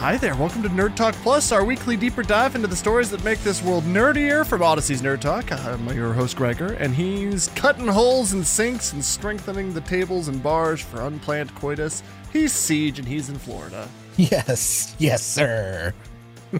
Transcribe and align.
Hi 0.00 0.16
there, 0.16 0.34
welcome 0.34 0.62
to 0.62 0.70
Nerd 0.70 0.96
Talk 0.96 1.14
Plus, 1.16 1.52
our 1.52 1.62
weekly 1.62 1.94
deeper 1.94 2.22
dive 2.22 2.54
into 2.54 2.66
the 2.66 2.74
stories 2.74 3.10
that 3.10 3.22
make 3.22 3.38
this 3.40 3.62
world 3.62 3.84
nerdier 3.84 4.46
from 4.46 4.62
Audacy's 4.62 5.02
Nerd 5.02 5.20
Talk. 5.20 5.52
I'm 5.52 5.86
your 5.94 6.14
host, 6.14 6.38
Gregor, 6.38 6.72
and 6.72 6.94
he's 6.94 7.48
cutting 7.48 7.86
holes 7.86 8.32
in 8.32 8.42
sinks 8.42 8.94
and 8.94 9.04
strengthening 9.04 9.74
the 9.74 9.82
tables 9.82 10.28
and 10.28 10.42
bars 10.42 10.80
for 10.80 11.02
unplanned 11.02 11.54
coitus. 11.54 12.02
He's 12.32 12.54
Siege, 12.54 12.98
and 12.98 13.06
he's 13.06 13.28
in 13.28 13.36
Florida. 13.36 13.86
Yes, 14.16 14.96
yes, 14.98 15.22
sir. 15.22 15.92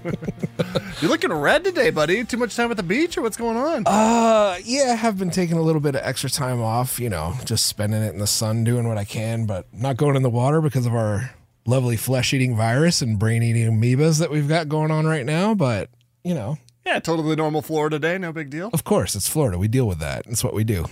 You're 1.01 1.11
looking 1.11 1.33
red 1.33 1.65
today, 1.65 1.89
buddy. 1.89 2.25
Too 2.25 2.37
much 2.37 2.55
time 2.55 2.71
at 2.71 2.77
the 2.77 2.83
beach, 2.83 3.17
or 3.17 3.23
what's 3.23 3.39
going 3.39 3.57
on? 3.57 3.85
Uh, 3.87 4.59
yeah, 4.63 4.91
I 4.93 4.97
have 4.97 5.19
been 5.19 5.31
taking 5.31 5.57
a 5.57 5.63
little 5.63 5.81
bit 5.81 5.95
of 5.95 6.03
extra 6.05 6.29
time 6.29 6.61
off, 6.61 7.01
you 7.01 7.09
know, 7.09 7.37
just 7.47 7.65
spending 7.65 8.03
it 8.03 8.13
in 8.13 8.19
the 8.19 8.27
sun, 8.27 8.65
doing 8.65 8.87
what 8.87 8.99
I 8.99 9.05
can, 9.05 9.47
but 9.47 9.65
not 9.73 9.97
going 9.97 10.15
in 10.15 10.23
the 10.23 10.29
water 10.29 10.61
because 10.61 10.85
of 10.85 10.95
our 10.95 11.31
lovely 11.67 11.97
flesh 11.97 12.33
eating 12.33 12.57
virus 12.57 13.03
and 13.03 13.19
brain 13.19 13.43
eating 13.43 13.71
amoebas 13.71 14.19
that 14.19 14.31
we've 14.31 14.49
got 14.49 14.69
going 14.69 14.91
on 14.91 15.07
right 15.07 15.27
now. 15.27 15.55
But, 15.55 15.91
you 16.25 16.35
know, 16.35 16.59
yeah, 16.85 16.99
totally 16.99 17.37
normal 17.37 17.63
Florida 17.63 17.99
day, 17.99 18.19
no 18.19 18.33
big 18.33 18.51
deal. 18.51 18.71
of 18.73 18.85
course, 18.85 19.15
it's 19.15 19.29
Florida. 19.29 19.59
We 19.59 19.69
deal 19.69 19.87
with 19.87 19.99
that. 19.99 20.27
It's 20.27 20.45
what 20.45 20.55
we 20.55 20.65
do. 20.65 20.87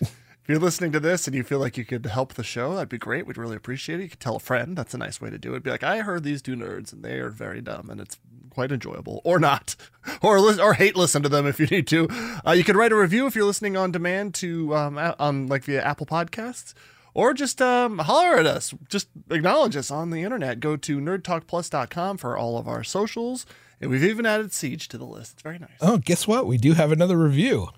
If 0.00 0.50
you're 0.50 0.58
listening 0.58 0.92
to 0.92 1.00
this 1.00 1.26
and 1.26 1.34
you 1.34 1.42
feel 1.42 1.58
like 1.58 1.78
you 1.78 1.86
could 1.86 2.04
help 2.04 2.34
the 2.34 2.44
show, 2.44 2.74
that'd 2.74 2.90
be 2.90 2.98
great. 2.98 3.26
We'd 3.26 3.38
really 3.38 3.56
appreciate 3.56 4.00
it. 4.00 4.02
You 4.02 4.08
could 4.10 4.20
tell 4.20 4.36
a 4.36 4.40
friend. 4.40 4.76
That's 4.76 4.92
a 4.92 4.98
nice 4.98 5.18
way 5.18 5.30
to 5.30 5.38
do 5.38 5.54
it. 5.54 5.62
Be 5.62 5.70
like, 5.70 5.82
I 5.82 6.00
heard 6.00 6.22
these 6.22 6.42
two 6.42 6.54
nerds 6.54 6.92
and 6.92 7.02
they 7.02 7.14
are 7.18 7.30
very 7.30 7.62
dumb 7.62 7.88
and 7.88 7.98
it's 7.98 8.18
quite 8.50 8.70
enjoyable, 8.70 9.20
or 9.24 9.38
not, 9.38 9.74
or 10.22 10.38
or 10.38 10.74
hate 10.74 10.96
listen 10.96 11.22
to 11.22 11.28
them 11.28 11.46
if 11.46 11.58
you 11.58 11.66
need 11.66 11.86
to. 11.88 12.08
Uh, 12.46 12.52
you 12.52 12.62
could 12.62 12.76
write 12.76 12.92
a 12.92 12.96
review 12.96 13.26
if 13.26 13.34
you're 13.34 13.44
listening 13.44 13.76
on 13.76 13.90
demand 13.90 14.34
to 14.34 14.74
um, 14.76 14.98
on 15.18 15.46
like 15.48 15.64
via 15.64 15.82
Apple 15.82 16.06
Podcasts, 16.06 16.74
or 17.14 17.32
just 17.32 17.62
um, 17.62 17.98
holler 17.98 18.36
at 18.36 18.46
us. 18.46 18.74
Just 18.88 19.08
acknowledge 19.30 19.76
us 19.76 19.90
on 19.90 20.10
the 20.10 20.22
internet. 20.22 20.60
Go 20.60 20.76
to 20.76 21.00
nerdtalkplus.com 21.00 22.18
for 22.18 22.36
all 22.36 22.58
of 22.58 22.68
our 22.68 22.84
socials, 22.84 23.46
and 23.80 23.90
we've 23.90 24.04
even 24.04 24.26
added 24.26 24.52
Siege 24.52 24.88
to 24.88 24.98
the 24.98 25.04
list. 25.04 25.34
It's 25.34 25.42
very 25.42 25.58
nice. 25.58 25.70
Oh, 25.80 25.98
guess 25.98 26.26
what? 26.26 26.46
We 26.46 26.58
do 26.58 26.72
have 26.74 26.92
another 26.92 27.16
review. 27.16 27.68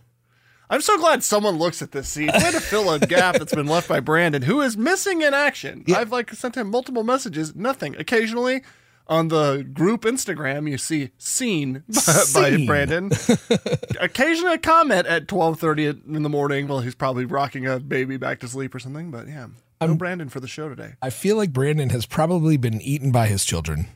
I'm 0.69 0.81
so 0.81 0.99
glad 0.99 1.23
someone 1.23 1.59
looks 1.59 1.81
at 1.81 1.93
this 1.93 2.09
scene. 2.09 2.27
Way 2.27 2.51
to 2.51 2.61
fill 2.61 2.91
a 2.91 2.99
gap 3.07 3.37
that's 3.37 3.55
been 3.55 3.69
left 3.69 3.89
by 3.89 4.01
Branden, 4.01 4.43
who 4.43 4.61
is 4.63 4.77
missing 4.77 5.23
in 5.23 5.33
action. 5.33 5.85
I've 5.95 6.11
like 6.11 6.33
sent 6.33 6.57
him 6.57 6.71
multiple 6.71 7.05
messages, 7.05 7.55
nothing. 7.55 7.95
Occasionally 7.97 8.63
on 9.09 9.28
the 9.28 9.62
group 9.72 10.03
Instagram, 10.03 10.69
you 10.71 10.78
see 10.78 11.11
seen 11.19 11.84
by, 11.89 12.25
by 12.34 12.50
Branden. 12.56 13.12
Occasionally 14.00 14.55
a 14.55 14.59
comment 14.59 15.06
at 15.06 15.27
12:30 15.27 16.15
in 16.15 16.22
the 16.22 16.28
morning 16.28 16.67
while 16.69 16.81
he's 16.81 16.94
probably 16.94 17.25
rocking 17.25 17.66
a 17.66 17.78
baby 17.78 18.16
back 18.16 18.41
to 18.41 18.49
sleep 18.49 18.75
or 18.75 18.78
something. 18.78 19.11
But 19.11 19.28
yeah, 19.28 19.49
no 19.81 19.97
Branden 19.97 20.31
for 20.31 20.41
the 20.41 20.49
show 20.49 20.69
today. 20.69 20.95
I 21.03 21.11
feel 21.11 21.37
like 21.37 21.53
Branden 21.53 21.91
has 21.93 22.06
probably 22.06 22.56
been 22.56 22.81
eaten 22.81 23.12
by 23.12 23.27
his 23.27 23.45
children. 23.45 23.89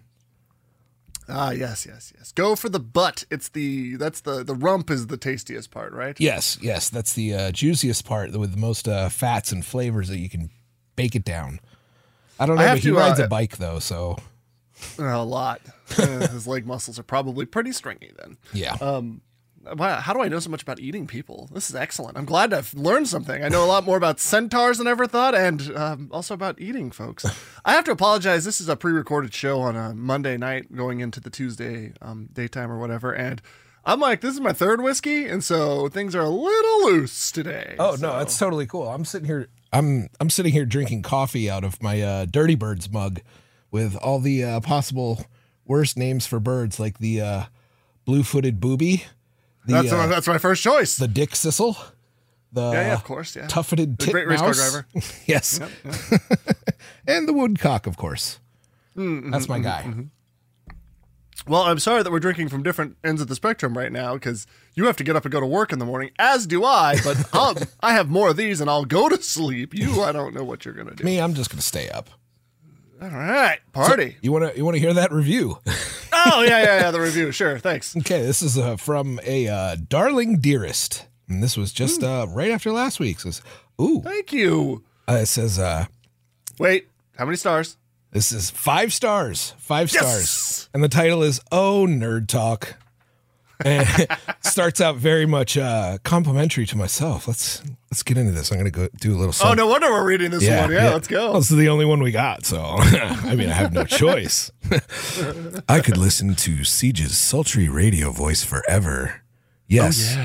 Ah, 1.32 1.52
yes, 1.52 1.86
yes, 1.86 2.12
yes. 2.18 2.32
Go 2.32 2.56
for 2.56 2.68
the 2.68 2.80
butt. 2.80 3.24
It's 3.30 3.48
the 3.50 3.96
that's 3.96 4.20
the 4.20 4.42
the 4.42 4.54
rump 4.54 4.90
is 4.90 5.06
the 5.06 5.16
tastiest 5.16 5.70
part, 5.70 5.92
right? 5.92 6.18
Yes, 6.18 6.58
yes, 6.60 6.88
that's 6.88 7.14
the 7.14 7.34
uh, 7.34 7.52
juiciest 7.52 8.04
part 8.04 8.32
with 8.32 8.52
the 8.52 8.58
most 8.58 8.88
uh, 8.88 9.08
fats 9.08 9.52
and 9.52 9.64
flavors 9.64 10.08
that 10.08 10.18
you 10.18 10.28
can 10.28 10.50
bake 10.96 11.14
it 11.14 11.24
down. 11.24 11.60
I 12.38 12.46
don't 12.46 12.58
I 12.58 12.62
know, 12.62 12.68
have 12.68 12.76
but 12.78 12.82
he 12.82 12.90
to, 12.90 12.96
rides 12.96 13.20
uh, 13.20 13.24
a 13.24 13.28
bike 13.28 13.58
though, 13.58 13.78
so 13.78 14.18
A 14.98 15.24
lot. 15.24 15.60
Uh, 15.98 16.28
His 16.28 16.46
leg 16.46 16.66
muscles 16.66 17.00
are 17.00 17.02
probably 17.02 17.44
pretty 17.44 17.72
stringy 17.72 18.12
then. 18.22 18.36
yeah. 18.52 18.74
Um, 18.80 19.22
wow, 19.74 19.96
how 19.98 20.12
do 20.12 20.20
I 20.22 20.28
know 20.28 20.38
so 20.38 20.48
much 20.48 20.62
about 20.62 20.78
eating 20.78 21.08
people? 21.08 21.48
This 21.52 21.68
is 21.68 21.74
excellent. 21.74 22.16
I'm 22.16 22.24
glad 22.26 22.54
I've 22.54 22.72
learned 22.74 23.08
something. 23.08 23.42
I 23.42 23.48
know 23.48 23.64
a 23.64 23.66
lot 23.66 23.84
more 23.84 23.96
about 23.96 24.20
centaurs 24.20 24.78
than 24.78 24.86
I 24.86 24.92
ever 24.92 25.08
thought, 25.08 25.34
and 25.34 25.76
um, 25.76 26.08
also 26.12 26.32
about 26.32 26.60
eating 26.60 26.92
folks. 26.92 27.26
I 27.64 27.72
have 27.72 27.84
to 27.86 27.90
apologize. 27.90 28.44
This 28.44 28.60
is 28.60 28.68
a 28.68 28.76
pre-recorded 28.76 29.34
show 29.34 29.60
on 29.62 29.74
a 29.74 29.92
Monday 29.92 30.36
night, 30.36 30.72
going 30.76 31.00
into 31.00 31.18
the 31.18 31.28
Tuesday 31.28 31.92
um, 32.00 32.28
daytime 32.32 32.70
or 32.70 32.78
whatever, 32.78 33.12
and 33.12 33.42
I'm 33.84 33.98
like, 33.98 34.20
this 34.20 34.34
is 34.34 34.40
my 34.40 34.52
third 34.52 34.80
whiskey, 34.82 35.26
and 35.26 35.42
so 35.42 35.88
things 35.88 36.14
are 36.14 36.22
a 36.22 36.28
little 36.30 36.84
loose 36.84 37.32
today. 37.32 37.74
Oh 37.80 37.96
no, 38.00 38.16
that's 38.16 38.38
totally 38.38 38.66
cool. 38.66 38.88
I'm 38.88 39.04
sitting 39.04 39.26
here. 39.26 39.48
I'm 39.72 40.08
I'm 40.20 40.30
sitting 40.30 40.52
here 40.52 40.64
drinking 40.66 41.02
coffee 41.02 41.50
out 41.50 41.64
of 41.64 41.82
my 41.82 42.00
uh, 42.00 42.26
Dirty 42.26 42.54
Birds 42.54 42.88
mug, 42.92 43.20
with 43.70 43.96
all 43.96 44.18
the 44.18 44.44
uh, 44.44 44.60
possible 44.60 45.26
worst 45.64 45.96
names 45.96 46.26
for 46.26 46.40
birds, 46.40 46.80
like 46.80 46.98
the 46.98 47.20
uh, 47.20 47.42
blue-footed 48.04 48.60
booby. 48.60 49.04
The, 49.66 49.74
that's 49.74 49.92
uh, 49.92 50.06
that's 50.06 50.26
my 50.26 50.38
first 50.38 50.62
choice. 50.62 50.96
the 50.96 51.06
dickcissel. 51.06 51.76
The 52.52 52.72
yeah, 52.72 52.86
yeah, 52.88 52.94
of 52.94 53.04
course, 53.04 53.36
yeah. 53.36 53.46
tufted 53.46 53.98
The 53.98 54.10
great 54.10 54.26
race 54.26 54.40
car 54.40 54.52
driver. 54.52 54.86
yes, 55.26 55.60
and 57.06 57.28
the 57.28 57.32
woodcock, 57.32 57.86
of 57.86 57.96
course. 57.96 58.40
That's 58.96 59.48
my 59.48 59.60
guy. 59.60 60.08
Well, 61.46 61.62
I'm 61.62 61.78
sorry 61.78 62.02
that 62.02 62.12
we're 62.12 62.20
drinking 62.20 62.48
from 62.48 62.62
different 62.62 62.96
ends 63.02 63.22
of 63.22 63.28
the 63.28 63.34
spectrum 63.34 63.76
right 63.76 63.90
now 63.90 64.14
because 64.14 64.46
you 64.74 64.86
have 64.86 64.96
to 64.98 65.04
get 65.04 65.16
up 65.16 65.24
and 65.24 65.32
go 65.32 65.40
to 65.40 65.46
work 65.46 65.72
in 65.72 65.78
the 65.78 65.86
morning, 65.86 66.10
as 66.18 66.46
do 66.46 66.64
I. 66.64 66.96
But 67.02 67.28
I'll, 67.32 67.56
I 67.80 67.94
have 67.94 68.10
more 68.10 68.30
of 68.30 68.36
these 68.36 68.60
and 68.60 68.68
I'll 68.68 68.84
go 68.84 69.08
to 69.08 69.20
sleep. 69.22 69.74
You, 69.74 70.02
I 70.02 70.12
don't 70.12 70.34
know 70.34 70.44
what 70.44 70.64
you're 70.64 70.74
gonna 70.74 70.94
do. 70.94 71.04
Me, 71.04 71.20
I'm 71.20 71.34
just 71.34 71.50
gonna 71.50 71.62
stay 71.62 71.88
up. 71.88 72.10
All 73.02 73.08
right, 73.08 73.58
party. 73.72 74.16
You 74.20 74.30
wanna 74.32 74.52
you 74.54 74.64
wanna 74.64 74.78
hear 74.78 74.92
that 74.92 75.10
review? 75.10 75.58
oh 76.12 76.42
yeah, 76.42 76.62
yeah, 76.62 76.80
yeah. 76.80 76.90
The 76.90 77.00
review, 77.00 77.32
sure. 77.32 77.58
Thanks. 77.58 77.96
Okay, 77.98 78.20
this 78.22 78.42
is 78.42 78.58
uh, 78.58 78.76
from 78.76 79.18
a 79.24 79.48
uh, 79.48 79.76
darling 79.88 80.38
dearest, 80.38 81.06
and 81.28 81.42
this 81.42 81.56
was 81.56 81.72
just 81.72 82.02
uh, 82.02 82.26
right 82.28 82.50
after 82.50 82.72
last 82.72 83.00
week's. 83.00 83.24
It 83.24 83.32
says, 83.32 83.42
"Ooh," 83.80 84.02
Thank 84.02 84.32
you. 84.34 84.84
uh, 85.08 85.14
it 85.22 85.26
says, 85.26 85.58
uh, 85.58 85.86
Wait, 86.58 86.88
how 87.16 87.24
many 87.24 87.38
stars? 87.38 87.78
"This 88.10 88.32
is 88.32 88.50
five 88.50 88.92
stars, 88.92 89.54
five 89.56 89.90
Yes! 89.92 90.02
stars," 90.06 90.68
and 90.74 90.84
the 90.84 90.88
title 90.88 91.22
is 91.22 91.40
"Oh 91.50 91.86
Nerd 91.88 92.28
Talk." 92.28 92.74
And 93.64 93.86
starts 94.40 94.80
out 94.80 94.96
very 94.96 95.26
much 95.26 95.56
uh, 95.56 95.98
complimentary 96.02 96.66
to 96.66 96.76
myself. 96.76 97.28
Let's 97.28 97.62
let's 97.90 98.02
get 98.02 98.16
into 98.16 98.32
this. 98.32 98.50
I'm 98.50 98.58
gonna 98.58 98.70
go 98.70 98.88
do 99.00 99.14
a 99.14 99.18
little. 99.18 99.34
Oh, 99.46 99.54
no 99.54 99.66
wonder 99.66 99.90
we're 99.90 100.06
reading 100.06 100.30
this 100.30 100.42
one. 100.42 100.70
Yeah, 100.70 100.90
let's 100.90 101.08
go. 101.08 101.32
Well, 101.32 101.40
this 101.40 101.50
is 101.50 101.56
the 101.56 101.68
only 101.68 101.84
one 101.84 102.02
we 102.02 102.10
got, 102.10 102.44
so 102.44 102.62
I 102.78 103.34
mean, 103.34 103.48
I 103.48 103.54
have 103.54 103.72
no 103.72 103.84
choice. 103.84 104.50
I 105.68 105.80
could 105.80 105.96
listen 105.96 106.34
to 106.36 106.64
Siege's 106.64 107.16
sultry 107.16 107.68
radio 107.68 108.10
voice 108.10 108.44
forever. 108.44 109.22
Yes, 109.66 110.16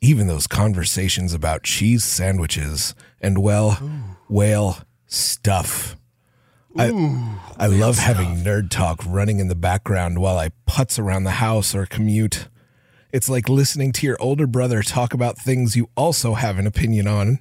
even 0.00 0.26
those 0.26 0.46
conversations 0.46 1.32
about 1.32 1.62
cheese 1.62 2.04
sandwiches 2.04 2.94
and 3.20 3.38
well, 3.42 3.78
whale 4.28 4.78
stuff. 5.06 5.96
I, 6.76 6.86
I 7.58 7.66
love 7.66 7.98
having 7.98 8.44
nerd 8.44 8.70
talk 8.70 9.02
running 9.04 9.40
in 9.40 9.48
the 9.48 9.56
background 9.56 10.20
while 10.20 10.38
I 10.38 10.50
putz 10.68 10.98
around 10.98 11.24
the 11.24 11.32
house 11.32 11.74
or 11.74 11.84
commute. 11.84 12.46
It's 13.12 13.28
like 13.28 13.48
listening 13.48 13.92
to 13.92 14.06
your 14.06 14.16
older 14.20 14.46
brother 14.46 14.82
talk 14.82 15.14
about 15.14 15.38
things 15.38 15.76
you 15.76 15.88
also 15.96 16.34
have 16.34 16.58
an 16.58 16.66
opinion 16.66 17.06
on, 17.06 17.40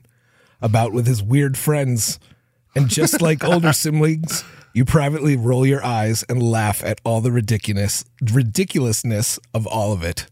about 0.62 0.94
with 0.94 1.08
his 1.08 1.22
weird 1.22 1.58
friends. 1.58 2.20
And 2.76 2.88
just 2.88 3.22
like 3.22 3.44
older 3.44 3.74
siblings, 3.74 4.44
you 4.74 4.86
privately 4.86 5.36
roll 5.36 5.66
your 5.66 5.84
eyes 5.84 6.24
and 6.30 6.42
laugh 6.42 6.84
at 6.84 7.02
all 7.04 7.22
the 7.22 7.32
ridiculous 7.32 8.06
ridiculousness 8.22 9.40
of 9.54 9.68
all 9.68 9.94
of 9.94 10.04
it. 10.04 10.28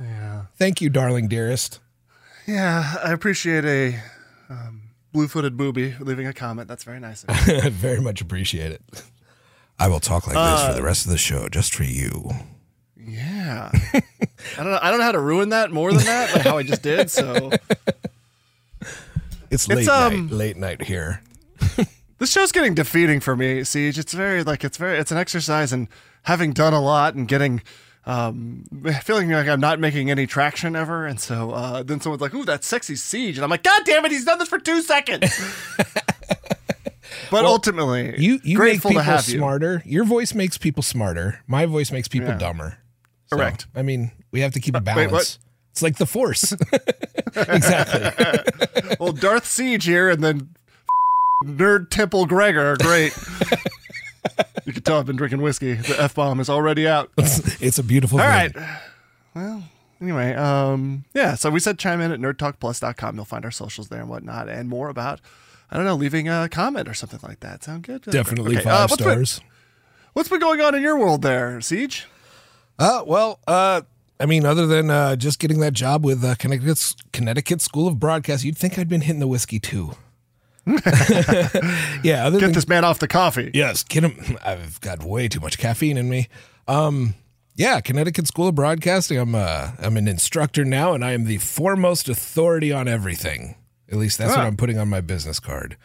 Yeah. 0.00 0.46
Thank 0.56 0.80
you, 0.80 0.90
darling 0.90 1.28
dearest. 1.28 1.80
Yeah, 2.46 2.96
I 3.02 3.12
appreciate 3.12 3.64
a 3.64 3.98
um, 4.50 4.82
blue 5.12 5.28
footed 5.28 5.56
booby 5.56 5.94
leaving 5.98 6.26
a 6.26 6.32
comment. 6.32 6.68
That's 6.68 6.84
very 6.84 7.00
nice. 7.00 7.24
Of 7.24 7.48
you. 7.48 7.60
Very 7.70 8.00
much 8.00 8.20
appreciate 8.20 8.72
it. 8.72 8.82
I 9.78 9.88
will 9.88 10.00
talk 10.00 10.26
like 10.26 10.36
this 10.36 10.66
for 10.68 10.74
the 10.74 10.82
rest 10.82 11.06
of 11.06 11.10
the 11.10 11.18
show, 11.18 11.48
just 11.48 11.74
for 11.74 11.84
you. 11.84 12.30
Yeah. 13.06 13.70
I 13.94 14.02
don't 14.62 14.70
know. 14.72 14.78
I 14.82 14.90
don't 14.90 14.98
know 14.98 15.04
how 15.04 15.12
to 15.12 15.20
ruin 15.20 15.48
that 15.50 15.70
more 15.72 15.92
than 15.92 16.04
that, 16.04 16.30
but 16.32 16.42
how 16.42 16.58
I 16.58 16.62
just 16.62 16.82
did. 16.82 17.10
So 17.10 17.50
It's 19.50 19.68
late 19.68 19.80
It's, 19.80 19.88
um, 19.88 20.26
night, 20.26 20.32
late 20.32 20.56
night 20.56 20.82
here. 20.82 21.22
this 22.18 22.30
show's 22.32 22.50
getting 22.52 22.74
defeating 22.74 23.20
for 23.20 23.36
me. 23.36 23.62
Siege. 23.64 23.98
It's 23.98 24.12
very 24.12 24.42
like 24.42 24.64
it's 24.64 24.76
very 24.76 24.98
it's 24.98 25.12
an 25.12 25.18
exercise 25.18 25.72
in 25.72 25.88
having 26.22 26.52
done 26.52 26.72
a 26.72 26.80
lot 26.80 27.14
and 27.14 27.28
getting 27.28 27.62
um 28.06 28.64
feeling 29.02 29.30
like 29.30 29.46
I'm 29.48 29.60
not 29.60 29.78
making 29.80 30.10
any 30.10 30.26
traction 30.26 30.74
ever. 30.76 31.06
And 31.06 31.20
so 31.20 31.52
uh 31.52 31.82
then 31.82 32.00
someone's 32.00 32.20
like, 32.22 32.34
"Ooh, 32.34 32.44
that's 32.44 32.66
sexy 32.66 32.96
Siege," 32.96 33.38
and 33.38 33.44
I'm 33.44 33.50
like, 33.50 33.62
"God 33.62 33.82
damn 33.84 34.04
it, 34.04 34.10
he's 34.10 34.24
done 34.24 34.38
this 34.38 34.48
for 34.48 34.58
two 34.58 34.82
seconds." 34.82 35.30
but 37.30 37.44
ultimately, 37.44 38.14
You 38.18 38.40
you 38.42 38.58
make 38.58 38.74
people 38.74 38.92
to 38.94 39.02
have 39.02 39.28
you. 39.28 39.38
smarter. 39.38 39.82
Your 39.86 40.04
voice 40.04 40.34
makes 40.34 40.58
people 40.58 40.82
smarter. 40.82 41.40
My 41.46 41.64
voice 41.66 41.92
makes 41.92 42.08
people 42.08 42.28
Yeah. 42.30 42.38
dumber. 42.38 42.78
So, 43.34 43.38
Correct. 43.42 43.66
I 43.74 43.82
mean, 43.82 44.10
we 44.32 44.40
have 44.40 44.52
to 44.52 44.60
keep 44.60 44.74
a 44.76 44.80
balance. 44.80 45.12
what? 45.12 45.38
It's 45.72 45.82
like 45.82 45.96
the 45.96 46.06
force. 46.06 46.52
exactly. 47.36 48.96
well, 49.00 49.12
Darth 49.12 49.46
Siege 49.46 49.84
here 49.84 50.08
and 50.10 50.22
then 50.22 50.50
Nerd 51.44 51.90
Temple 51.90 52.26
Gregor 52.26 52.76
great. 52.80 53.12
you 54.64 54.72
can 54.72 54.82
tell 54.82 54.98
I've 54.98 55.06
been 55.06 55.16
drinking 55.16 55.42
whiskey. 55.42 55.74
The 55.74 56.00
F 56.00 56.14
bomb 56.14 56.40
is 56.40 56.48
already 56.48 56.86
out. 56.86 57.10
it's 57.16 57.78
a 57.78 57.82
beautiful 57.82 58.20
All 58.20 58.26
right. 58.26 58.52
Well, 59.34 59.64
anyway, 60.00 60.32
um, 60.34 61.04
yeah, 61.12 61.34
so 61.34 61.50
we 61.50 61.58
said 61.58 61.78
chime 61.78 62.00
in 62.00 62.12
at 62.12 62.20
nerdtalkplus.com. 62.20 63.16
You'll 63.16 63.24
find 63.24 63.44
our 63.44 63.50
socials 63.50 63.88
there 63.88 64.00
and 64.00 64.08
whatnot 64.08 64.48
and 64.48 64.68
more 64.68 64.88
about, 64.88 65.20
I 65.72 65.76
don't 65.76 65.84
know, 65.86 65.96
leaving 65.96 66.28
a 66.28 66.48
comment 66.48 66.88
or 66.88 66.94
something 66.94 67.20
like 67.22 67.40
that. 67.40 67.64
Sound 67.64 67.82
good? 67.82 68.02
Definitely 68.02 68.54
Okay, 68.56 68.64
five 68.64 68.72
uh, 68.72 68.86
what's 68.90 69.02
been- 69.02 69.24
stars. 69.26 69.40
what's 70.12 70.28
been 70.28 70.38
going 70.40 70.60
on 70.60 70.74
in 70.76 70.82
your 70.82 70.96
world 70.96 71.22
there, 71.22 71.60
Siege? 71.60 72.06
Uh, 72.78 73.02
well, 73.06 73.38
uh, 73.46 73.82
I 74.20 74.26
mean, 74.26 74.44
other 74.44 74.66
than 74.66 74.90
uh, 74.90 75.16
just 75.16 75.38
getting 75.38 75.60
that 75.60 75.72
job 75.72 76.04
with 76.04 76.24
uh, 76.24 76.34
Connecticut 76.36 76.94
Connecticut 77.12 77.60
School 77.60 77.86
of 77.88 77.98
Broadcast, 78.00 78.44
you'd 78.44 78.56
think 78.58 78.78
I'd 78.78 78.88
been 78.88 79.02
hitting 79.02 79.20
the 79.20 79.26
whiskey 79.28 79.58
too. 79.58 79.92
yeah, 80.66 82.24
other 82.26 82.38
Get 82.38 82.46
than 82.46 82.52
this 82.52 82.68
man 82.68 82.84
off 82.84 82.98
the 82.98 83.08
coffee. 83.08 83.50
yes, 83.54 83.84
get 83.84 84.02
him. 84.04 84.38
I've 84.44 84.80
got 84.80 85.02
way 85.04 85.28
too 85.28 85.40
much 85.40 85.58
caffeine 85.58 85.96
in 85.98 86.08
me. 86.08 86.28
Um, 86.66 87.14
yeah, 87.56 87.80
Connecticut 87.80 88.26
School 88.26 88.48
of 88.48 88.54
Broadcasting. 88.54 89.18
I'm 89.18 89.34
uh, 89.34 89.72
I'm 89.78 89.96
an 89.96 90.08
instructor 90.08 90.64
now, 90.64 90.94
and 90.94 91.04
I 91.04 91.12
am 91.12 91.24
the 91.24 91.38
foremost 91.38 92.08
authority 92.08 92.72
on 92.72 92.88
everything. 92.88 93.56
At 93.90 93.98
least 93.98 94.18
that's 94.18 94.30
what 94.30 94.40
Ah. 94.40 94.46
I'm 94.46 94.56
putting 94.56 94.78
on 94.78 94.88
my 94.88 95.00
business 95.02 95.38
card. 95.38 95.76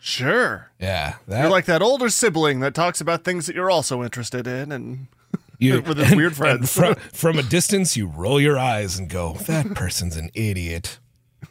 Sure. 0.00 0.70
Yeah, 0.80 1.14
that, 1.26 1.42
You're 1.42 1.50
like 1.50 1.64
that 1.66 1.82
older 1.82 2.08
sibling 2.10 2.60
that 2.60 2.74
talks 2.74 3.00
about 3.00 3.24
things 3.24 3.46
that 3.46 3.56
you're 3.56 3.70
also 3.70 4.02
interested 4.02 4.46
in 4.46 4.70
and 4.72 5.06
you, 5.58 5.80
with 5.86 5.98
his 5.98 6.14
weird 6.14 6.36
friends. 6.36 6.72
from, 6.74 6.94
from 7.12 7.38
a 7.38 7.42
distance, 7.42 7.96
you 7.96 8.06
roll 8.06 8.40
your 8.40 8.58
eyes 8.58 8.98
and 8.98 9.08
go, 9.08 9.34
"That 9.46 9.74
person's 9.74 10.16
an 10.16 10.30
idiot." 10.34 10.98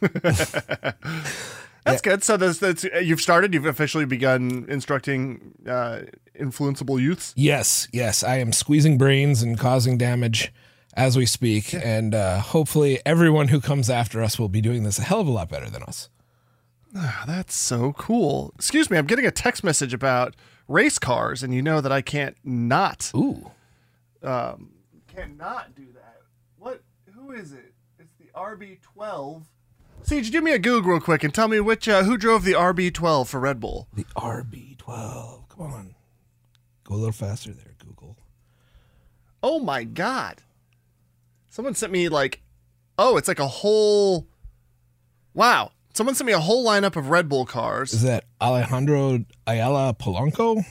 That's 1.84 2.02
good. 2.02 2.24
So 2.24 2.36
that's, 2.36 2.58
that's 2.58 2.82
you've 2.84 3.20
started. 3.20 3.54
You've 3.54 3.64
officially 3.64 4.04
begun 4.04 4.66
instructing 4.68 5.52
uh, 5.68 6.00
influenceable 6.38 7.00
youths. 7.00 7.32
Yes, 7.36 7.86
yes, 7.92 8.24
I 8.24 8.38
am 8.38 8.52
squeezing 8.52 8.98
brains 8.98 9.40
and 9.40 9.56
causing 9.56 9.96
damage 9.96 10.52
as 10.94 11.16
we 11.16 11.26
speak, 11.26 11.72
and 11.74 12.12
uh, 12.14 12.40
hopefully, 12.40 13.00
everyone 13.06 13.48
who 13.48 13.60
comes 13.60 13.88
after 13.88 14.20
us 14.22 14.36
will 14.38 14.48
be 14.48 14.60
doing 14.60 14.82
this 14.82 14.98
a 14.98 15.02
hell 15.02 15.20
of 15.20 15.28
a 15.28 15.30
lot 15.30 15.48
better 15.48 15.70
than 15.70 15.82
us. 15.84 16.08
Ah, 16.96 17.24
That's 17.26 17.54
so 17.54 17.92
cool. 17.92 18.52
Excuse 18.56 18.90
me, 18.90 18.96
I'm 18.98 19.06
getting 19.06 19.26
a 19.26 19.30
text 19.30 19.62
message 19.62 19.92
about 19.94 20.34
race 20.66 20.98
cars, 20.98 21.42
and 21.42 21.54
you 21.54 21.62
know 21.62 21.80
that 21.80 21.92
I 21.92 22.00
can't 22.00 22.36
not 22.42 23.12
Ooh, 23.14 23.50
cannot 24.26 25.74
do 25.74 25.86
that. 25.94 26.20
What? 26.58 26.82
Who 27.14 27.32
is 27.32 27.52
it? 27.52 27.72
It's 27.98 28.14
the 28.18 28.26
RB12. 28.38 29.42
Siege, 30.02 30.30
do 30.30 30.40
me 30.42 30.52
a 30.52 30.58
Google 30.58 30.92
real 30.92 31.00
quick 31.00 31.24
and 31.24 31.34
tell 31.34 31.48
me 31.48 31.58
which 31.60 31.88
uh, 31.88 32.04
who 32.04 32.16
drove 32.16 32.44
the 32.44 32.52
RB12 32.52 33.26
for 33.26 33.40
Red 33.40 33.58
Bull. 33.60 33.88
the 33.94 34.04
RB12. 34.16 35.48
Come 35.48 35.60
on, 35.72 35.94
go 36.84 36.94
a 36.94 36.96
little 36.96 37.12
faster 37.12 37.52
there, 37.52 37.74
Google. 37.78 38.16
Oh 39.42 39.58
my 39.58 39.84
god! 39.84 40.42
Someone 41.48 41.74
sent 41.74 41.92
me 41.92 42.08
like, 42.08 42.42
oh, 42.98 43.16
it's 43.16 43.28
like 43.28 43.38
a 43.40 43.46
whole. 43.48 44.26
Wow! 45.34 45.72
Someone 45.94 46.14
sent 46.14 46.26
me 46.26 46.34
a 46.34 46.40
whole 46.40 46.64
lineup 46.66 46.94
of 46.96 47.08
Red 47.08 47.26
Bull 47.28 47.46
cars. 47.46 47.94
Is 47.94 48.02
that 48.02 48.24
Alejandro 48.40 49.24
Ayala 49.46 49.94
Polanco? 49.94 50.62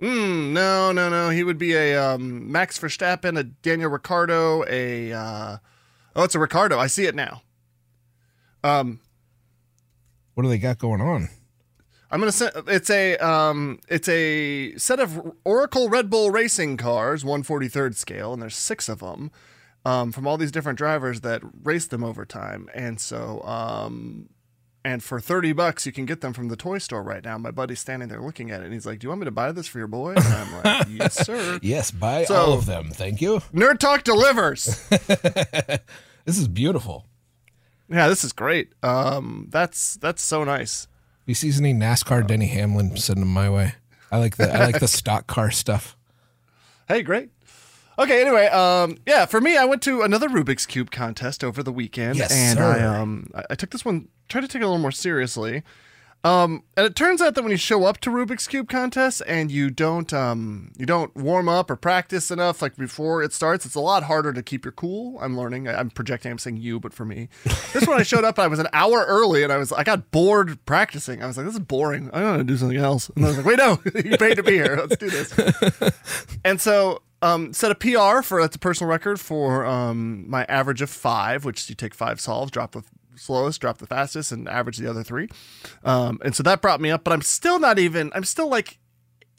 Mm, 0.00 0.52
no, 0.52 0.92
no, 0.92 1.08
no. 1.08 1.30
He 1.30 1.42
would 1.42 1.58
be 1.58 1.74
a 1.74 1.96
um, 1.96 2.50
Max 2.52 2.78
Verstappen, 2.78 3.38
a 3.38 3.44
Daniel 3.44 3.90
Ricciardo, 3.90 4.64
a 4.68 5.12
uh, 5.12 5.56
oh, 6.14 6.24
it's 6.24 6.34
a 6.34 6.38
Ricciardo. 6.38 6.78
I 6.78 6.86
see 6.86 7.06
it 7.06 7.14
now. 7.14 7.42
Um, 8.62 9.00
What 10.34 10.42
do 10.42 10.48
they 10.48 10.58
got 10.58 10.78
going 10.78 11.00
on? 11.00 11.28
I'm 12.10 12.20
gonna 12.20 12.30
send. 12.32 12.52
It's 12.68 12.90
a 12.90 13.16
um, 13.18 13.80
it's 13.88 14.08
a 14.08 14.76
set 14.76 15.00
of 15.00 15.32
Oracle 15.44 15.88
Red 15.88 16.08
Bull 16.10 16.30
racing 16.30 16.76
cars, 16.76 17.24
143rd 17.24 17.94
scale, 17.96 18.32
and 18.32 18.40
there's 18.40 18.54
six 18.56 18.88
of 18.88 19.00
them, 19.00 19.30
um, 19.84 20.12
from 20.12 20.26
all 20.26 20.36
these 20.36 20.52
different 20.52 20.78
drivers 20.78 21.22
that 21.22 21.42
race 21.64 21.86
them 21.86 22.04
over 22.04 22.24
time. 22.24 22.68
And 22.74 23.00
so, 23.00 23.42
um, 23.42 24.28
and 24.86 25.02
for 25.02 25.18
30 25.20 25.52
bucks, 25.52 25.84
you 25.84 25.92
can 25.92 26.06
get 26.06 26.20
them 26.20 26.32
from 26.32 26.48
the 26.48 26.56
toy 26.56 26.78
store 26.78 27.02
right 27.02 27.24
now. 27.24 27.36
My 27.38 27.50
buddy's 27.50 27.80
standing 27.80 28.08
there 28.08 28.20
looking 28.20 28.50
at 28.50 28.60
it, 28.60 28.64
and 28.66 28.72
he's 28.72 28.86
like, 28.86 29.00
"Do 29.00 29.06
you 29.06 29.08
want 29.10 29.20
me 29.20 29.24
to 29.24 29.30
buy 29.32 29.50
this 29.52 29.66
for 29.66 29.78
your 29.78 29.88
boy?" 29.88 30.14
And 30.14 30.24
I'm 30.24 30.62
like, 30.64 30.86
"Yes, 30.90 31.26
sir." 31.26 31.58
Yes, 31.62 31.90
buy 31.90 32.24
So- 32.24 32.34
all 32.36 32.52
of 32.52 32.66
them. 32.66 32.90
Thank 32.90 33.20
you. 33.20 33.40
Nerd 33.52 33.78
Talk 33.78 34.04
delivers. 34.04 34.82
This 36.24 36.38
is 36.38 36.48
beautiful. 36.48 37.06
yeah, 37.88 38.08
this 38.08 38.24
is 38.24 38.32
great. 38.32 38.72
Um, 38.82 39.46
that's 39.50 39.94
that's 39.96 40.22
so 40.22 40.42
nice. 40.42 40.88
Be 41.24 41.34
seasoning 41.34 41.78
NASCAR 41.78 42.26
Denny 42.26 42.46
Hamlin, 42.48 42.96
send 42.96 43.20
them 43.22 43.28
my 43.32 43.48
way. 43.48 43.74
I 44.10 44.18
like 44.18 44.36
the 44.36 44.52
I 44.52 44.58
like 44.66 44.80
the 44.80 44.88
stock 45.00 45.28
car 45.28 45.52
stuff. 45.52 45.96
Hey, 46.88 47.02
great. 47.02 47.30
Okay, 47.98 48.20
anyway, 48.20 48.46
um, 48.48 48.98
yeah, 49.06 49.24
for 49.24 49.40
me, 49.40 49.56
I 49.56 49.64
went 49.64 49.82
to 49.82 50.02
another 50.02 50.28
Rubik's 50.28 50.66
Cube 50.66 50.90
contest 50.90 51.42
over 51.42 51.62
the 51.62 51.72
weekend, 51.72 52.16
Yes, 52.16 52.30
and 52.30 52.58
sir. 52.58 52.64
I 52.64 52.84
um, 52.84 53.30
I, 53.48 53.54
took 53.54 53.70
this 53.70 53.84
one, 53.84 54.08
tried 54.28 54.42
to 54.42 54.48
take 54.48 54.60
it 54.60 54.64
a 54.64 54.68
little 54.68 54.78
more 54.78 54.92
seriously. 54.92 55.62
Um, 56.24 56.64
and 56.76 56.84
it 56.84 56.96
turns 56.96 57.22
out 57.22 57.36
that 57.36 57.42
when 57.42 57.52
you 57.52 57.56
show 57.56 57.84
up 57.84 57.98
to 57.98 58.10
Rubik's 58.10 58.48
Cube 58.48 58.68
contests 58.68 59.20
and 59.20 59.48
you 59.50 59.70
don't 59.70 60.12
um, 60.12 60.72
you 60.76 60.84
don't 60.84 61.14
warm 61.14 61.48
up 61.48 61.70
or 61.70 61.76
practice 61.76 62.32
enough, 62.32 62.60
like 62.60 62.76
before 62.76 63.22
it 63.22 63.32
starts, 63.32 63.64
it's 63.64 63.76
a 63.76 63.80
lot 63.80 64.02
harder 64.02 64.32
to 64.32 64.42
keep 64.42 64.64
your 64.64 64.72
cool. 64.72 65.18
I'm 65.20 65.38
learning. 65.38 65.68
I, 65.68 65.78
I'm 65.78 65.88
projecting. 65.88 66.32
I'm 66.32 66.38
saying 66.38 66.56
you, 66.56 66.80
but 66.80 66.92
for 66.92 67.04
me, 67.04 67.28
this 67.72 67.86
one 67.86 68.00
I 68.00 68.02
showed 68.02 68.24
up. 68.24 68.40
I 68.40 68.48
was 68.48 68.58
an 68.58 68.66
hour 68.72 69.04
early, 69.06 69.44
and 69.44 69.52
I 69.52 69.56
was 69.56 69.70
I 69.70 69.84
got 69.84 70.10
bored 70.10 70.58
practicing. 70.66 71.22
I 71.22 71.26
was 71.28 71.36
like, 71.36 71.46
this 71.46 71.54
is 71.54 71.60
boring. 71.60 72.10
I 72.12 72.24
want 72.24 72.38
to 72.38 72.44
do 72.44 72.56
something 72.56 72.78
else. 72.78 73.08
And 73.14 73.24
I 73.24 73.28
was 73.28 73.36
like, 73.36 73.46
wait, 73.46 73.58
no, 73.58 73.78
you 74.04 74.16
paid 74.16 74.34
to 74.34 74.42
be 74.42 74.52
here. 74.52 74.76
Let's 74.76 74.96
do 74.96 75.08
this. 75.08 75.32
And 76.44 76.60
so, 76.60 77.02
um, 77.22 77.52
set 77.52 77.70
a 77.70 77.74
PR 77.74 78.22
for 78.22 78.40
that's 78.40 78.56
a 78.56 78.58
personal 78.58 78.90
record 78.90 79.18
for 79.20 79.64
um, 79.64 80.28
my 80.28 80.44
average 80.44 80.82
of 80.82 80.90
five, 80.90 81.44
which 81.44 81.68
you 81.68 81.74
take 81.74 81.94
five 81.94 82.20
solves, 82.20 82.50
drop 82.50 82.72
the 82.72 82.82
slowest, 83.16 83.60
drop 83.60 83.78
the 83.78 83.86
fastest, 83.86 84.32
and 84.32 84.48
average 84.48 84.78
the 84.78 84.88
other 84.88 85.02
three. 85.02 85.28
Um, 85.84 86.18
and 86.24 86.34
so 86.34 86.42
that 86.42 86.60
brought 86.62 86.80
me 86.80 86.90
up, 86.90 87.04
but 87.04 87.12
I'm 87.12 87.22
still 87.22 87.58
not 87.58 87.78
even. 87.78 88.12
I'm 88.14 88.24
still 88.24 88.48
like. 88.48 88.78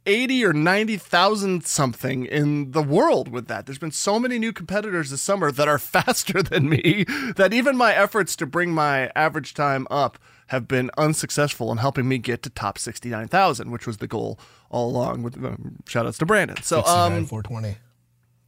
80 0.08 0.46
or 0.46 0.54
90,000 0.54 1.66
something 1.66 2.26
in 2.26 2.72
the 2.72 2.82
world 2.82 3.28
with 3.28 3.48
that. 3.48 3.66
There's 3.66 3.78
been 3.78 3.92
so 3.92 4.20
many 4.20 4.40
new 4.40 4.54
competitors 4.54 5.12
this 5.12 5.22
summer 5.22 5.52
that 5.52 5.68
are 5.68 5.78
faster 5.78 6.42
than 6.42 6.70
me 6.70 7.06
that 7.36 7.54
even 7.54 7.78
my 7.78 7.94
efforts 7.94 8.36
to 8.38 8.46
bring 8.46 8.74
my 8.74 9.12
average 9.16 9.54
time 9.54 9.86
up 9.92 10.18
have 10.48 10.68
been 10.68 10.90
unsuccessful 10.98 11.72
in 11.72 11.78
helping 11.78 12.08
me 12.08 12.18
get 12.18 12.42
to 12.44 12.50
top 12.50 12.78
69,000, 12.78 13.70
which 13.70 13.86
was 13.86 13.98
the 13.98 14.08
goal 14.08 14.40
all 14.70 14.90
along 14.90 15.22
with 15.24 15.36
um, 15.44 15.76
shout 15.86 16.06
outs 16.06 16.18
to 16.20 16.26
Branden. 16.26 16.64
So, 16.64 16.84
um, 16.86 17.26
420. 17.26 17.78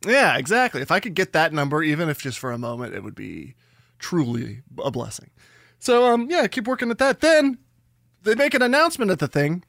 yeah, 0.07 0.37
exactly. 0.37 0.81
If 0.81 0.91
I 0.91 1.01
could 1.01 1.13
get 1.13 1.33
that 1.33 1.51
number, 1.51 1.83
even 1.83 2.07
if 2.07 2.21
just 2.21 2.39
for 2.39 2.53
a 2.53 2.57
moment, 2.57 2.95
it 2.95 3.03
would 3.03 3.15
be 3.15 3.55
truly 3.99 4.61
a 4.81 4.89
blessing. 4.91 5.29
So, 5.77 6.05
um, 6.13 6.29
yeah, 6.29 6.47
keep 6.47 6.67
working 6.67 6.89
at 6.89 6.99
that. 6.99 7.19
Then 7.19 7.57
they 8.23 8.35
make 8.35 8.53
an 8.53 8.61
announcement 8.61 9.11
at 9.11 9.19
the 9.19 9.27
thing. 9.27 9.65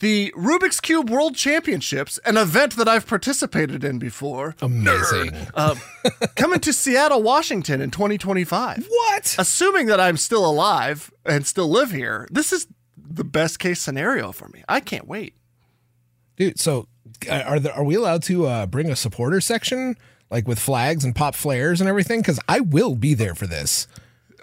The 0.00 0.32
Rubik's 0.36 0.80
Cube 0.80 1.08
World 1.08 1.36
Championships, 1.36 2.18
an 2.26 2.36
event 2.36 2.76
that 2.76 2.88
I've 2.88 3.06
participated 3.06 3.84
in 3.84 3.98
before, 3.98 4.56
Amazing. 4.60 5.34
uh, 5.54 5.76
coming 6.36 6.60
to 6.60 6.72
Seattle, 6.72 7.22
Washington 7.22 7.80
in 7.80 7.90
2025. 7.90 8.86
What? 8.88 9.36
Assuming 9.38 9.86
that 9.86 10.00
I'm 10.00 10.16
still 10.16 10.44
alive 10.44 11.12
and 11.24 11.46
still 11.46 11.68
live 11.68 11.92
here, 11.92 12.28
this 12.30 12.52
is 12.52 12.66
the 12.96 13.24
best 13.24 13.58
case 13.58 13.80
scenario 13.80 14.32
for 14.32 14.48
me. 14.48 14.64
I 14.68 14.80
can't 14.80 15.06
wait. 15.06 15.34
Dude, 16.36 16.58
so 16.58 16.88
uh, 17.30 17.42
are 17.46 17.60
there, 17.60 17.72
are 17.72 17.84
we 17.84 17.94
allowed 17.94 18.22
to 18.24 18.46
uh, 18.46 18.66
bring 18.66 18.90
a 18.90 18.96
supporter 18.96 19.40
section 19.40 19.96
like 20.30 20.48
with 20.48 20.58
flags 20.58 21.04
and 21.04 21.14
pop 21.14 21.34
flares 21.36 21.80
and 21.80 21.88
everything? 21.88 22.20
Because 22.20 22.40
I 22.48 22.60
will 22.60 22.96
be 22.96 23.14
there 23.14 23.34
for 23.36 23.46
this. 23.46 23.86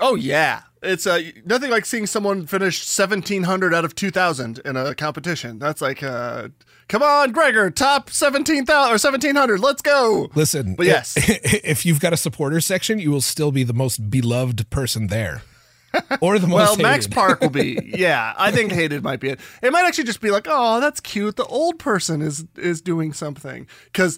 Oh 0.03 0.15
yeah, 0.15 0.63
it's 0.81 1.05
uh, 1.05 1.21
nothing 1.45 1.69
like 1.69 1.85
seeing 1.85 2.07
someone 2.07 2.47
finish 2.47 2.83
seventeen 2.83 3.43
hundred 3.43 3.73
out 3.73 3.85
of 3.85 3.93
two 3.93 4.09
thousand 4.09 4.59
in 4.65 4.75
a 4.75 4.95
competition. 4.95 5.59
That's 5.59 5.79
like, 5.81 6.01
uh, 6.01 6.49
come 6.87 7.03
on, 7.03 7.31
Gregor, 7.31 7.69
top 7.69 8.09
seventeen 8.09 8.65
thousand 8.65 8.95
or 8.95 8.97
seventeen 8.97 9.35
hundred. 9.35 9.59
Let's 9.59 9.83
go. 9.83 10.29
Listen, 10.33 10.73
But 10.75 10.87
yes. 10.87 11.13
if 11.17 11.85
you've 11.85 11.99
got 11.99 12.13
a 12.13 12.17
supporter 12.17 12.59
section, 12.61 12.97
you 12.97 13.11
will 13.11 13.21
still 13.21 13.51
be 13.51 13.63
the 13.63 13.73
most 13.73 14.09
beloved 14.09 14.67
person 14.71 15.05
there, 15.07 15.43
or 16.21 16.39
the 16.39 16.47
most. 16.47 16.55
Well, 16.55 16.77
Max. 16.77 17.05
Park 17.05 17.41
will 17.41 17.49
be. 17.51 17.77
Yeah, 18.01 18.33
I 18.37 18.51
think 18.51 18.71
hated 18.71 19.03
might 19.03 19.19
be 19.19 19.29
it. 19.29 19.39
It 19.61 19.71
might 19.71 19.85
actually 19.85 20.05
just 20.05 20.19
be 20.21 20.31
like, 20.31 20.47
oh, 20.49 20.79
that's 20.79 20.99
cute. 20.99 21.35
The 21.35 21.45
old 21.45 21.77
person 21.77 22.23
is 22.23 22.45
is 22.57 22.81
doing 22.81 23.13
something 23.13 23.67
because 23.85 24.17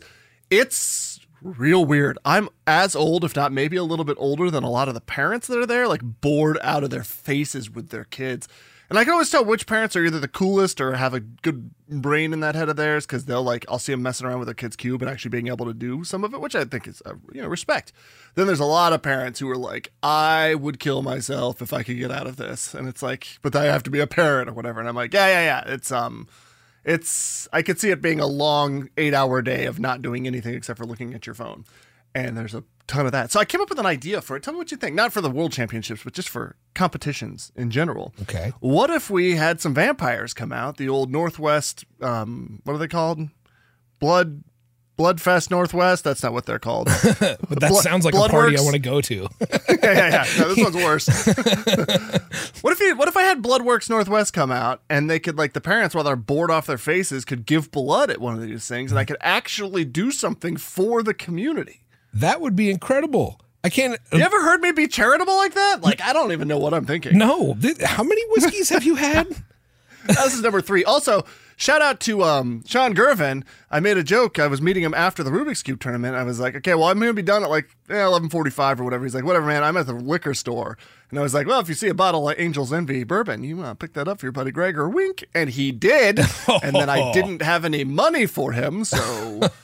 it's 0.49 1.12
real 1.43 1.85
weird. 1.85 2.17
I'm 2.25 2.49
as 2.65 2.95
old, 2.95 3.23
if 3.23 3.35
not 3.35 3.51
maybe 3.51 3.77
a 3.77 3.83
little 3.83 4.05
bit 4.05 4.17
older 4.19 4.49
than 4.49 4.63
a 4.63 4.69
lot 4.69 4.87
of 4.87 4.93
the 4.93 5.01
parents 5.01 5.47
that 5.47 5.59
are 5.59 5.65
there, 5.65 5.87
like 5.87 6.01
bored 6.03 6.57
out 6.61 6.83
of 6.83 6.89
their 6.89 7.03
faces 7.03 7.69
with 7.69 7.89
their 7.89 8.05
kids. 8.05 8.47
And 8.89 8.99
I 8.99 9.05
can 9.05 9.13
always 9.13 9.31
tell 9.31 9.43
which 9.43 9.65
parents 9.65 9.95
are 9.95 10.05
either 10.05 10.19
the 10.19 10.27
coolest 10.27 10.79
or 10.79 10.93
have 10.93 11.13
a 11.13 11.19
good 11.19 11.71
brain 11.89 12.31
in 12.31 12.41
that 12.41 12.53
head 12.53 12.69
of 12.69 12.75
theirs 12.75 13.05
because 13.05 13.25
they'll 13.25 13.43
like 13.43 13.65
I'll 13.67 13.79
see 13.79 13.93
them 13.93 14.03
messing 14.03 14.27
around 14.27 14.39
with 14.39 14.47
their 14.47 14.53
kid's 14.53 14.75
cube 14.75 15.01
and 15.01 15.09
actually 15.09 15.29
being 15.29 15.47
able 15.47 15.65
to 15.65 15.73
do 15.73 16.03
some 16.03 16.23
of 16.23 16.33
it, 16.33 16.41
which 16.41 16.55
I 16.55 16.65
think 16.65 16.87
is 16.87 17.01
you 17.31 17.41
know 17.41 17.47
respect. 17.47 17.91
Then 18.35 18.45
there's 18.45 18.59
a 18.59 18.65
lot 18.65 18.93
of 18.93 19.01
parents 19.01 19.39
who 19.39 19.49
are 19.49 19.57
like, 19.57 19.91
I 20.03 20.55
would 20.55 20.79
kill 20.79 21.01
myself 21.01 21.61
if 21.61 21.73
I 21.73 21.81
could 21.81 21.97
get 21.97 22.11
out 22.11 22.27
of 22.27 22.35
this, 22.35 22.73
and 22.73 22.87
it's 22.87 23.01
like, 23.01 23.39
but 23.41 23.55
I 23.55 23.65
have 23.65 23.83
to 23.83 23.89
be 23.89 23.99
a 23.99 24.07
parent 24.07 24.49
or 24.49 24.53
whatever. 24.53 24.79
And 24.79 24.87
I'm 24.87 24.95
like, 24.95 25.13
yeah, 25.13 25.27
yeah, 25.27 25.43
yeah. 25.43 25.73
It's 25.73 25.91
um, 25.91 26.27
it's 26.83 27.47
I 27.53 27.61
could 27.61 27.79
see 27.79 27.91
it 27.91 28.01
being 28.01 28.19
a 28.19 28.27
long 28.27 28.89
eight 28.97 29.13
hour 29.13 29.41
day 29.41 29.65
of 29.65 29.79
not 29.79 30.01
doing 30.01 30.27
anything 30.27 30.53
except 30.53 30.77
for 30.77 30.85
looking 30.85 31.13
at 31.13 31.25
your 31.25 31.35
phone. 31.35 31.65
And 32.15 32.37
there's 32.37 32.53
a 32.53 32.63
ton 32.85 33.05
of 33.05 33.11
that. 33.11 33.31
So 33.31 33.39
I 33.39 33.45
came 33.45 33.59
up 33.61 33.69
with 33.69 33.79
an 33.79 33.85
idea 33.85 34.21
for 34.21 34.35
it. 34.35 34.43
Tell 34.43 34.53
me 34.53 34.59
what 34.59 34.69
you 34.69 34.77
think. 34.77 34.95
Not 34.95 35.11
for 35.11 35.21
the 35.21 35.31
world 35.31 35.51
championships, 35.51 36.03
but 36.03 36.13
just 36.13 36.29
for 36.29 36.55
competitions 36.75 37.51
in 37.55 37.71
general. 37.71 38.13
Okay. 38.21 38.53
What 38.59 38.89
if 38.91 39.09
we 39.09 39.35
had 39.35 39.59
some 39.59 39.73
vampires 39.73 40.33
come 40.33 40.51
out? 40.51 40.77
The 40.77 40.89
old 40.89 41.11
Northwest, 41.11 41.85
um, 42.01 42.61
what 42.65 42.73
are 42.73 42.77
they 42.77 42.87
called? 42.87 43.29
Blood, 43.99 44.43
Bloodfest 44.97 45.49
Northwest. 45.49 46.03
That's 46.03 46.21
not 46.21 46.33
what 46.33 46.45
they're 46.45 46.59
called. 46.59 46.87
But 47.49 47.59
that 47.59 47.69
Blood- 47.69 47.83
sounds 47.83 48.05
like 48.05 48.13
a 48.13 48.29
party 48.29 48.57
I 48.57 48.61
want 48.61 48.73
to 48.73 48.79
go 48.79 49.01
to. 49.01 49.15
yeah, 49.41 49.77
yeah, 49.81 50.09
yeah. 50.09 50.25
No, 50.39 50.53
this 50.53 50.63
one's 50.63 50.75
worse. 50.75 51.07
what 52.61 52.73
if 52.73 52.79
you, 52.79 52.95
what 52.95 53.07
if 53.07 53.17
I 53.17 53.23
had 53.23 53.41
Bloodworks 53.41 53.89
Northwest 53.89 54.33
come 54.33 54.51
out 54.51 54.81
and 54.89 55.09
they 55.09 55.19
could 55.19 55.37
like 55.37 55.53
the 55.53 55.61
parents 55.61 55.93
while 55.93 56.03
they're 56.03 56.15
bored 56.15 56.49
off 56.51 56.65
their 56.65 56.77
faces 56.77 57.25
could 57.25 57.45
give 57.45 57.71
blood 57.71 58.09
at 58.09 58.19
one 58.19 58.33
of 58.35 58.41
these 58.41 58.67
things 58.67 58.91
and 58.91 58.99
I 58.99 59.05
could 59.05 59.17
actually 59.21 59.85
do 59.85 60.11
something 60.11 60.57
for 60.57 61.03
the 61.03 61.13
community. 61.13 61.81
That 62.13 62.41
would 62.41 62.55
be 62.55 62.69
incredible. 62.69 63.39
I 63.63 63.69
can't. 63.69 63.93
Uh, 64.11 64.17
you 64.17 64.23
ever 64.23 64.41
heard 64.41 64.61
me 64.61 64.71
be 64.71 64.87
charitable 64.87 65.35
like 65.35 65.53
that? 65.53 65.81
Like 65.81 66.01
I 66.01 66.13
don't 66.13 66.31
even 66.31 66.47
know 66.47 66.57
what 66.59 66.73
I'm 66.73 66.85
thinking. 66.85 67.17
No. 67.17 67.55
How 67.83 68.03
many 68.03 68.21
whiskeys 68.29 68.69
have 68.69 68.83
you 68.83 68.95
had? 68.95 69.27
this 70.05 70.33
is 70.33 70.41
number 70.41 70.61
three. 70.61 70.83
Also, 70.83 71.23
shout 71.55 71.81
out 71.81 71.99
to 72.01 72.23
um, 72.23 72.63
Sean 72.65 72.95
Gervin. 72.95 73.43
I 73.71 73.79
made 73.79 73.97
a 73.97 74.03
joke. 74.03 74.39
I 74.39 74.47
was 74.47 74.61
meeting 74.61 74.83
him 74.83 74.93
after 74.93 75.23
the 75.23 75.31
Rubik's 75.31 75.63
Cube 75.63 75.79
tournament. 75.79 76.15
I 76.15 76.23
was 76.23 76.39
like, 76.39 76.55
okay, 76.55 76.75
well, 76.75 76.85
I'm 76.85 76.97
going 76.99 77.09
to 77.09 77.13
be 77.13 77.21
done 77.21 77.43
at 77.43 77.49
like 77.49 77.75
eh, 77.89 77.93
11:45 77.95 78.79
or 78.79 78.83
whatever. 78.83 79.03
He's 79.03 79.15
like, 79.15 79.23
whatever, 79.23 79.47
man. 79.47 79.63
I'm 79.63 79.77
at 79.77 79.87
the 79.87 79.93
liquor 79.93 80.33
store. 80.33 80.77
And 81.09 81.19
I 81.19 81.21
was 81.21 81.33
like, 81.33 81.45
well, 81.45 81.59
if 81.59 81.69
you 81.69 81.75
see 81.75 81.89
a 81.89 81.93
bottle 81.93 82.27
of 82.29 82.39
Angel's 82.39 82.73
Envy 82.73 83.03
bourbon, 83.03 83.43
you 83.43 83.57
want 83.57 83.79
to 83.79 83.85
pick 83.85 83.93
that 83.93 84.07
up 84.07 84.19
for 84.19 84.25
your 84.25 84.31
buddy 84.31 84.51
Gregor. 84.51 84.89
Wink. 84.89 85.25
And 85.33 85.49
he 85.49 85.71
did. 85.71 86.19
and 86.63 86.75
then 86.75 86.89
I 86.89 87.11
didn't 87.11 87.41
have 87.41 87.65
any 87.65 87.83
money 87.83 88.25
for 88.25 88.51
him, 88.51 88.83
so 88.83 89.41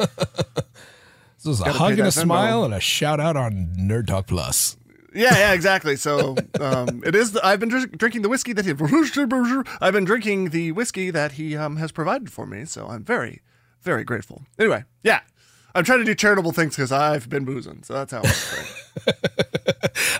This 1.39 1.46
was 1.46 1.62
a 1.62 1.72
hug 1.72 1.98
and 1.98 2.10
a 2.10 2.12
smile 2.12 2.65
and 2.65 2.74
a 2.74 2.81
shout 2.81 3.22
out 3.22 3.38
on 3.38 3.74
Nerd 3.79 4.08
Talk 4.08 4.27
Plus. 4.27 4.75
Yeah, 5.13 5.37
yeah, 5.37 5.53
exactly. 5.53 5.95
So 5.95 6.35
um, 6.59 7.01
it 7.05 7.15
is. 7.15 7.31
The, 7.31 7.45
I've 7.45 7.59
been 7.59 7.69
dr- 7.69 7.97
drinking 7.97 8.21
the 8.21 8.29
whiskey 8.29 8.53
that 8.53 8.65
he. 8.65 8.71
I've 9.81 9.93
been 9.93 10.05
drinking 10.05 10.49
the 10.49 10.71
whiskey 10.71 11.11
that 11.11 11.33
he 11.33 11.55
um, 11.55 11.77
has 11.77 11.91
provided 11.91 12.31
for 12.31 12.45
me. 12.45 12.65
So 12.65 12.87
I'm 12.87 13.03
very, 13.03 13.41
very 13.81 14.03
grateful. 14.03 14.43
Anyway, 14.57 14.83
yeah, 15.03 15.21
I'm 15.75 15.83
trying 15.83 15.99
to 15.99 16.05
do 16.05 16.15
charitable 16.15 16.51
things 16.51 16.75
because 16.75 16.91
I've 16.91 17.29
been 17.29 17.45
boozing. 17.45 17.83
So 17.83 17.93
that's 17.93 18.11
how. 18.11 18.21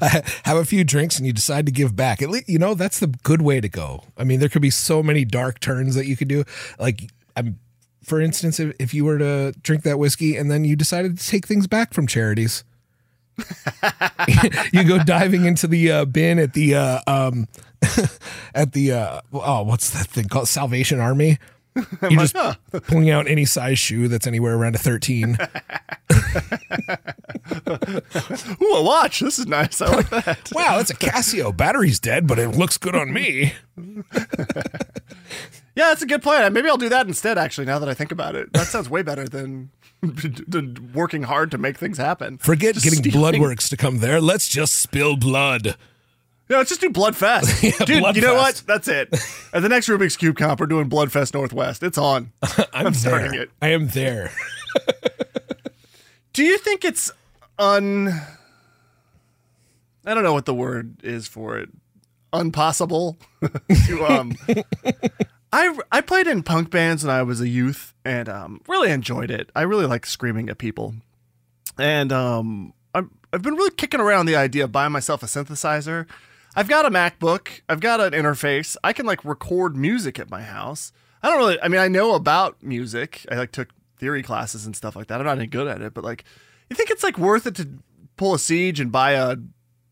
I'm 0.02 0.24
have 0.46 0.58
a 0.58 0.66
few 0.66 0.84
drinks 0.84 1.18
and 1.18 1.26
you 1.26 1.34
decide 1.34 1.66
to 1.66 1.72
give 1.72 1.96
back. 1.96 2.22
At 2.22 2.30
least 2.30 2.50
you 2.50 2.60
know 2.60 2.74
that's 2.74 3.00
the 3.00 3.08
good 3.08 3.42
way 3.42 3.60
to 3.62 3.70
go. 3.70 4.04
I 4.18 4.24
mean, 4.24 4.40
there 4.40 4.50
could 4.50 4.62
be 4.62 4.70
so 4.70 5.04
many 5.04 5.26
dark 5.26 5.60
turns 5.60 5.96
that 5.96 6.06
you 6.06 6.16
could 6.16 6.28
do. 6.28 6.44
Like, 6.80 7.12
I'm, 7.36 7.60
for 8.04 8.22
instance, 8.22 8.60
if, 8.60 8.76
if 8.80 8.94
you 8.94 9.06
were 9.06 9.18
to 9.18 9.54
drink 9.62 9.84
that 9.84 10.00
whiskey 10.00 10.36
and 10.36 10.50
then 10.50 10.66
you 10.66 10.76
decided 10.76 11.18
to 11.18 11.28
take 11.28 11.46
things 11.46 11.68
back 11.68 11.94
from 11.94 12.08
charities, 12.08 12.64
you 14.74 14.84
go 14.84 15.04
diving 15.04 15.46
into 15.46 15.68
the 15.68 15.92
uh, 15.92 16.06
bin 16.06 16.40
at 16.40 16.54
the 16.54 16.76
uh, 16.76 17.00
um, 17.08 17.48
at 18.56 18.74
the 18.74 18.92
uh, 18.92 19.22
oh, 19.34 19.64
what's 19.64 19.90
that 19.92 20.08
thing 20.08 20.28
called? 20.28 20.48
Salvation 20.48 21.00
Army. 21.00 21.38
You 22.10 22.18
just 22.20 22.36
pulling 22.88 23.10
out 23.10 23.28
any 23.28 23.46
size 23.46 23.80
shoe 23.80 24.08
that's 24.08 24.28
anywhere 24.28 24.56
around 24.56 24.76
a 24.76 24.78
13. 24.80 25.38
Ooh, 28.62 28.74
a 28.76 28.84
watch. 28.84 29.20
This 29.20 29.40
is 29.40 29.48
nice. 29.48 29.82
I 29.82 29.96
like 29.96 30.10
that. 30.10 30.50
Wow, 30.54 30.78
that's 30.78 30.90
a 30.90 30.96
Casio. 30.96 31.56
Battery's 31.56 32.00
dead, 32.00 32.28
but 32.28 32.40
it 32.40 32.50
looks 32.50 32.78
good 32.78 32.96
on 32.96 33.12
me. 33.14 33.54
Yeah, 35.76 35.90
that's 35.90 36.02
a 36.02 36.08
good 36.08 36.22
plan. 36.22 36.52
Maybe 36.52 36.68
I'll 36.70 36.78
do 36.78 36.90
that 36.90 37.08
instead. 37.08 37.38
Actually, 37.38 37.66
now 37.66 37.80
that 37.80 37.88
I 37.88 37.94
think 37.94 38.12
about 38.12 38.36
it, 38.36 38.52
that 38.54 38.68
sounds 38.68 38.90
way 38.90 39.02
better 39.02 39.26
than, 39.28 39.70
than 40.02 40.92
working 40.94 41.24
hard 41.24 41.52
to 41.52 41.58
make 41.58 41.78
things 41.78 41.98
happen. 41.98 42.38
Forget 42.38 42.74
Just 42.76 42.84
getting 42.86 43.00
stealing- 43.12 43.42
Bloodworks 43.42 43.70
to 43.70 43.78
come 43.78 44.00
there. 44.00 44.20
Let's 44.20 44.48
just 44.50 44.74
spill 44.76 45.16
blood. 45.16 45.78
Yeah, 46.50 46.58
let's 46.58 46.70
just 46.70 46.82
do 46.82 46.90
Bloodfest. 46.90 47.62
Yeah, 47.80 47.86
Dude, 47.86 48.16
you 48.16 48.22
know 48.22 48.34
Bloodfest. 48.34 48.38
what? 48.38 48.64
That's 48.66 48.88
it. 48.88 49.10
At 49.54 49.62
the 49.62 49.70
next 49.70 49.88
Rubik's 49.88 50.18
Cube 50.18 50.36
comp, 50.38 50.60
we're 50.60 50.66
doing 50.66 50.90
Bloodfest 50.90 51.34
Northwest. 51.36 51.84
It's 51.84 51.98
on. 51.98 52.32
I'm, 52.74 52.88
I'm 52.88 52.94
starting 52.96 53.36
it. 53.40 53.52
I 53.62 53.68
am 53.70 53.88
there. 53.90 54.32
Do 56.34 56.44
you 56.44 56.58
think 56.58 56.84
it's 56.86 57.12
un. 57.58 58.10
I 60.06 60.14
don't 60.14 60.24
know 60.24 60.34
what 60.34 60.46
the 60.46 60.54
word 60.54 61.04
is 61.04 61.28
for 61.28 61.58
it. 61.58 61.70
Unpossible 62.34 63.18
to 63.88 64.06
um. 64.06 64.36
I 65.52 65.78
I 65.92 66.02
played 66.02 66.28
in 66.28 66.44
punk 66.44 66.70
bands 66.70 67.04
when 67.04 67.14
I 67.14 67.24
was 67.24 67.42
a 67.42 67.48
youth 67.48 67.94
and 68.06 68.30
um 68.30 68.62
really 68.68 68.92
enjoyed 68.92 69.32
it. 69.32 69.50
I 69.56 69.64
really 69.64 69.88
like 69.88 70.06
screaming 70.06 70.48
at 70.50 70.58
people, 70.60 70.94
and 71.78 72.12
um 72.14 72.74
I'm 72.94 73.10
I've 73.34 73.42
been 73.42 73.56
really 73.56 73.72
kicking 73.72 74.00
around 74.00 74.28
the 74.28 74.36
idea 74.36 74.64
of 74.66 74.72
buying 74.72 74.92
myself 74.92 75.24
a 75.24 75.26
synthesizer. 75.26 76.06
I've 76.56 76.68
got 76.68 76.86
a 76.86 76.90
MacBook. 76.90 77.62
I've 77.70 77.80
got 77.80 78.00
an 78.00 78.14
interface. 78.14 78.76
I 78.84 78.94
can 78.94 79.06
like 79.06 79.24
record 79.24 79.76
music 79.76 80.20
at 80.20 80.30
my 80.30 80.42
house. 80.42 80.92
I 81.22 81.30
don't 81.30 81.38
really. 81.38 81.62
I 81.62 81.68
mean, 81.68 81.80
I 81.80 81.88
know 81.88 82.16
about 82.16 82.62
music. 82.64 83.26
I 83.32 83.36
like 83.36 83.52
took 83.52 83.70
theory 83.98 84.24
classes 84.24 84.66
and 84.66 84.76
stuff 84.76 84.96
like 84.96 85.08
that. 85.08 85.20
I'm 85.20 85.26
not 85.26 85.38
any 85.38 85.48
good 85.48 85.68
at 85.68 85.82
it, 85.82 85.94
but 85.94 86.04
like, 86.04 86.24
you 86.70 86.76
think 86.76 86.90
it's 86.90 87.04
like 87.04 87.18
worth 87.18 87.46
it 87.46 87.56
to 87.56 87.68
pull 88.18 88.34
a 88.34 88.40
siege 88.40 88.80
and 88.80 88.92
buy 88.92 89.12
a, 89.12 89.38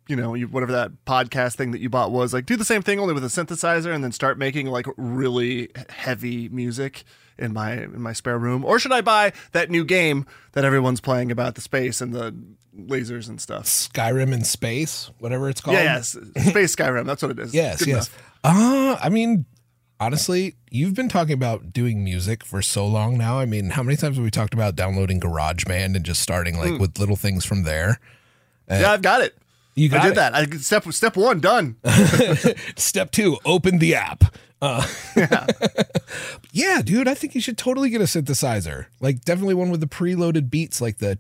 you 0.08 0.16
know, 0.16 0.34
you, 0.34 0.48
whatever 0.48 0.72
that 0.72 0.92
podcast 1.06 1.56
thing 1.56 1.72
that 1.72 1.82
you 1.82 1.90
bought 1.90 2.12
was 2.12 2.34
like, 2.34 2.46
do 2.46 2.56
the 2.56 2.66
same 2.66 2.82
thing 2.82 3.00
only 3.00 3.14
with 3.14 3.24
a 3.24 3.28
synthesizer 3.28 3.94
and 3.94 4.04
then 4.04 4.12
start 4.12 4.38
making 4.38 4.68
like 4.68 4.86
really 4.98 5.70
heavy 5.90 6.50
music 6.50 7.04
in 7.38 7.54
my 7.54 7.74
in 7.74 8.02
my 8.02 8.14
spare 8.14 8.38
room, 8.40 8.66
or 8.66 8.80
should 8.80 8.92
I 8.92 9.02
buy 9.02 9.32
that 9.52 9.70
new 9.70 9.86
game 9.86 10.26
that 10.54 10.66
everyone's 10.66 11.00
playing 11.02 11.32
about 11.32 11.56
the 11.56 11.62
space 11.62 12.02
and 12.02 12.14
the 12.14 12.36
lasers 12.76 13.30
and 13.30 13.40
stuff? 13.40 13.66
Skyrim 13.66 14.34
in 14.34 14.44
space, 14.44 15.12
whatever 15.20 15.48
it's 15.50 15.62
called. 15.62 15.76
Yeah, 15.78 15.84
yes, 15.84 16.10
Space 16.50 16.76
Skyrim. 16.76 17.06
That's 17.06 17.22
what 17.22 17.32
it 17.32 17.40
is. 17.40 17.54
Yes, 17.54 17.80
Good 17.80 17.90
yes. 17.90 18.10
enough. 18.10 18.24
Uh, 18.44 18.98
I 19.02 19.10
mean, 19.10 19.46
honestly, 20.00 20.56
you've 20.72 20.94
been 20.96 21.10
talking 21.10 21.34
about 21.34 21.72
doing 21.74 22.04
music 22.04 22.44
for 22.44 22.62
so 22.64 22.88
long 22.88 23.18
now. 23.18 23.38
I 23.40 23.46
mean, 23.46 23.72
how 23.72 23.84
many 23.84 23.98
times 23.98 24.16
have 24.16 24.24
we 24.24 24.32
talked 24.32 24.54
about 24.54 24.76
downloading 24.76 25.20
GarageBand 25.20 25.96
and 25.96 26.04
just 26.04 26.22
starting 26.22 26.58
like 26.58 26.72
Hmm. 26.72 26.78
with 26.80 26.98
little 26.98 27.16
things 27.16 27.46
from 27.46 27.64
there? 27.64 28.00
yeah, 28.70 28.92
I've 28.92 29.02
got 29.02 29.22
it. 29.22 29.38
You 29.78 29.90
got 29.90 30.02
I 30.02 30.04
did 30.06 30.12
it. 30.14 30.16
that. 30.16 30.36
I 30.36 30.46
step 30.58 30.92
step 30.92 31.16
one 31.16 31.40
done. 31.40 31.78
Step 32.76 33.12
two, 33.12 33.38
open 33.46 33.78
the 33.78 33.94
app. 33.94 34.24
Uh, 34.60 34.88
yeah. 36.52 36.82
dude, 36.82 37.08
I 37.08 37.14
think 37.14 37.36
you 37.36 37.42
should 37.42 37.60
totally 37.60 37.92
get 37.92 38.02
a 38.02 38.06
synthesizer. 38.06 38.88
Like, 39.00 39.22
definitely 39.24 39.54
one 39.54 39.70
with 39.70 39.82
the 39.82 39.88
preloaded 39.88 40.50
beats, 40.50 40.82
like 40.82 40.98
the. 40.98 41.20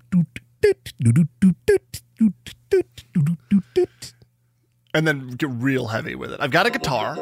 and 4.96 5.08
then 5.08 5.28
get 5.30 5.50
real 5.52 5.88
heavy 5.88 6.16
with 6.16 6.32
it. 6.32 6.40
I've 6.42 6.50
got 6.50 6.66
a 6.66 6.72
guitar. 6.72 7.16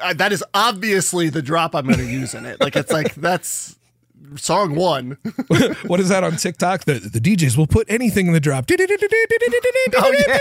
Uh, 0.00 0.14
that 0.14 0.32
is 0.32 0.42
obviously 0.52 1.28
the 1.28 1.42
drop 1.42 1.76
I'm 1.76 1.84
going 1.86 1.98
to 1.98 2.04
use 2.04 2.34
in 2.34 2.44
it. 2.44 2.60
Like 2.60 2.74
it's 2.74 2.90
like 2.92 3.14
that's 3.14 3.77
song 4.36 4.74
one. 4.74 5.18
what 5.86 6.00
is 6.00 6.08
that 6.08 6.24
on 6.24 6.36
TikTok? 6.36 6.84
The 6.84 6.94
the 6.94 7.20
DJs 7.20 7.56
will 7.56 7.66
put 7.66 7.90
anything 7.90 8.26
in 8.26 8.32
the 8.32 8.40
drop. 8.40 8.66
Oh 8.70 10.12
yeah. 10.26 10.38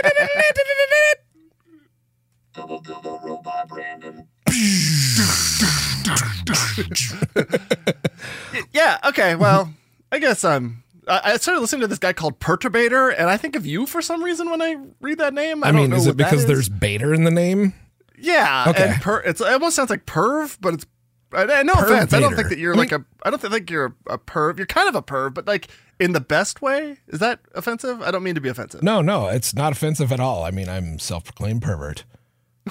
yeah. 8.74 8.98
Okay. 9.06 9.36
Well, 9.36 9.74
I 10.12 10.20
guess 10.20 10.44
I'm 10.44 10.84
I 11.08 11.22
I 11.24 11.38
started 11.38 11.62
listening 11.62 11.82
to 11.82 11.88
this 11.88 12.00
guy 12.00 12.14
called 12.14 12.40
Perturbator, 12.40 13.14
and 13.18 13.30
I 13.30 13.38
think 13.38 13.56
of 13.56 13.66
you 13.66 13.86
for 13.86 14.02
some 14.02 14.24
reason 14.24 14.50
when 14.50 14.62
I 14.62 14.78
read 15.02 15.20
that 15.20 15.34
name. 15.34 15.64
I, 15.64 15.70
I, 15.70 15.72
mean, 15.72 15.94
is 15.94 16.08
it 16.08 16.18
because 16.18 16.46
there's 16.46 16.70
Bader 16.70 17.14
in 17.14 17.24
the 17.24 17.32
name? 17.32 17.74
Yeah, 18.18 18.66
Okay. 18.68 18.90
and 18.90 19.02
per, 19.02 19.20
it's 19.20 19.42
it 19.42 19.48
almost 19.48 19.76
sounds 19.76 19.90
like 19.90 20.06
perv, 20.06 20.58
but 20.60 20.74
it's 20.74 20.86
No 21.34 21.74
offense. 21.74 22.14
I 22.14 22.20
don't 22.20 22.36
think 22.36 22.50
that 22.50 22.58
you're 22.58 22.76
like 22.76 22.92
a. 22.92 23.04
I 23.24 23.30
don't 23.30 23.42
think 23.42 23.70
you're 23.70 23.96
a, 24.08 24.18
perv. 24.18 24.58
You're 24.58 24.66
kind 24.66 24.88
of 24.88 24.96
a 24.96 25.02
perv, 25.02 25.34
but 25.34 25.46
like 25.48 25.68
in 26.00 26.14
the 26.14 26.22
best 26.22 26.62
way. 26.62 26.98
Is 27.08 27.20
that 27.20 27.40
offensive? 27.54 28.02
I 28.02 28.12
don't 28.12 28.24
mean 28.24 28.36
to 28.36 28.42
be 28.42 28.50
offensive. 28.50 28.82
No, 28.84 29.02
no, 29.02 29.28
it's 29.28 29.54
not 29.54 29.72
offensive 29.74 30.12
at 30.12 30.20
all. 30.20 30.44
I 30.44 30.52
mean, 30.52 30.70
I'm 30.70 31.00
self-proclaimed 31.00 31.62
pervert. 31.62 32.04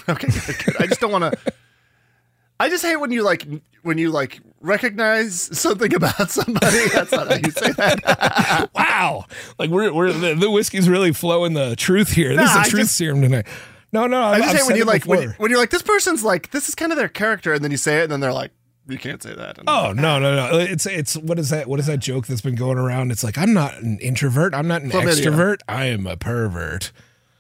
Okay, 0.09 0.29
good, 0.29 0.57
good. 0.65 0.77
I 0.79 0.87
just 0.87 1.01
don't 1.01 1.11
want 1.11 1.33
to. 1.33 1.53
I 2.61 2.69
just 2.71 2.85
hate 2.85 2.97
when 2.97 3.13
you 3.13 3.23
like 3.23 3.47
when 3.83 3.97
you 3.99 4.11
like 4.11 4.41
recognize 4.61 5.59
something 5.59 5.95
about 5.95 6.31
somebody. 6.31 6.89
That's 6.93 7.13
not 7.13 7.29
how 7.29 7.35
you 7.37 7.51
say 7.51 7.73
that. 7.73 8.71
wow, 8.75 9.25
like 9.59 9.71
we're 9.71 9.93
we're 9.93 10.13
the, 10.13 10.35
the 10.35 10.51
whiskey's 10.51 10.89
really 10.89 11.13
flowing 11.13 11.53
the 11.55 11.77
truth 11.77 12.13
here. 12.13 12.37
This 12.37 12.55
Nah, 12.55 12.61
is 12.63 12.67
a 12.69 12.71
truth 12.71 12.83
just- 12.85 12.97
serum 12.97 13.21
tonight. 13.23 13.47
No, 13.93 14.07
no, 14.07 14.21
I 14.23 14.39
just 14.39 14.51
I've 14.51 14.57
hate 14.61 14.67
when 14.67 14.77
you 14.77 14.85
like 14.85 15.05
when, 15.05 15.21
before. 15.21 15.35
when 15.39 15.51
you're 15.51 15.61
like 15.61 15.71
this 15.71 15.83
person's 15.83 16.23
like 16.25 16.51
this 16.51 16.69
is 16.69 16.75
kind 16.75 16.93
of 16.93 16.99
their 16.99 17.09
character, 17.09 17.53
and 17.55 17.63
then 17.65 17.71
you 17.71 17.77
say 17.77 18.01
it, 18.01 18.05
and 18.05 18.13
then 18.13 18.21
they're 18.21 18.33
like 18.33 18.51
you 18.89 18.99
can't 18.99 19.23
say 19.23 19.35
that. 19.35 19.59
Oh 19.67 19.93
no 19.97 20.19
no 20.19 20.35
no! 20.37 20.59
It's 20.59 20.87
it's 20.87 21.17
what 21.17 21.39
is 21.39 21.51
that? 21.51 21.67
What 21.67 21.81
is 21.81 21.87
that 21.87 21.99
joke 21.99 22.27
that's 22.27 22.41
been 22.41 22.55
going 22.57 22.79
around? 22.79 23.11
It's 23.11 23.25
like 23.25 23.39
I'm 23.39 23.53
not 23.53 23.75
an 23.79 23.99
introvert. 24.01 24.55
I'm 24.55 24.69
not 24.69 24.83
an 24.83 24.91
Chlamydia. 24.91 25.27
extrovert. 25.27 25.59
I 25.69 25.87
am 25.87 26.07
a 26.07 26.17
pervert. 26.17 26.93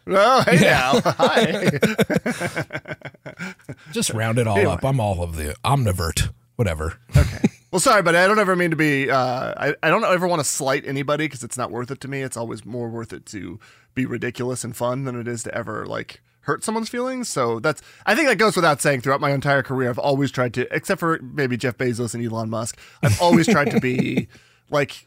Oh, 0.08 0.42
hey 0.42 0.60
now, 0.60 1.00
hi. 1.04 1.70
Just 3.92 4.10
round 4.10 4.38
it 4.38 4.46
all 4.46 4.56
Anyway. 4.56 4.72
up. 4.72 4.84
I'm 4.84 5.00
all 5.00 5.22
of 5.22 5.36
the 5.36 5.54
omnivert. 5.64 6.30
Whatever. 6.56 6.98
Okay. 7.16 7.48
Well, 7.70 7.80
sorry, 7.80 8.02
but 8.02 8.16
I 8.16 8.26
don't 8.26 8.38
ever 8.38 8.56
mean 8.56 8.70
to 8.70 8.76
be. 8.76 9.10
Uh, 9.10 9.52
I 9.56 9.74
I 9.82 9.90
don't 9.90 10.04
ever 10.04 10.26
want 10.26 10.40
to 10.40 10.44
slight 10.44 10.86
anybody 10.86 11.24
because 11.26 11.44
it's 11.44 11.58
not 11.58 11.70
worth 11.70 11.90
it 11.90 12.00
to 12.02 12.08
me. 12.08 12.22
It's 12.22 12.36
always 12.36 12.64
more 12.64 12.88
worth 12.88 13.12
it 13.12 13.26
to 13.26 13.58
be 13.94 14.06
ridiculous 14.06 14.64
and 14.64 14.74
fun 14.74 15.04
than 15.04 15.18
it 15.20 15.28
is 15.28 15.42
to 15.42 15.54
ever 15.54 15.84
like 15.86 16.22
hurt 16.46 16.64
someone's 16.64 16.88
feelings. 16.88 17.28
So 17.28 17.60
that's. 17.60 17.82
I 18.06 18.14
think 18.14 18.28
that 18.28 18.36
goes 18.38 18.56
without 18.56 18.80
saying. 18.80 19.02
Throughout 19.02 19.20
my 19.20 19.30
entire 19.32 19.62
career, 19.62 19.90
I've 19.90 19.98
always 19.98 20.30
tried 20.30 20.54
to, 20.54 20.74
except 20.74 20.98
for 21.00 21.18
maybe 21.22 21.56
Jeff 21.56 21.76
Bezos 21.76 22.14
and 22.14 22.24
Elon 22.24 22.48
Musk. 22.50 22.78
I've 23.02 23.20
always 23.20 23.46
tried 23.46 23.70
to 23.72 23.80
be 23.80 24.28
like 24.70 25.06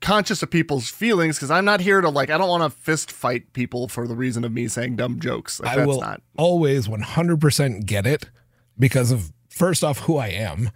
conscious 0.00 0.42
of 0.42 0.50
people's 0.50 0.88
feelings 0.90 1.36
because 1.36 1.50
I'm 1.50 1.64
not 1.64 1.80
here 1.80 2.00
to 2.00 2.08
like. 2.08 2.30
I 2.30 2.38
don't 2.38 2.48
want 2.48 2.62
to 2.62 2.70
fist 2.78 3.10
fight 3.10 3.52
people 3.52 3.88
for 3.88 4.06
the 4.06 4.14
reason 4.14 4.44
of 4.44 4.52
me 4.52 4.68
saying 4.68 4.96
dumb 4.96 5.20
jokes. 5.20 5.60
Like, 5.60 5.72
I 5.72 5.76
that's 5.76 5.86
will 5.88 6.00
not. 6.00 6.22
always 6.36 6.88
100% 6.88 7.86
get 7.86 8.06
it 8.06 8.30
because 8.78 9.10
of 9.10 9.32
first 9.48 9.84
off 9.84 9.98
who 10.00 10.16
I 10.16 10.28
am, 10.28 10.70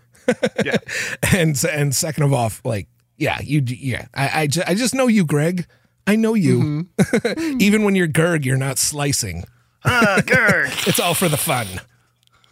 Yeah. 0.64 0.76
and 1.34 1.62
and 1.70 1.94
second 1.94 2.24
of 2.24 2.32
off, 2.32 2.60
like 2.64 2.88
yeah, 3.16 3.40
you 3.42 3.62
yeah, 3.66 4.06
I 4.14 4.42
I, 4.42 4.46
ju- 4.46 4.62
I 4.66 4.74
just 4.74 4.94
know 4.94 5.06
you, 5.06 5.24
Greg. 5.24 5.66
I 6.06 6.14
know 6.14 6.34
you. 6.34 6.86
Mm-hmm. 6.98 7.58
Even 7.60 7.82
when 7.82 7.96
you're 7.96 8.06
Gerg, 8.06 8.44
you're 8.44 8.56
not 8.56 8.78
slicing. 8.78 9.42
Ah. 9.86 10.22
It's 10.86 11.00
all 11.00 11.14
for 11.14 11.28
the 11.28 11.36
fun. 11.36 11.66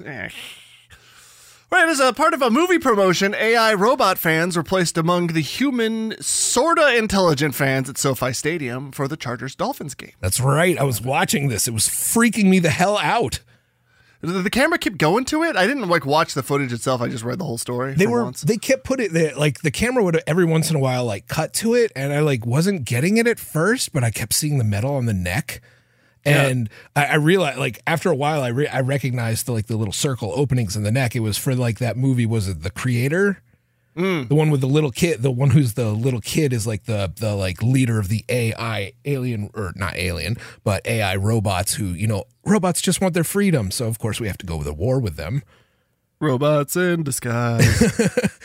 Eh. 0.04 0.28
Right, 1.70 1.88
as 1.88 1.98
a 1.98 2.12
part 2.12 2.34
of 2.34 2.42
a 2.42 2.50
movie 2.50 2.78
promotion, 2.78 3.34
AI 3.34 3.74
robot 3.74 4.16
fans 4.16 4.56
were 4.56 4.62
placed 4.62 4.96
among 4.96 5.28
the 5.28 5.40
human, 5.40 6.14
sorta 6.20 6.96
intelligent 6.96 7.56
fans 7.56 7.90
at 7.90 7.98
SoFi 7.98 8.32
Stadium 8.32 8.92
for 8.92 9.08
the 9.08 9.16
Chargers 9.16 9.56
Dolphins 9.56 9.94
game. 9.94 10.12
That's 10.20 10.38
right. 10.38 10.78
I 10.78 10.84
was 10.84 11.02
watching 11.02 11.48
this. 11.48 11.66
It 11.66 11.74
was 11.74 11.88
freaking 11.88 12.44
me 12.44 12.60
the 12.60 12.70
hell 12.70 12.96
out. 12.98 13.40
The 14.20 14.50
camera 14.50 14.78
kept 14.78 14.98
going 14.98 15.24
to 15.26 15.42
it? 15.42 15.56
I 15.56 15.66
didn't 15.66 15.88
like 15.88 16.06
watch 16.06 16.34
the 16.34 16.42
footage 16.42 16.72
itself. 16.72 17.02
I 17.02 17.08
just 17.08 17.24
read 17.24 17.38
the 17.38 17.44
whole 17.44 17.58
story. 17.58 17.94
They 17.94 18.06
were 18.06 18.24
once. 18.24 18.40
they 18.42 18.56
kept 18.56 18.84
putting 18.84 19.12
the 19.12 19.32
like 19.36 19.60
the 19.60 19.70
camera 19.70 20.02
would 20.02 20.22
every 20.26 20.46
once 20.46 20.70
in 20.70 20.76
a 20.76 20.78
while 20.78 21.04
like 21.04 21.28
cut 21.28 21.52
to 21.54 21.74
it 21.74 21.92
and 21.94 22.12
I 22.12 22.20
like 22.20 22.46
wasn't 22.46 22.84
getting 22.84 23.18
it 23.18 23.26
at 23.26 23.38
first, 23.38 23.92
but 23.92 24.02
I 24.02 24.10
kept 24.10 24.32
seeing 24.32 24.56
the 24.58 24.64
metal 24.64 24.94
on 24.94 25.06
the 25.06 25.12
neck. 25.12 25.60
And 26.26 26.70
I, 26.96 27.04
I 27.06 27.14
realized, 27.16 27.58
like 27.58 27.80
after 27.86 28.10
a 28.10 28.14
while, 28.16 28.42
I 28.42 28.48
re- 28.48 28.66
I 28.68 28.80
recognized 28.80 29.46
the 29.46 29.52
like 29.52 29.66
the 29.66 29.76
little 29.76 29.92
circle 29.92 30.32
openings 30.34 30.76
in 30.76 30.82
the 30.82 30.92
neck. 30.92 31.14
It 31.14 31.20
was 31.20 31.36
for 31.36 31.54
like 31.54 31.78
that 31.78 31.96
movie. 31.96 32.26
Was 32.26 32.48
it 32.48 32.62
The 32.62 32.70
Creator? 32.70 33.42
Mm. 33.96 34.28
The 34.28 34.34
one 34.34 34.50
with 34.50 34.60
the 34.60 34.66
little 34.66 34.90
kid, 34.90 35.22
the 35.22 35.30
one 35.30 35.50
who's 35.50 35.74
the 35.74 35.92
little 35.92 36.20
kid 36.20 36.52
is 36.52 36.66
like 36.66 36.84
the 36.84 37.12
the 37.14 37.36
like 37.36 37.62
leader 37.62 38.00
of 38.00 38.08
the 38.08 38.24
AI 38.28 38.92
alien 39.04 39.50
or 39.54 39.72
not 39.76 39.94
alien, 39.96 40.36
but 40.64 40.84
AI 40.84 41.14
robots 41.14 41.74
who 41.74 41.84
you 41.86 42.06
know 42.08 42.24
robots 42.44 42.80
just 42.80 43.00
want 43.00 43.14
their 43.14 43.22
freedom. 43.22 43.70
So 43.70 43.86
of 43.86 43.98
course 44.00 44.18
we 44.18 44.26
have 44.26 44.38
to 44.38 44.46
go 44.46 44.62
to 44.64 44.72
war 44.72 44.98
with 44.98 45.14
them. 45.16 45.42
robots 46.20 46.74
in 46.76 47.02
disguise. 47.04 48.00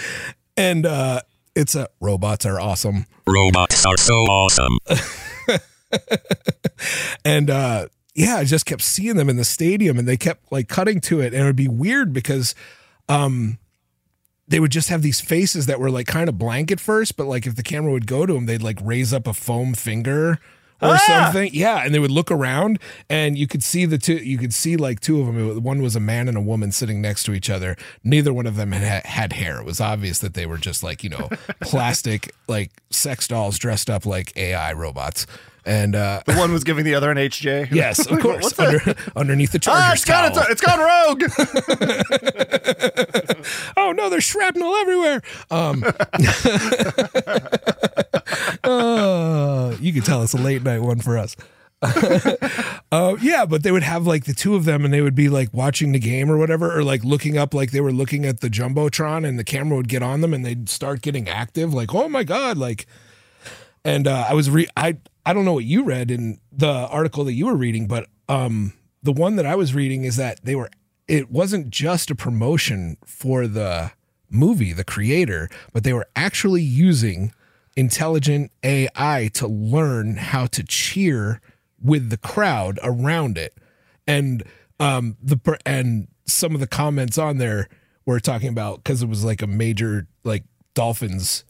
And 0.57 0.85
uh 0.85 1.21
it's 1.55 1.73
a 1.73 1.87
robots 2.01 2.45
are 2.45 2.59
awesome. 2.59 3.05
Robots 3.25 3.85
are 3.85 3.97
so 3.97 4.13
awesome. 4.13 4.77
And 7.25 7.49
uh 7.49 7.87
yeah, 8.15 8.37
I 8.37 8.43
just 8.43 8.65
kept 8.65 8.81
seeing 8.81 9.15
them 9.15 9.29
in 9.29 9.35
the 9.37 9.43
stadium 9.43 9.99
and 9.99 10.07
they 10.07 10.17
kept 10.17 10.51
like 10.51 10.67
cutting 10.67 10.99
to 11.01 11.21
it 11.21 11.33
and 11.33 11.43
it 11.43 11.45
would 11.45 11.55
be 11.55 11.67
weird 11.67 12.13
because 12.13 12.55
um 13.07 13.59
they 14.47 14.59
would 14.59 14.71
just 14.71 14.89
have 14.89 15.01
these 15.01 15.21
faces 15.21 15.67
that 15.67 15.79
were 15.79 15.91
like 15.91 16.07
kind 16.07 16.27
of 16.27 16.37
blank 16.39 16.71
at 16.71 16.79
first, 16.79 17.15
but 17.15 17.27
like 17.27 17.45
if 17.45 17.55
the 17.55 17.63
camera 17.63 17.91
would 17.91 18.07
go 18.07 18.25
to 18.25 18.33
them, 18.33 18.47
they'd 18.47 18.63
like 18.63 18.79
raise 18.81 19.13
up 19.13 19.27
a 19.27 19.33
foam 19.33 19.73
finger 19.75 20.39
or 20.81 20.97
something. 20.97 21.51
Yeah, 21.53 21.83
and 21.85 21.93
they 21.93 21.99
would 21.99 22.11
look 22.11 22.31
around 22.31 22.79
and 23.09 23.37
you 23.37 23.47
could 23.47 23.63
see 23.63 23.85
the 23.85 23.97
two 23.97 24.15
you 24.15 24.37
could 24.37 24.53
see 24.53 24.75
like 24.75 24.99
two 25.01 25.19
of 25.21 25.27
them. 25.27 25.61
One 25.63 25.81
was 25.81 25.95
a 25.95 25.99
man 25.99 26.27
and 26.27 26.37
a 26.37 26.41
woman 26.41 26.71
sitting 26.71 27.01
next 27.01 27.23
to 27.23 27.33
each 27.33 27.49
other. 27.49 27.75
Neither 28.03 28.33
one 28.33 28.47
of 28.47 28.55
them 28.55 28.71
had 28.71 29.05
had 29.05 29.33
hair. 29.33 29.59
It 29.59 29.65
was 29.65 29.79
obvious 29.79 30.19
that 30.19 30.33
they 30.33 30.45
were 30.45 30.57
just 30.57 30.81
like, 30.83 31.03
you 31.03 31.09
know, 31.09 31.29
plastic 31.61 32.33
like 32.47 32.71
sex 32.89 33.27
dolls 33.27 33.59
dressed 33.59 33.89
up 33.89 34.05
like 34.05 34.35
AI 34.35 34.73
robots. 34.73 35.27
And 35.69 35.95
uh 35.95 36.23
the 36.25 36.33
one 36.33 36.51
was 36.51 36.63
giving 36.63 36.83
the 36.83 36.95
other 36.95 37.11
an 37.11 37.17
HJ. 37.17 37.69
Yes, 37.79 38.07
of 38.07 38.19
course. 38.19 38.57
Under, 38.57 38.95
underneath 39.15 39.51
the 39.51 39.59
Ah, 39.67 39.93
Chargers 39.95 40.01
it's 40.01 40.05
gone, 40.05 40.25
it's, 40.25 40.49
it's 40.49 40.61
gone 40.61 40.79
rogue. 40.79 41.23
oh 43.77 43.91
no, 43.91 44.09
there's 44.09 44.23
shrapnel 44.23 44.73
everywhere. 44.77 45.21
Um, 45.51 45.83
uh, 48.63 49.75
you 49.79 49.93
can 49.93 50.01
tell 50.01 50.23
it's 50.23 50.33
a 50.33 50.37
late 50.37 50.63
night 50.63 50.81
one 50.81 50.99
for 51.01 51.19
us. 51.19 51.35
uh, 52.91 53.15
yeah, 53.21 53.45
but 53.45 53.61
they 53.63 53.71
would 53.71 53.83
have 53.83 54.05
like 54.07 54.25
the 54.25 54.33
two 54.33 54.55
of 54.55 54.65
them, 54.65 54.83
and 54.83 54.93
they 54.93 55.01
would 55.01 55.15
be 55.15 55.29
like 55.29 55.53
watching 55.53 55.91
the 55.91 55.99
game 55.99 56.29
or 56.31 56.37
whatever, 56.37 56.75
or 56.75 56.83
like 56.83 57.03
looking 57.03 57.37
up, 57.37 57.53
like 57.53 57.71
they 57.71 57.79
were 57.79 57.93
looking 57.93 58.25
at 58.25 58.41
the 58.41 58.49
jumbotron, 58.49 59.25
and 59.25 59.37
the 59.39 59.43
camera 59.45 59.77
would 59.77 59.87
get 59.87 60.01
on 60.03 60.21
them, 60.21 60.33
and 60.33 60.43
they'd 60.45 60.67
start 60.67 61.01
getting 61.03 61.29
active, 61.29 61.73
like 61.73 61.93
oh 61.93 62.09
my 62.09 62.23
god, 62.23 62.57
like. 62.57 62.85
And 63.85 64.07
uh, 64.07 64.25
I 64.29 64.33
was 64.33 64.49
re 64.49 64.67
I 64.75 64.97
I 65.29 65.33
don't 65.33 65.45
know 65.45 65.53
what 65.53 65.65
you 65.65 65.83
read 65.83 66.09
in 66.09 66.39
the 66.51 66.71
article 66.71 67.23
that 67.25 67.33
you 67.33 67.45
were 67.45 67.55
reading, 67.55 67.85
but 67.85 68.07
um, 68.27 68.73
the 69.03 69.11
one 69.11 69.35
that 69.35 69.45
I 69.45 69.53
was 69.53 69.75
reading 69.75 70.03
is 70.03 70.15
that 70.15 70.43
they 70.43 70.55
were 70.55 70.71
it 71.07 71.29
wasn't 71.29 71.69
just 71.69 72.09
a 72.09 72.15
promotion 72.15 72.97
for 73.05 73.45
the 73.45 73.91
movie, 74.31 74.73
the 74.73 74.83
creator, 74.83 75.47
but 75.71 75.83
they 75.83 75.93
were 75.93 76.07
actually 76.15 76.63
using 76.63 77.31
intelligent 77.77 78.51
AI 78.63 79.29
to 79.35 79.47
learn 79.47 80.15
how 80.15 80.47
to 80.47 80.63
cheer 80.63 81.41
with 81.79 82.09
the 82.09 82.17
crowd 82.17 82.79
around 82.81 83.37
it. 83.37 83.53
And 84.07 84.41
um 84.79 85.15
the 85.21 85.37
and 85.63 86.07
some 86.25 86.55
of 86.55 86.59
the 86.59 86.65
comments 86.65 87.19
on 87.19 87.37
there 87.37 87.69
were 88.03 88.19
talking 88.19 88.49
about 88.49 88.83
cuz 88.83 89.03
it 89.03 89.07
was 89.07 89.23
like 89.23 89.43
a 89.43 89.47
major 89.47 90.07
like 90.23 90.45
Dolphins 90.73 91.43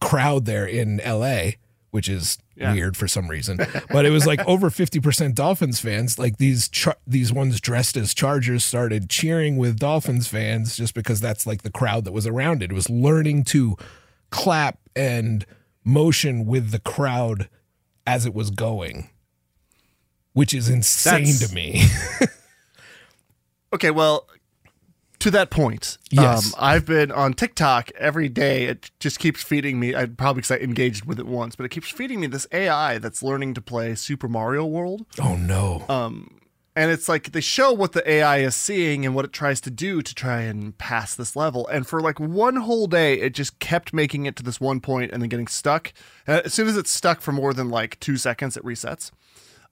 crowd 0.00 0.46
there 0.46 0.66
in 0.66 1.02
LA, 1.04 1.50
which 1.90 2.08
is 2.08 2.38
Yeah. 2.56 2.72
weird 2.72 2.96
for 2.96 3.08
some 3.08 3.28
reason. 3.28 3.58
But 3.90 4.06
it 4.06 4.10
was 4.10 4.26
like 4.26 4.40
over 4.46 4.70
50% 4.70 5.34
Dolphins 5.34 5.80
fans. 5.80 6.18
Like 6.18 6.36
these 6.38 6.68
char- 6.68 6.96
these 7.06 7.32
ones 7.32 7.60
dressed 7.60 7.96
as 7.96 8.14
Chargers 8.14 8.64
started 8.64 9.10
cheering 9.10 9.56
with 9.56 9.78
Dolphins 9.78 10.28
fans 10.28 10.76
just 10.76 10.94
because 10.94 11.20
that's 11.20 11.46
like 11.46 11.62
the 11.62 11.70
crowd 11.70 12.04
that 12.04 12.12
was 12.12 12.26
around 12.26 12.62
it. 12.62 12.70
It 12.70 12.74
was 12.74 12.88
learning 12.88 13.44
to 13.44 13.76
clap 14.30 14.78
and 14.94 15.44
motion 15.84 16.46
with 16.46 16.70
the 16.70 16.78
crowd 16.80 17.48
as 18.06 18.24
it 18.26 18.34
was 18.34 18.50
going, 18.50 19.08
which 20.32 20.54
is 20.54 20.68
insane 20.68 21.24
That's- 21.24 21.48
to 21.48 21.54
me. 21.54 21.82
Okay, 23.72 23.90
well, 23.90 24.28
to 25.24 25.30
that 25.32 25.50
point, 25.50 25.98
Yes. 26.10 26.46
um, 26.54 26.60
I've 26.62 26.84
been 26.86 27.10
on 27.10 27.34
TikTok 27.34 27.90
every 27.98 28.28
day. 28.28 28.64
It 28.66 28.90
just 29.00 29.18
keeps 29.18 29.42
feeding 29.42 29.80
me. 29.80 29.94
I 29.94 30.06
probably 30.06 30.40
because 30.42 30.50
I 30.52 30.56
engaged 30.58 31.04
with 31.06 31.18
it 31.18 31.26
once, 31.26 31.56
but 31.56 31.64
it 31.64 31.70
keeps 31.70 31.88
feeding 31.90 32.20
me 32.20 32.26
this 32.26 32.46
AI 32.52 32.98
that's 32.98 33.22
learning 33.22 33.54
to 33.54 33.60
play 33.60 33.94
Super 33.94 34.28
Mario 34.28 34.64
World. 34.66 35.06
oh 35.20 35.36
no. 35.36 35.84
Um, 35.88 36.40
and 36.76 36.90
it's 36.90 37.08
like 37.08 37.30
they 37.32 37.40
show 37.40 37.72
what 37.72 37.92
the 37.92 38.08
AI 38.10 38.38
is 38.38 38.54
seeing 38.56 39.06
and 39.06 39.14
what 39.14 39.24
it 39.24 39.32
tries 39.32 39.60
to 39.62 39.70
do 39.70 40.02
to 40.02 40.14
try 40.14 40.40
and 40.40 40.76
pass 40.76 41.14
this 41.14 41.36
level. 41.36 41.66
And 41.68 41.86
for 41.86 42.00
like 42.00 42.18
one 42.18 42.56
whole 42.56 42.86
day, 42.88 43.14
it 43.20 43.32
just 43.32 43.60
kept 43.60 43.92
making 43.94 44.26
it 44.26 44.34
to 44.36 44.42
this 44.42 44.60
one 44.60 44.80
point 44.80 45.12
and 45.12 45.22
then 45.22 45.28
getting 45.28 45.46
stuck. 45.46 45.92
Uh, 46.26 46.42
as 46.44 46.52
soon 46.52 46.66
as 46.68 46.76
it's 46.76 46.90
stuck 46.90 47.20
for 47.20 47.30
more 47.32 47.54
than 47.54 47.70
like 47.70 47.98
two 48.00 48.16
seconds, 48.16 48.56
it 48.56 48.64
resets. 48.64 49.10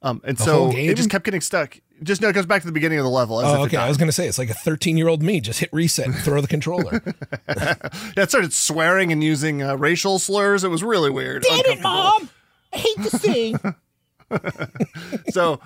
Um, 0.02 0.20
and 0.24 0.36
The 0.36 0.42
so 0.44 0.70
it 0.74 0.94
just 0.96 1.10
kept 1.10 1.24
getting 1.24 1.40
stuck. 1.40 1.78
just 2.02 2.20
no, 2.20 2.28
it 2.28 2.32
goes 2.32 2.44
back 2.46 2.60
to 2.62 2.66
the 2.66 2.72
beginning 2.72 2.98
of 2.98 3.04
the 3.04 3.10
level. 3.10 3.40
As 3.40 3.46
Oh, 3.46 3.62
if 3.62 3.66
okay. 3.68 3.76
I 3.76 3.86
was 3.88 3.96
gonna 3.96 4.10
say 4.12 4.26
it's 4.26 4.38
like 4.38 4.50
a 4.50 4.54
13 4.54 4.96
year 4.96 5.06
old 5.08 5.22
me. 5.22 5.40
Just 5.40 5.60
hit 5.60 5.68
reset 5.72 6.06
and 6.06 6.14
throw 6.16 6.40
the 6.40 6.48
controller. 6.48 7.00
yeah, 7.48 7.74
it 8.16 8.28
started 8.28 8.52
swearing 8.52 9.12
and 9.12 9.22
using 9.22 9.62
uh, 9.62 9.76
racial 9.76 10.18
slurs. 10.18 10.64
It 10.64 10.68
was 10.68 10.82
really 10.82 11.10
weird. 11.10 11.42
Damn 11.48 11.60
it, 11.66 11.80
mom! 11.82 12.28
I 12.72 12.76
hate 12.78 12.96
this 12.98 13.14
thing. 13.22 13.58
so 15.30 15.60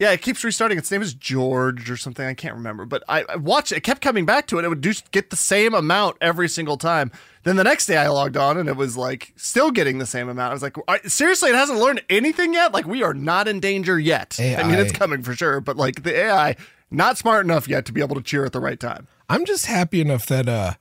yeah, 0.00 0.10
it 0.10 0.22
keeps 0.22 0.42
restarting. 0.42 0.76
Its 0.76 0.90
name 0.90 1.02
is 1.02 1.14
George 1.14 1.88
or 1.90 1.96
something. 1.96 2.26
I 2.26 2.34
can't 2.34 2.54
remember, 2.56 2.84
but 2.84 3.04
I, 3.08 3.24
I 3.28 3.36
watched. 3.36 3.70
It 3.72 3.82
kept 3.82 4.00
coming 4.00 4.26
back 4.26 4.48
to 4.48 4.58
it. 4.58 4.64
It 4.64 4.68
would 4.68 4.82
just 4.82 5.12
get 5.12 5.30
the 5.30 5.36
same 5.36 5.72
amount 5.74 6.16
every 6.20 6.48
single 6.48 6.76
time. 6.76 7.12
Then 7.44 7.56
the 7.56 7.64
next 7.64 7.86
day 7.86 7.96
I 7.96 8.08
logged 8.08 8.36
on 8.36 8.56
and 8.58 8.68
it 8.68 8.76
was 8.76 8.96
like 8.96 9.32
still 9.36 9.70
getting 9.70 9.98
the 9.98 10.06
same 10.06 10.28
amount. 10.28 10.50
I 10.50 10.54
was 10.54 10.62
like, 10.62 10.76
seriously, 11.06 11.50
it 11.50 11.54
hasn't 11.54 11.78
learned 11.78 12.02
anything 12.10 12.54
yet. 12.54 12.72
Like 12.72 12.86
we 12.86 13.02
are 13.02 13.14
not 13.14 13.46
in 13.48 13.60
danger 13.60 13.98
yet. 13.98 14.38
I 14.40 14.62
mean, 14.64 14.78
it's 14.78 14.92
coming 14.92 15.22
for 15.22 15.34
sure, 15.34 15.60
but 15.60 15.76
like 15.76 16.02
the 16.02 16.16
AI 16.16 16.56
not 16.90 17.18
smart 17.18 17.44
enough 17.44 17.68
yet 17.68 17.84
to 17.86 17.92
be 17.92 18.00
able 18.00 18.16
to 18.16 18.22
cheer 18.22 18.44
at 18.44 18.52
the 18.52 18.60
right 18.60 18.78
time. 18.80 19.06
I'm 19.28 19.44
just 19.44 19.66
happy 19.66 20.00
enough 20.00 20.26
that 20.26 20.48
uh 20.48 20.72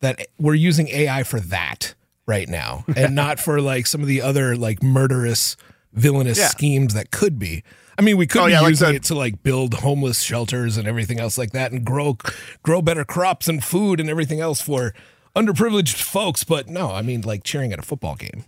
that 0.00 0.28
we're 0.38 0.54
using 0.54 0.88
AI 0.88 1.22
for 1.24 1.40
that 1.40 1.94
right 2.26 2.48
now 2.48 2.84
and 2.96 3.14
not 3.14 3.38
for 3.40 3.60
like 3.60 3.86
some 3.86 4.00
of 4.00 4.06
the 4.06 4.22
other 4.22 4.56
like 4.56 4.82
murderous 4.82 5.56
villainous 5.92 6.38
Yeah. 6.38 6.48
schemes 6.48 6.94
that 6.94 7.10
could 7.10 7.38
be. 7.38 7.64
I 7.98 8.02
mean, 8.02 8.16
we 8.16 8.28
could 8.28 8.42
Oh, 8.42 8.46
be 8.46 8.52
yeah, 8.52 8.60
like 8.60 8.68
using 8.70 8.90
the- 8.90 8.94
it 8.96 9.02
to 9.04 9.14
like 9.14 9.42
build 9.42 9.74
homeless 9.74 10.20
shelters 10.22 10.76
and 10.76 10.86
everything 10.86 11.18
else 11.18 11.36
like 11.36 11.50
that 11.52 11.72
and 11.72 11.84
grow 11.84 12.16
grow 12.62 12.80
better 12.80 13.04
crops 13.04 13.48
and 13.48 13.62
food 13.64 13.98
and 14.00 14.08
everything 14.08 14.38
else 14.40 14.60
for 14.60 14.94
underprivileged 15.38 16.02
folks, 16.02 16.42
but 16.44 16.68
no, 16.68 16.90
I 16.90 17.02
mean 17.02 17.20
like 17.20 17.44
cheering 17.44 17.72
at 17.72 17.78
a 17.78 17.82
football 17.82 18.16
game. 18.16 18.44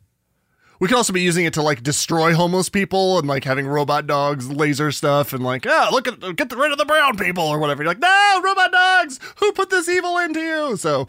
We 0.80 0.88
could 0.88 0.96
also 0.96 1.12
be 1.12 1.20
using 1.20 1.44
it 1.44 1.52
to 1.54 1.62
like 1.62 1.82
destroy 1.82 2.34
homeless 2.34 2.70
people 2.70 3.18
and 3.18 3.28
like 3.28 3.44
having 3.44 3.66
robot 3.66 4.06
dogs 4.06 4.50
laser 4.50 4.90
stuff 4.90 5.32
and 5.34 5.44
like, 5.44 5.66
ah, 5.66 5.90
look 5.92 6.08
at 6.08 6.18
get 6.36 6.52
rid 6.56 6.72
of 6.72 6.78
the 6.78 6.86
brown 6.86 7.16
people 7.18 7.44
or 7.44 7.58
whatever. 7.58 7.82
You're 7.82 7.90
like, 7.90 7.98
no, 7.98 8.40
robot 8.42 8.72
dogs, 8.72 9.20
who 9.36 9.52
put 9.52 9.70
this 9.70 9.88
evil 9.88 10.16
into 10.18 10.40
you? 10.40 10.76
So 10.76 11.06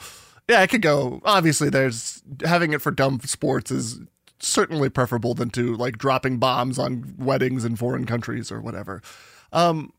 yeah, 0.49 0.61
it 0.61 0.67
could 0.67 0.81
go. 0.81 1.21
Obviously, 1.23 1.69
there's 1.69 2.21
having 2.45 2.73
it 2.73 2.81
for 2.81 2.91
dumb 2.91 3.21
sports 3.21 3.71
is 3.71 3.99
certainly 4.39 4.89
preferable 4.89 5.33
than 5.33 5.49
to 5.51 5.75
like 5.77 5.97
dropping 5.97 6.37
bombs 6.37 6.77
on 6.77 7.15
weddings 7.17 7.63
in 7.63 7.77
foreign 7.77 8.05
countries 8.05 8.51
or 8.51 8.59
whatever. 8.59 9.01
Um, 9.53 9.93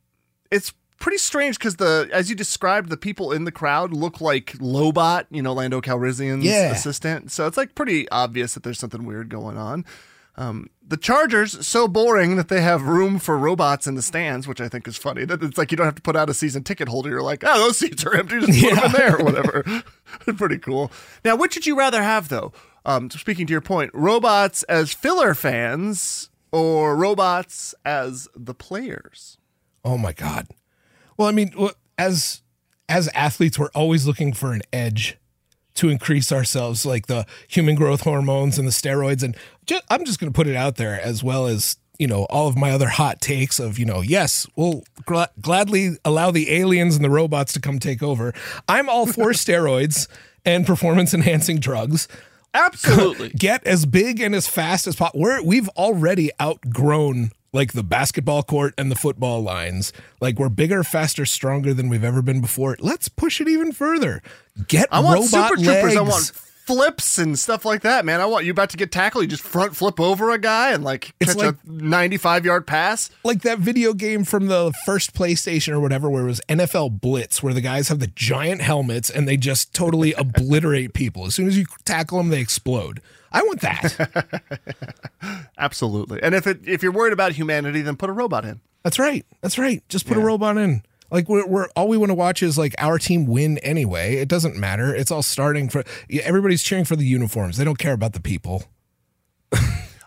it's 0.51 0.75
pretty 1.03 1.19
strange 1.19 1.59
because 1.59 1.77
the 1.77 2.09
as 2.12 2.31
you 2.31 2.35
described, 2.37 2.88
the 2.88 2.97
people 2.97 3.33
in 3.33 3.45
the 3.45 3.53
crowd 3.53 3.93
look 3.93 4.21
like 4.21 4.53
Lobot, 4.55 5.25
you 5.31 5.43
know, 5.43 5.53
Lando 5.53 5.81
Calrissian's 5.83 6.45
Yeah. 6.45 6.71
assistant. 6.73 7.31
So 7.31 7.47
it's 7.47 7.57
like 7.59 7.75
pretty 7.75 8.09
obvious 8.11 8.55
that 8.55 8.62
there's 8.62 8.79
something 8.79 9.05
weird 9.05 9.29
going 9.29 9.59
on. 9.59 9.85
Um, 10.37 10.71
the 10.87 10.97
Chargers 10.97 11.67
so 11.67 11.87
boring 11.87 12.37
that 12.37 12.49
they 12.49 12.62
have 12.62 12.83
room 12.85 13.19
for 13.19 13.37
robots 13.37 13.87
in 13.87 13.97
the 13.97 14.01
stands, 14.03 14.49
which 14.49 14.62
I 14.62 14.69
think 14.71 14.88
is 14.88 14.97
funny. 14.97 15.27
That 15.27 15.43
it's 15.43 15.59
like 15.59 15.71
you 15.71 15.77
don't 15.77 15.85
have 15.85 15.95
to 15.97 16.01
put 16.03 16.17
out 16.17 16.31
a 16.31 16.35
season 16.35 16.62
ticket 16.65 16.88
holder. 16.88 17.11
You're 17.11 17.21
like, 17.23 17.43
oh, 17.47 17.59
those 17.59 17.77
seats 17.77 18.07
are 18.07 18.15
empty. 18.15 18.41
Just 18.41 18.59
put 18.62 18.75
them 18.77 18.85
in 18.87 18.93
there 18.93 19.17
or 19.19 19.25
whatever. 19.27 19.83
Pretty 20.38 20.57
cool. 20.57 20.91
Now, 21.25 21.37
which 21.37 21.55
would 21.55 21.67
you 21.67 21.77
rather 21.79 22.03
have 22.03 22.29
though? 22.31 22.53
Um, 22.87 23.11
speaking 23.11 23.47
to 23.47 23.51
your 23.53 23.61
point, 23.61 23.91
robots 23.93 24.62
as 24.65 24.93
filler 24.95 25.35
fans 25.35 26.31
or 26.51 26.97
robots 26.97 27.75
as 27.85 28.27
the 28.35 28.55
players? 28.55 29.37
Oh 29.85 29.99
my 29.99 30.12
god. 30.12 30.47
Well, 31.16 31.29
I 31.29 31.33
mean, 31.33 31.53
as 31.98 32.42
as 32.88 33.09
athletes, 33.09 33.59
we're 33.59 33.70
always 33.75 34.07
looking 34.07 34.33
for 34.33 34.53
an 34.53 34.62
edge 34.72 35.16
to 35.75 35.88
increase 35.88 36.31
ourselves, 36.31 36.85
like 36.85 37.07
the 37.07 37.25
human 37.48 37.75
growth 37.75 38.03
hormones 38.03 38.59
and 38.59 38.68
the 38.68 38.72
steroids. 38.72 39.22
And 39.22 39.37
ju- 39.66 39.81
I'm 39.88 40.05
just 40.05 40.20
going 40.20 40.31
to 40.31 40.37
put 40.37 40.46
it 40.46 40.57
out 40.57 40.77
there, 40.77 41.01
as 41.01 41.22
well 41.22 41.46
as 41.46 41.77
you 41.98 42.07
know 42.07 42.25
all 42.25 42.48
of 42.48 42.57
my 42.57 42.70
other 42.72 42.88
hot 42.88 43.20
takes 43.20 43.59
of 43.61 43.79
you 43.79 43.85
know, 43.87 44.01
yes, 44.01 44.46
we'll 44.57 44.83
gla- 45.07 45.31
gladly 45.40 45.96
allow 46.05 46.31
the 46.31 46.51
aliens 46.53 46.96
and 46.96 47.05
the 47.05 47.11
robots 47.11 47.53
to 47.55 47.61
come 47.61 47.79
take 47.79 48.03
over. 48.03 48.33
I'm 48.68 48.88
all 48.88 49.07
for 49.07 49.31
steroids 49.33 50.09
and 50.44 50.66
performance 50.66 51.14
enhancing 51.14 51.59
drugs. 51.61 52.09
Absolutely. 52.55 53.29
Get 53.37 53.66
as 53.66 53.87
big 53.87 54.20
and 54.20 54.35
as 54.35 54.46
fast 54.46 54.87
as 54.87 54.96
possible. 54.96 55.25
We've 55.44 55.68
already 55.70 56.31
outgrown 56.40 57.31
like 57.53 57.73
the 57.73 57.83
basketball 57.83 58.43
court 58.43 58.75
and 58.79 58.91
the 58.91 58.97
football 58.97 59.43
lines. 59.43 59.93
Like 60.21 60.38
we're 60.38 60.49
bigger, 60.49 60.83
faster, 60.83 61.25
stronger 61.27 61.75
than 61.75 61.88
we've 61.88 62.05
ever 62.05 62.23
been 62.23 62.41
before. 62.41 62.77
Let's 62.81 63.09
push 63.09 63.41
it 63.41 63.49
even 63.49 63.73
further. 63.73 64.23
Get 64.69 64.88
I 64.91 65.01
want 65.01 65.17
robot 65.33 65.51
super 65.51 65.62
troopers. 65.62 65.97
I 65.97 66.01
want 66.01 66.33
flips 66.65 67.19
and 67.19 67.37
stuff 67.37 67.65
like 67.65 67.83
that, 67.83 68.05
man. 68.05 68.21
I 68.21 68.25
want 68.27 68.45
you 68.45 68.53
about 68.53 68.71
to 68.71 68.77
get 68.77 68.93
tackled. 68.93 69.23
You 69.25 69.29
just 69.29 69.43
front 69.43 69.75
flip 69.77 69.99
over 69.99 70.31
a 70.31 70.38
guy 70.38 70.71
and 70.71 70.85
like 70.85 71.12
It's 71.21 71.35
catch 71.35 71.45
like- 71.45 71.55
a 71.57 71.59
95 71.71 72.45
yard 72.45 72.67
pass. 72.67 73.11
like 73.25 73.43
that 73.43 73.59
video 73.59 73.93
game 73.95 74.25
from 74.25 74.47
the 74.47 74.73
first 74.87 75.12
PlayStation 75.12 75.73
or 75.73 75.81
whatever, 75.81 76.09
where 76.09 76.23
it 76.23 76.27
was 76.27 76.41
NFL 76.49 77.01
Blitz, 77.01 77.43
where 77.43 77.53
the 77.53 77.61
guys 77.61 77.88
have 77.88 77.99
the 77.99 78.07
giant 78.07 78.62
helmets 78.62 79.11
and 79.11 79.27
they 79.29 79.37
just 79.37 79.75
totally 79.75 80.12
obliterate 80.17 80.95
people. 80.95 81.27
As 81.27 81.35
soon 81.35 81.49
as 81.49 81.59
you 81.59 81.67
tackle 81.85 82.19
them, 82.19 82.29
they 82.29 82.41
explode. 82.41 83.03
I 83.33 83.42
want 83.42 83.61
that. 83.62 84.42
Absolutely. 85.59 86.23
And 86.23 86.35
if 86.35 86.47
it 86.47 86.61
if 86.66 86.83
you're 86.83 86.92
worried 86.92 87.12
about 87.12 87.33
humanity, 87.33 87.81
then 87.83 87.97
put 87.97 88.11
a 88.11 88.12
robot 88.12 88.45
in. 88.45 88.61
That's 88.83 88.99
right. 88.99 89.25
That's 89.40 89.59
right. 89.59 89.83
Just 89.88 90.07
put 90.07 90.16
a 90.16 90.21
robot 90.21 90.59
in. 90.59 90.83
Like 91.11 91.29
we're, 91.29 91.47
we're 91.47 91.68
all 91.77 91.88
we 91.88 91.99
want 91.99 92.11
to 92.11 92.14
watch 92.14 92.42
is 92.42 92.57
like 92.57 92.75
our 92.79 92.99
team 92.99 93.27
win 93.27 93.59
anyway. 93.59 94.16
It 94.16 94.29
doesn't 94.29 94.57
matter. 94.57 94.95
It's 94.95 95.11
all 95.11 95.23
starting 95.23 95.68
for 95.68 95.85
everybody's 96.11 96.62
cheering 96.62 96.85
for 96.85 96.97
the 96.97 97.05
uniforms. 97.05 97.59
They 97.59 97.64
don't 97.64 97.79
care 97.79 97.92
about 97.92 98.14
the 98.14 98.21
people. 98.21 98.64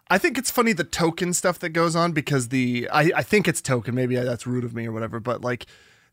I 0.09 0.17
think 0.17 0.37
it's 0.37 0.51
funny 0.51 0.73
the 0.73 0.83
token 0.83 1.33
stuff 1.33 1.59
that 1.59 1.69
goes 1.69 1.95
on 1.95 2.11
because 2.11 2.49
the 2.49 2.89
I, 2.91 3.11
I 3.15 3.23
think 3.23 3.47
it's 3.47 3.61
token, 3.61 3.95
maybe 3.95 4.15
that's 4.15 4.47
rude 4.47 4.63
of 4.63 4.73
me 4.73 4.87
or 4.87 4.91
whatever, 4.91 5.19
but 5.19 5.41
like 5.41 5.67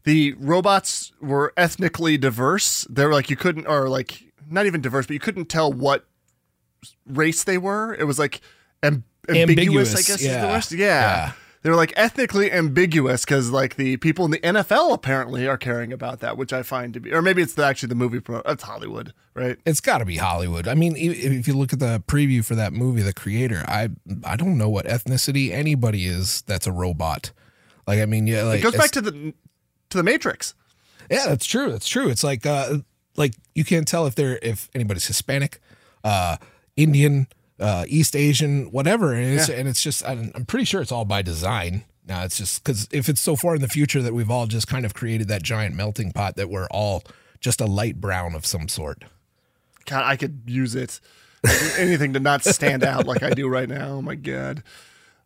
the 0.05 0.35
robots 0.35 1.13
were 1.21 1.53
ethnically 1.57 2.19
diverse. 2.19 2.87
They're 2.91 3.13
like 3.13 3.31
you 3.31 3.37
couldn't 3.37 3.67
or 3.67 3.89
like 3.89 4.33
not 4.51 4.67
even 4.67 4.83
diverse, 4.83 5.07
but 5.07 5.15
you 5.15 5.21
couldn't 5.21 5.47
tell 5.47 5.73
what 5.73 6.07
race 7.07 7.45
they 7.45 7.59
were. 7.59 7.95
It 7.95 8.05
was 8.05 8.19
like 8.19 8.41
am- 8.83 9.05
ambiguous, 9.29 9.39
I 9.39 9.41
Ambiguous, 9.43 9.93
guess 9.95 10.11
is 10.11 10.21
the 10.21 10.27
yeah. 10.27 10.47
worst. 10.47 10.73
Yeah. 10.73 10.87
Yeah. 10.87 11.33
They 11.63 11.71
were 11.71 11.77
like 11.77 11.93
ethnically 11.97 12.51
ambiguous 12.51 13.25
because 13.25 13.51
like 13.51 13.77
the 13.77 13.97
people 13.99 14.25
in 14.25 14.33
the 14.33 14.41
NFL 14.41 14.93
apparently 14.93 15.47
are 15.47 15.57
caring 15.57 15.93
about 15.93 16.19
that, 16.19 16.37
which 16.37 16.53
I 16.53 16.65
find 16.65 16.93
to 16.95 16.99
be, 16.99 17.13
or 17.13 17.23
maybe 17.23 17.41
it's 17.41 17.55
the, 17.55 17.65
actually 17.65 17.91
the 17.91 17.95
movie. 17.95 18.19
Pro, 18.19 18.43
that's 18.45 18.65
Hollywood, 18.65 19.15
right? 19.35 19.57
It's 19.65 19.81
got 19.81 19.99
to 19.99 20.05
be 20.05 20.17
Hollywood. 20.17 20.67
I 20.67 20.75
mean, 20.75 20.97
if 20.97 21.17
if 21.23 21.47
you 21.47 21.55
look 21.55 21.73
at 21.73 21.79
the 21.79 22.03
preview 22.09 22.45
for 22.45 22.57
that 22.57 22.73
movie, 22.73 23.03
the 23.03 23.13
creator, 23.13 23.63
I 23.69 23.91
I 24.25 24.35
don't 24.35 24.59
know 24.59 24.69
what 24.69 24.87
ethnicity 24.87 25.53
anybody 25.53 26.07
is 26.07 26.43
that's 26.43 26.67
a 26.67 26.73
robot. 26.73 27.31
Like, 27.87 28.01
I 28.01 28.07
mean, 28.07 28.27
yeah, 28.27 28.43
like 28.43 28.59
it 28.59 28.63
goes 28.65 28.75
back 28.77 28.91
to 28.93 29.01
the 29.01 29.33
to 29.91 29.97
the 29.97 30.03
Matrix. 30.03 30.55
Yeah, 31.09 31.27
that's 31.29 31.47
true. 31.47 31.71
That's 31.71 31.89
true. 31.89 32.09
It's 32.09 32.25
like 32.25 32.45
uh 32.45 32.79
like 33.17 33.35
you 33.55 33.65
can't 33.65 33.87
tell 33.87 34.07
if 34.07 34.17
they're 34.17 34.41
if 34.43 34.69
anybody's 34.75 35.07
Hispanic, 35.07 35.61
uh 36.03 36.39
Indian, 36.77 37.27
uh 37.61 37.85
East 37.89 38.17
Asian, 38.17 38.71
whatever. 38.73 39.13
And 39.13 39.39
it's 39.39 39.49
Yeah. 39.49 39.57
and 39.57 39.69
it's 39.69 39.83
just 39.83 40.05
I'm, 40.07 40.33
I'm 40.35 40.45
pretty 40.45 40.65
sure 40.65 40.81
it's 40.81 40.93
all 40.93 41.05
by 41.05 41.23
design. 41.23 41.85
Now 42.07 42.25
it's 42.25 42.37
just 42.39 42.65
cuz 42.65 42.89
if 42.93 43.09
it's 43.09 43.21
so 43.21 43.37
far 43.37 43.55
in 43.55 43.61
the 43.63 43.69
future 43.69 44.03
that 44.03 44.15
we've 44.15 44.31
all 44.31 44.47
just 44.47 44.67
kind 44.69 44.85
of 44.85 44.95
created 44.95 45.29
that 45.29 45.43
giant 45.43 45.75
melting 45.77 46.13
pot 46.13 46.37
that 46.37 46.49
we're 46.51 46.67
all 46.71 47.03
just 47.41 47.61
a 47.61 47.67
light 47.67 48.01
brown 48.01 48.35
of 48.35 48.47
some 48.47 48.69
sort. 48.69 49.05
God, 49.87 50.05
I 50.05 50.17
could 50.17 50.43
use 50.47 50.75
it. 50.75 51.01
Anything 51.77 52.13
to 52.13 52.21
not 52.21 52.45
stand 52.45 52.85
out 52.85 53.07
like 53.07 53.23
I 53.25 53.31
do 53.31 53.49
right 53.49 53.69
now. 53.69 53.89
Oh 53.95 54.03
my 54.03 54.15
god. 54.15 54.63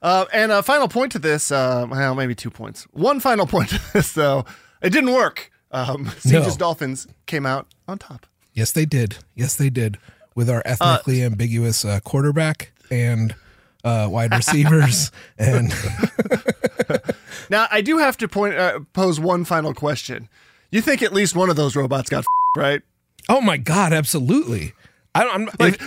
Uh, 0.03 0.25
and 0.33 0.51
a 0.53 0.63
final 0.63 0.89
point 0.89 1.13
to 1.13 1.19
this, 1.19 1.51
uh, 1.51 1.87
well, 1.91 2.15
maybe 2.15 2.35
two 2.35 2.51
points. 2.51 2.85
One 2.93 3.19
final 3.21 3.47
point 3.55 3.71
to 3.71 3.81
this, 3.93 4.13
though, 4.13 4.45
it 4.83 4.91
didn't 4.91 5.13
work. 5.13 5.51
Um, 5.73 6.07
Siege's 6.21 6.55
No. 6.55 6.57
Dolphins 6.57 7.07
came 7.27 7.45
out 7.45 7.67
on 7.89 7.99
top. 7.99 8.27
Yes, 8.55 8.73
they 8.73 8.85
did. 8.87 9.19
Yes, 9.35 9.57
they 9.57 9.69
did 9.71 9.99
with 10.37 10.49
our 10.49 10.63
ethnically 10.65 11.25
ambiguous 11.25 11.85
uh, 11.85 11.99
quarterback 12.05 12.71
and 12.91 13.35
uh, 13.83 14.07
wide 14.09 14.31
receivers 14.33 15.11
and 15.39 15.73
Now, 17.51 17.67
I 17.71 17.81
do 17.81 17.99
have 17.99 18.17
to 18.19 18.29
point 18.29 18.55
uh, 18.55 18.81
pose 18.93 19.21
one 19.21 19.45
final 19.45 19.75
question. 19.75 20.29
You 20.71 20.81
think 20.81 21.03
at 21.03 21.13
least 21.13 21.37
one 21.37 21.51
of 21.51 21.57
those 21.57 21.77
robots 21.77 22.11
got 22.11 22.25
right? 22.57 22.83
Oh 23.29 23.41
my 23.41 23.57
god, 23.57 23.93
absolutely. 23.93 24.73
I 25.15 25.25
don't 25.25 25.49
I'm, 25.49 25.55
Like 25.59 25.81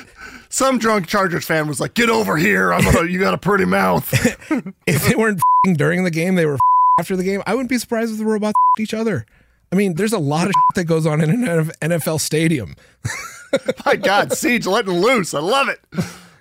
some 0.49 0.79
drunk 0.79 1.07
Chargers 1.07 1.45
fan 1.45 1.67
was 1.67 1.79
like, 1.79 1.93
"Get 1.93 2.09
over 2.09 2.37
here! 2.37 2.73
I'm 2.73 2.83
gonna, 2.83 3.07
you 3.09 3.19
got 3.19 3.33
a 3.33 3.37
pretty 3.37 3.65
mouth." 3.65 4.11
if 4.87 5.07
they 5.07 5.15
weren't 5.15 5.37
f***ing 5.37 5.75
during 5.75 6.03
the 6.03 6.11
game, 6.11 6.35
they 6.35 6.45
were 6.45 6.53
f***ing 6.53 6.99
after 6.99 7.15
the 7.15 7.23
game. 7.23 7.43
I 7.45 7.53
wouldn't 7.53 7.69
be 7.69 7.77
surprised 7.77 8.11
if 8.11 8.17
the 8.17 8.25
robots 8.25 8.55
each 8.79 8.93
other. 8.93 9.25
I 9.71 9.75
mean, 9.75 9.95
there's 9.95 10.13
a 10.13 10.19
lot 10.19 10.47
of 10.47 10.53
that 10.75 10.85
goes 10.85 11.05
on 11.05 11.21
in 11.21 11.47
an 11.47 11.71
NFL 11.81 12.19
stadium. 12.21 12.75
My 13.85 13.95
God, 13.95 14.33
Siege 14.33 14.65
letting 14.65 14.93
loose. 14.93 15.33
I 15.33 15.39
love 15.39 15.69
it. 15.69 15.79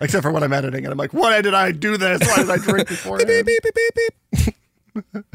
Except 0.01 0.23
for 0.23 0.31
when 0.31 0.43
I'm 0.43 0.53
editing 0.53 0.85
and 0.85 0.93
I'm 0.93 0.99
like, 0.99 1.13
why 1.13 1.43
did 1.43 1.55
I 1.55 1.73
do 1.73 1.97
this? 1.97 2.21
Why 2.21 2.37
did 2.37 2.51
I 2.51 2.57
drink 2.59 2.89
before? 2.89 3.19
beep, 3.19 3.27
beep, 3.27 3.47
beep, 3.47 3.75
beep, 3.75 4.15
beep. 4.35 4.55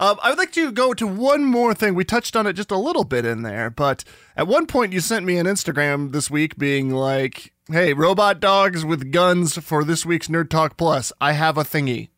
Um, 0.00 0.18
I 0.22 0.30
would 0.30 0.38
like 0.38 0.52
to 0.52 0.72
go 0.72 0.94
to 0.94 1.06
one 1.06 1.44
more 1.44 1.74
thing. 1.74 1.94
We 1.94 2.04
touched 2.04 2.34
on 2.34 2.46
it 2.46 2.54
just 2.54 2.70
a 2.70 2.78
little 2.78 3.04
bit 3.04 3.26
in 3.26 3.42
there, 3.42 3.68
but 3.68 4.02
at 4.34 4.48
one 4.48 4.66
point 4.66 4.94
you 4.94 5.00
sent 5.00 5.26
me 5.26 5.36
an 5.36 5.44
Instagram 5.46 6.12
this 6.12 6.30
week 6.30 6.56
being 6.56 6.90
like, 6.90 7.52
hey, 7.70 7.92
robot 7.92 8.40
dogs 8.40 8.82
with 8.82 9.12
guns 9.12 9.58
for 9.58 9.84
this 9.84 10.06
week's 10.06 10.28
Nerd 10.28 10.48
Talk 10.48 10.78
Plus. 10.78 11.12
I 11.20 11.32
have 11.32 11.58
a 11.58 11.64
thingy. 11.64 12.08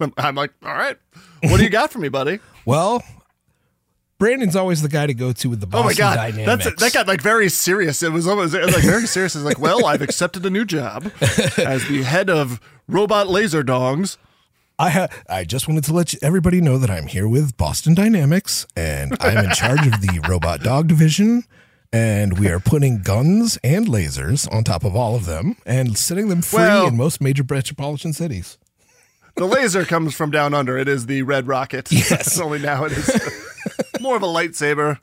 I'm, 0.00 0.12
I'm 0.16 0.36
like, 0.36 0.52
all 0.64 0.74
right, 0.74 0.96
what 1.42 1.56
do 1.56 1.64
you 1.64 1.68
got 1.68 1.90
for 1.90 1.98
me, 1.98 2.08
buddy? 2.08 2.38
Well, 2.64 3.02
Branden's 4.22 4.54
always 4.54 4.82
the 4.82 4.88
guy 4.88 5.08
to 5.08 5.14
go 5.14 5.32
to 5.32 5.50
with 5.50 5.58
the 5.58 5.66
Boston 5.66 5.84
oh 5.84 5.88
my 5.88 5.94
god, 5.94 6.14
Dynamics. 6.14 6.64
that's 6.64 6.80
that 6.80 6.92
got 6.92 7.08
like 7.08 7.20
very 7.20 7.48
serious. 7.48 8.04
It 8.04 8.12
was 8.12 8.28
almost 8.28 8.54
it 8.54 8.64
was, 8.64 8.72
like 8.72 8.84
very 8.84 9.08
serious. 9.08 9.34
It's 9.34 9.44
like, 9.44 9.58
well, 9.58 9.84
I've 9.84 10.00
accepted 10.08 10.46
a 10.46 10.50
new 10.50 10.64
job 10.64 11.10
as 11.58 11.88
the 11.88 12.04
head 12.06 12.30
of 12.30 12.60
robot 12.86 13.26
laser 13.28 13.64
dongs. 13.64 14.18
I 14.78 14.90
ha- 14.90 15.08
I 15.28 15.42
just 15.42 15.66
wanted 15.66 15.82
to 15.84 15.92
let 15.92 16.12
you, 16.12 16.20
everybody 16.22 16.60
know 16.60 16.78
that 16.78 16.88
I'm 16.88 17.08
here 17.08 17.26
with 17.26 17.56
Boston 17.56 17.94
Dynamics, 17.94 18.64
and 18.76 19.16
I'm 19.20 19.44
in 19.44 19.50
charge 19.50 19.88
of 19.88 20.00
the 20.00 20.24
robot 20.28 20.60
dog 20.62 20.86
division. 20.86 21.42
And 21.92 22.38
we 22.38 22.48
are 22.48 22.60
putting 22.60 23.02
guns 23.02 23.58
and 23.64 23.88
lasers 23.88 24.50
on 24.54 24.62
top 24.62 24.84
of 24.84 24.94
all 24.94 25.16
of 25.16 25.26
them 25.26 25.56
and 25.66 25.98
setting 25.98 26.28
them 26.28 26.42
free 26.42 26.60
Well- 26.60 26.86
in 26.86 26.96
most 26.96 27.20
major 27.20 27.42
metropolitan 27.48 28.12
cities. 28.12 28.56
The 29.36 29.46
laser 29.46 29.84
comes 29.84 30.14
from 30.14 30.30
down 30.30 30.54
under. 30.54 30.76
It 30.78 30.88
is 30.88 31.06
the 31.06 31.22
red 31.22 31.46
rocket. 31.46 31.90
Yes. 31.90 32.38
Only 32.40 32.58
now 32.58 32.84
it 32.84 32.92
is 32.92 33.08
more 34.00 34.16
of 34.16 34.22
a 34.22 34.26
lightsaber. 34.26 34.98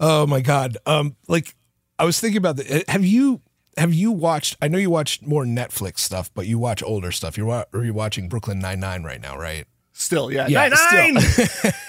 Oh 0.00 0.26
my 0.26 0.40
god! 0.40 0.76
Um, 0.86 1.16
like 1.28 1.54
I 1.98 2.04
was 2.04 2.18
thinking 2.20 2.38
about 2.38 2.56
the. 2.56 2.84
Have 2.88 3.04
you 3.04 3.40
have 3.76 3.92
you 3.94 4.10
watched? 4.12 4.56
I 4.62 4.68
know 4.68 4.78
you 4.78 4.90
watched 4.90 5.26
more 5.26 5.44
Netflix 5.44 6.00
stuff, 6.00 6.30
but 6.34 6.46
you 6.46 6.58
watch 6.58 6.82
older 6.82 7.12
stuff. 7.12 7.36
You're 7.36 7.46
wa- 7.46 7.64
are 7.72 7.84
you 7.84 7.92
watching 7.94 8.28
Brooklyn 8.28 8.58
Nine 8.58 8.80
Nine 8.80 9.02
right 9.04 9.20
now, 9.20 9.36
right? 9.38 9.66
Still, 9.92 10.32
yeah, 10.32 10.46
Yeah, 10.48 10.68
nine 10.68 11.14
nine. 11.14 11.20
still. 11.22 11.70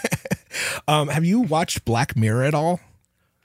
Um, 0.88 1.08
have 1.08 1.24
you 1.24 1.40
watched 1.40 1.86
Black 1.86 2.18
Mirror 2.18 2.44
at 2.44 2.54
all? 2.54 2.82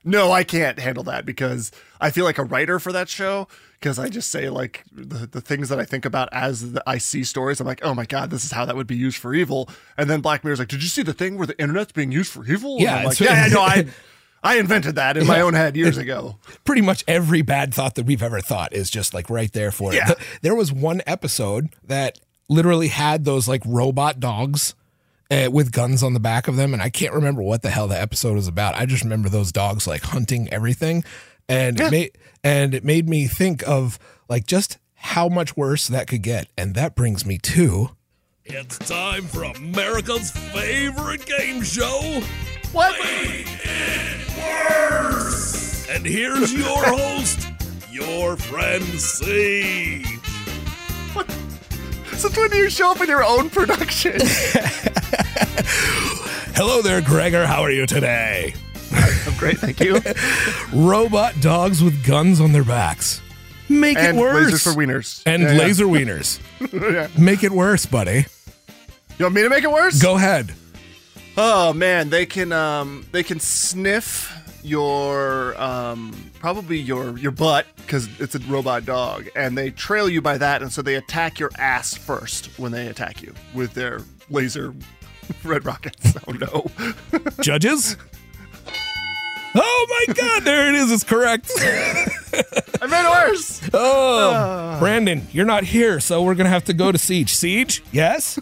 No, 0.06 0.30
I 0.30 0.44
can't 0.44 0.78
handle 0.78 1.02
that 1.04 1.26
because 1.26 1.72
I 2.00 2.10
feel 2.10 2.24
like 2.24 2.38
a 2.38 2.44
writer 2.44 2.78
for 2.78 2.92
that 2.92 3.08
show 3.08 3.48
because 3.80 3.98
I 3.98 4.08
just 4.08 4.30
say 4.30 4.48
like 4.48 4.84
the, 4.92 5.26
the 5.26 5.40
things 5.40 5.68
that 5.68 5.80
I 5.80 5.84
think 5.84 6.04
about 6.04 6.28
as 6.32 6.72
the, 6.72 6.82
I 6.86 6.98
see 6.98 7.24
stories. 7.24 7.60
I'm 7.60 7.66
like, 7.66 7.84
oh 7.84 7.92
my 7.92 8.06
god, 8.06 8.30
this 8.30 8.44
is 8.44 8.52
how 8.52 8.64
that 8.64 8.76
would 8.76 8.86
be 8.86 8.96
used 8.96 9.18
for 9.18 9.34
evil. 9.34 9.68
And 9.98 10.08
then 10.08 10.20
Black 10.20 10.44
Mirror's 10.44 10.60
like, 10.60 10.68
did 10.68 10.82
you 10.82 10.88
see 10.88 11.02
the 11.02 11.12
thing 11.12 11.36
where 11.36 11.46
the 11.46 11.60
internet's 11.60 11.90
being 11.92 12.12
used 12.12 12.32
for 12.32 12.46
evil? 12.46 12.74
And 12.74 12.82
Yeah, 12.82 12.96
I'm 12.98 13.04
like, 13.06 13.20
yeah, 13.20 13.44
I 13.46 13.48
know. 13.48 13.60
I 13.60 13.86
I 14.42 14.58
invented 14.58 14.94
that 14.94 15.16
in 15.16 15.26
my 15.26 15.40
own 15.40 15.54
head 15.54 15.76
years 15.76 15.98
ago. 15.98 16.38
pretty 16.64 16.82
much 16.82 17.02
every 17.08 17.42
bad 17.42 17.74
thought 17.74 17.96
that 17.96 18.06
we've 18.06 18.22
ever 18.22 18.40
thought 18.40 18.72
is 18.72 18.90
just 18.90 19.12
like 19.12 19.28
right 19.28 19.52
there 19.52 19.72
for 19.72 19.92
it. 19.92 19.96
Yeah. 19.96 20.04
Th- 20.04 20.18
There 20.42 20.54
was 20.54 20.72
one 20.72 21.02
episode 21.04 21.70
that 21.82 22.20
literally 22.48 22.88
had 22.88 23.24
those 23.24 23.48
like 23.48 23.62
robot 23.66 24.20
dogs 24.20 24.76
uh, 25.30 25.48
with 25.50 25.72
guns 25.72 26.02
on 26.02 26.14
the 26.14 26.20
back 26.20 26.48
of 26.48 26.56
them, 26.56 26.72
and 26.72 26.82
I 26.82 26.90
can't 26.90 27.14
remember 27.14 27.42
what 27.42 27.62
the 27.62 27.70
hell 27.70 27.88
the 27.88 28.00
episode 28.00 28.34
was 28.34 28.48
about. 28.48 28.74
I 28.74 28.86
just 28.86 29.02
remember 29.02 29.28
those 29.28 29.52
dogs 29.52 29.86
like 29.86 30.02
hunting 30.02 30.48
everything, 30.52 31.04
and 31.48 31.80
it 31.80 31.90
made 31.90 32.10
and 32.44 32.74
it 32.74 32.84
made 32.84 33.08
me 33.08 33.26
think 33.26 33.66
of 33.66 33.98
like 34.28 34.46
just 34.46 34.78
how 34.94 35.28
much 35.28 35.56
worse 35.56 35.88
that 35.88 36.08
could 36.08 36.22
get, 36.22 36.48
and 36.56 36.74
that 36.74 36.94
brings 36.94 37.24
me 37.26 37.38
to. 37.38 37.90
It's 38.44 38.78
time 38.78 39.24
for 39.24 39.42
America's 39.42 40.30
favorite 40.30 41.26
game 41.26 41.62
show. 41.62 42.22
What? 42.72 42.94
Make 43.02 43.46
it 43.64 44.28
worse. 44.38 45.88
And 45.88 46.06
here's 46.06 46.52
your 46.52 46.84
host, 46.84 47.48
your 47.90 48.36
friend 48.36 48.84
Siege. 48.84 50.06
So 52.16 52.29
when 52.40 52.50
do 52.50 52.57
you 52.57 52.70
show 52.70 52.90
up 52.92 53.00
in 53.00 53.09
your 53.09 53.22
own 53.24 53.50
production? 53.50 54.14
Hello 56.55 56.81
there, 56.83 57.00
Gregor. 57.02 57.46
How 57.46 57.62
are 57.62 57.70
you 57.70 57.87
today? 57.87 58.55
I'm 58.92 59.35
great, 59.37 59.59
thank 59.59 59.81
you. 59.81 60.00
Robot 60.72 61.35
dogs 61.40 61.83
with 61.83 62.05
guns 62.07 62.40
on 62.40 62.52
their 62.52 62.64
backs. 62.64 63.20
Make 63.68 63.98
And 63.98 64.16
it 64.16 64.20
worse. 64.20 64.52
lasers 64.52 64.62
for 64.62 64.70
wieners. 64.81 65.22
And 65.26 65.42
Yeah, 65.42 65.52
yeah. 65.52 65.59
laser 65.59 65.85
wieners. 65.87 66.40
Yeah. 66.72 67.09
Make 67.22 67.42
it 67.44 67.52
worse, 67.52 67.85
buddy. 67.85 68.24
You 69.18 69.24
want 69.26 69.35
me 69.35 69.42
to 69.42 69.50
make 69.50 69.64
it 69.64 69.70
worse? 69.70 70.00
Go 70.00 70.16
ahead. 70.16 70.55
Oh 71.37 71.72
man, 71.74 72.09
they 72.11 72.24
can 72.26 72.50
um 72.52 73.05
they 73.12 73.22
can 73.22 73.40
sniff 73.40 74.33
your 74.66 75.61
um 75.61 76.12
probably 76.40 76.76
your 76.79 77.16
your 77.18 77.31
butt 77.31 77.66
because 77.76 78.09
it's 78.20 78.35
a 78.35 78.38
robot 78.40 78.85
dog 78.85 79.29
and 79.37 79.57
they 79.57 79.70
trail 79.70 80.09
you 80.09 80.20
by 80.20 80.37
that 80.37 80.61
and 80.61 80.72
so 80.72 80.83
they 80.83 80.96
attack 80.96 81.38
your 81.38 81.50
ass 81.57 81.94
first 81.94 82.46
when 82.59 82.72
they 82.72 82.88
attack 82.88 83.22
you 83.22 83.33
with 83.55 83.72
their 83.74 84.00
laser 84.29 84.74
red 85.44 85.64
rockets. 85.64 86.14
Oh 86.26 86.33
no. 86.33 86.66
Judges? 87.40 87.96
Oh 89.59 90.05
my 90.09 90.14
God, 90.14 90.42
there 90.44 90.68
it 90.68 90.74
is. 90.74 90.92
It's 90.92 91.05
correct. 91.05 91.50
I 91.59 92.87
made 92.88 93.07
it 93.07 93.31
worse. 93.31 93.62
Oh, 93.72 94.79
Branden, 94.83 95.22
you're 95.33 95.46
not 95.46 95.64
here, 95.64 95.98
so 95.98 96.22
we're 96.22 96.35
going 96.35 96.44
to 96.44 96.50
have 96.50 96.64
to 96.66 96.74
go 96.74 96.92
to 96.92 96.98
Siege. 96.98 97.35
Siege, 97.35 97.83
yes? 97.90 98.37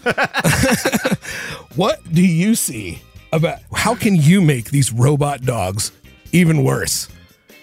what 1.76 2.00
do 2.12 2.26
you 2.26 2.56
see 2.56 3.00
about 3.32 3.60
how 3.72 3.94
can 3.94 4.16
you 4.16 4.40
make 4.40 4.70
these 4.70 4.92
robot 4.92 5.42
dogs 5.42 5.92
even 6.34 6.64
worse? 6.64 7.08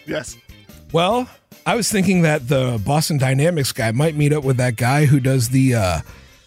Yes. 0.08 0.38
Well, 0.92 1.30
I 1.66 1.76
was 1.76 1.92
thinking 1.92 2.24
that 2.24 2.48
the 2.48 2.82
Boston 2.86 3.18
Dynamics 3.18 3.72
guy 3.72 3.92
might 3.92 4.16
meet 4.16 4.34
up 4.34 4.44
with 4.44 4.58
that 4.58 4.78
guy 4.78 5.06
who 5.06 5.20
does 5.20 5.50
the 5.50 5.76
uh, 5.76 6.00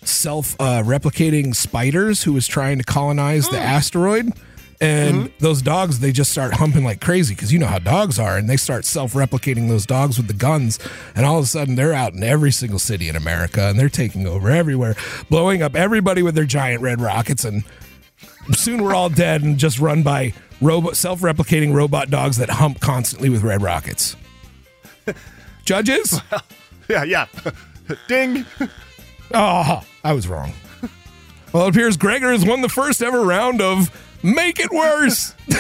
self 0.03 0.57
uh, 0.59 0.83
replicating 0.83 1.55
spiders 1.55 2.25
who 2.25 2.33
was 2.33 2.49
trying 2.49 2.79
to 2.79 2.85
colonize 2.85 3.49
the 3.49 3.61
asteroid. 3.61 4.33
And 4.81 5.33
those 5.39 5.63
dogs, 5.63 6.01
they 6.01 6.13
just 6.13 6.33
start 6.33 6.53
humping 6.55 6.85
like 6.85 7.01
crazy 7.01 7.35
because 7.35 7.53
you 7.53 7.59
know 7.59 7.67
how 7.67 7.79
dogs 7.79 8.19
are. 8.19 8.37
And 8.37 8.51
they 8.51 8.57
start 8.57 8.85
self 8.85 9.13
replicating 9.13 9.69
those 9.69 9.87
dogs 9.87 10.17
with 10.17 10.27
the 10.27 10.35
guns. 10.35 10.79
And 11.15 11.25
all 11.25 11.39
of 11.39 11.45
a 11.45 11.49
sudden, 11.49 11.77
they're 11.77 11.95
out 11.95 12.13
in 12.13 12.23
every 12.23 12.51
single 12.51 12.79
city 12.79 13.09
in 13.09 13.17
America 13.17 13.69
and 13.69 13.79
they're 13.79 13.89
taking 13.89 14.27
over 14.27 14.51
everywhere, 14.51 14.97
blowing 15.31 15.63
up 15.63 15.77
everybody 15.77 16.23
with 16.23 16.35
their 16.35 16.45
giant 16.45 16.83
red 16.83 17.01
rockets. 17.01 17.45
And 17.45 17.65
soon 18.53 18.83
we're 18.83 18.95
all 18.95 19.09
dead 19.09 19.43
and 19.43 19.59
just 19.59 19.79
run 19.79 20.03
by 20.03 20.35
robot, 20.65 20.97
self 20.97 21.21
replicating 21.21 21.75
robot 21.75 22.11
dogs 22.11 22.39
that 22.39 22.51
hump 22.51 22.81
constantly 22.81 23.29
with 23.29 23.43
red 23.43 23.63
rockets. 23.63 24.17
Judges? 25.65 26.21
Yeah, 26.89 27.05
yeah. 27.05 27.27
Ding. 28.09 28.45
Oh, 29.33 29.83
I 30.03 30.13
was 30.13 30.29
wrong. 30.29 30.53
Well, 31.53 31.67
it 31.67 31.71
appears 31.71 31.97
Gregor 31.97 32.33
has 32.33 32.45
won 32.45 32.63
the 32.63 32.69
first 32.69 33.03
ever 33.03 33.23
round 33.23 33.61
of 33.61 33.91
Make 34.23 34.59
It 34.59 34.71
Worse. 34.73 35.35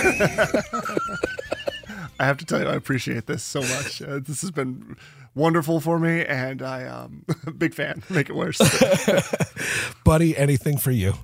I 2.19 2.27
have 2.27 2.37
to 2.39 2.45
tell 2.45 2.61
you, 2.61 2.67
I 2.67 2.75
appreciate 2.75 3.27
this 3.27 3.43
so 3.43 3.61
much. 3.61 4.03
Uh, 4.03 4.19
this 4.21 4.41
has 4.41 4.51
been 4.51 4.97
wonderful 5.35 5.81
for 5.81 5.99
me, 5.99 6.25
and 6.25 6.63
I 6.63 6.85
um 6.87 7.25
big 7.59 7.75
fan. 7.75 8.03
Make 8.11 8.29
it 8.29 8.35
worse. 8.35 8.59
Buddy, 10.05 10.37
anything 10.37 10.79
for 10.79 10.91
you. 10.91 11.15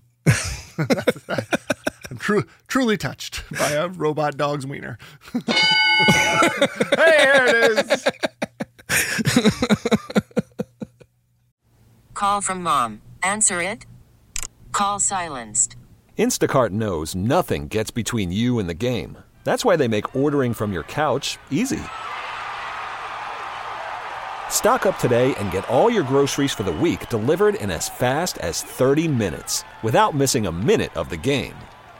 I'm 2.10 2.18
tru- 2.18 2.46
truly 2.66 2.96
touched 2.96 3.44
by 3.58 3.70
a 3.70 3.88
robot 3.88 4.36
dog's 4.36 4.66
wiener. 4.66 4.98
hey, 5.32 7.16
here 7.18 7.46
it 7.46 7.78
is. 7.78 8.06
Call 12.14 12.40
from 12.40 12.62
mom. 12.62 13.00
Answer 13.22 13.62
it. 13.62 13.86
Call 14.72 14.98
silenced. 15.00 15.76
Instacart 16.18 16.70
knows 16.70 17.14
nothing 17.14 17.68
gets 17.68 17.90
between 17.90 18.30
you 18.32 18.58
and 18.58 18.68
the 18.68 18.74
game. 18.74 19.16
That's 19.44 19.64
why 19.64 19.76
they 19.76 19.88
make 19.88 20.14
ordering 20.14 20.52
from 20.52 20.72
your 20.72 20.82
couch 20.82 21.38
easy. 21.50 21.80
Stock 24.50 24.84
up 24.84 24.98
today 24.98 25.34
and 25.36 25.50
get 25.50 25.66
all 25.70 25.88
your 25.88 26.02
groceries 26.02 26.52
for 26.52 26.64
the 26.64 26.72
week 26.72 27.08
delivered 27.08 27.54
in 27.54 27.70
as 27.70 27.88
fast 27.88 28.36
as 28.38 28.62
30 28.62 29.08
minutes 29.08 29.64
without 29.82 30.14
missing 30.14 30.46
a 30.46 30.52
minute 30.52 30.94
of 30.96 31.08
the 31.08 31.16
game. 31.16 31.54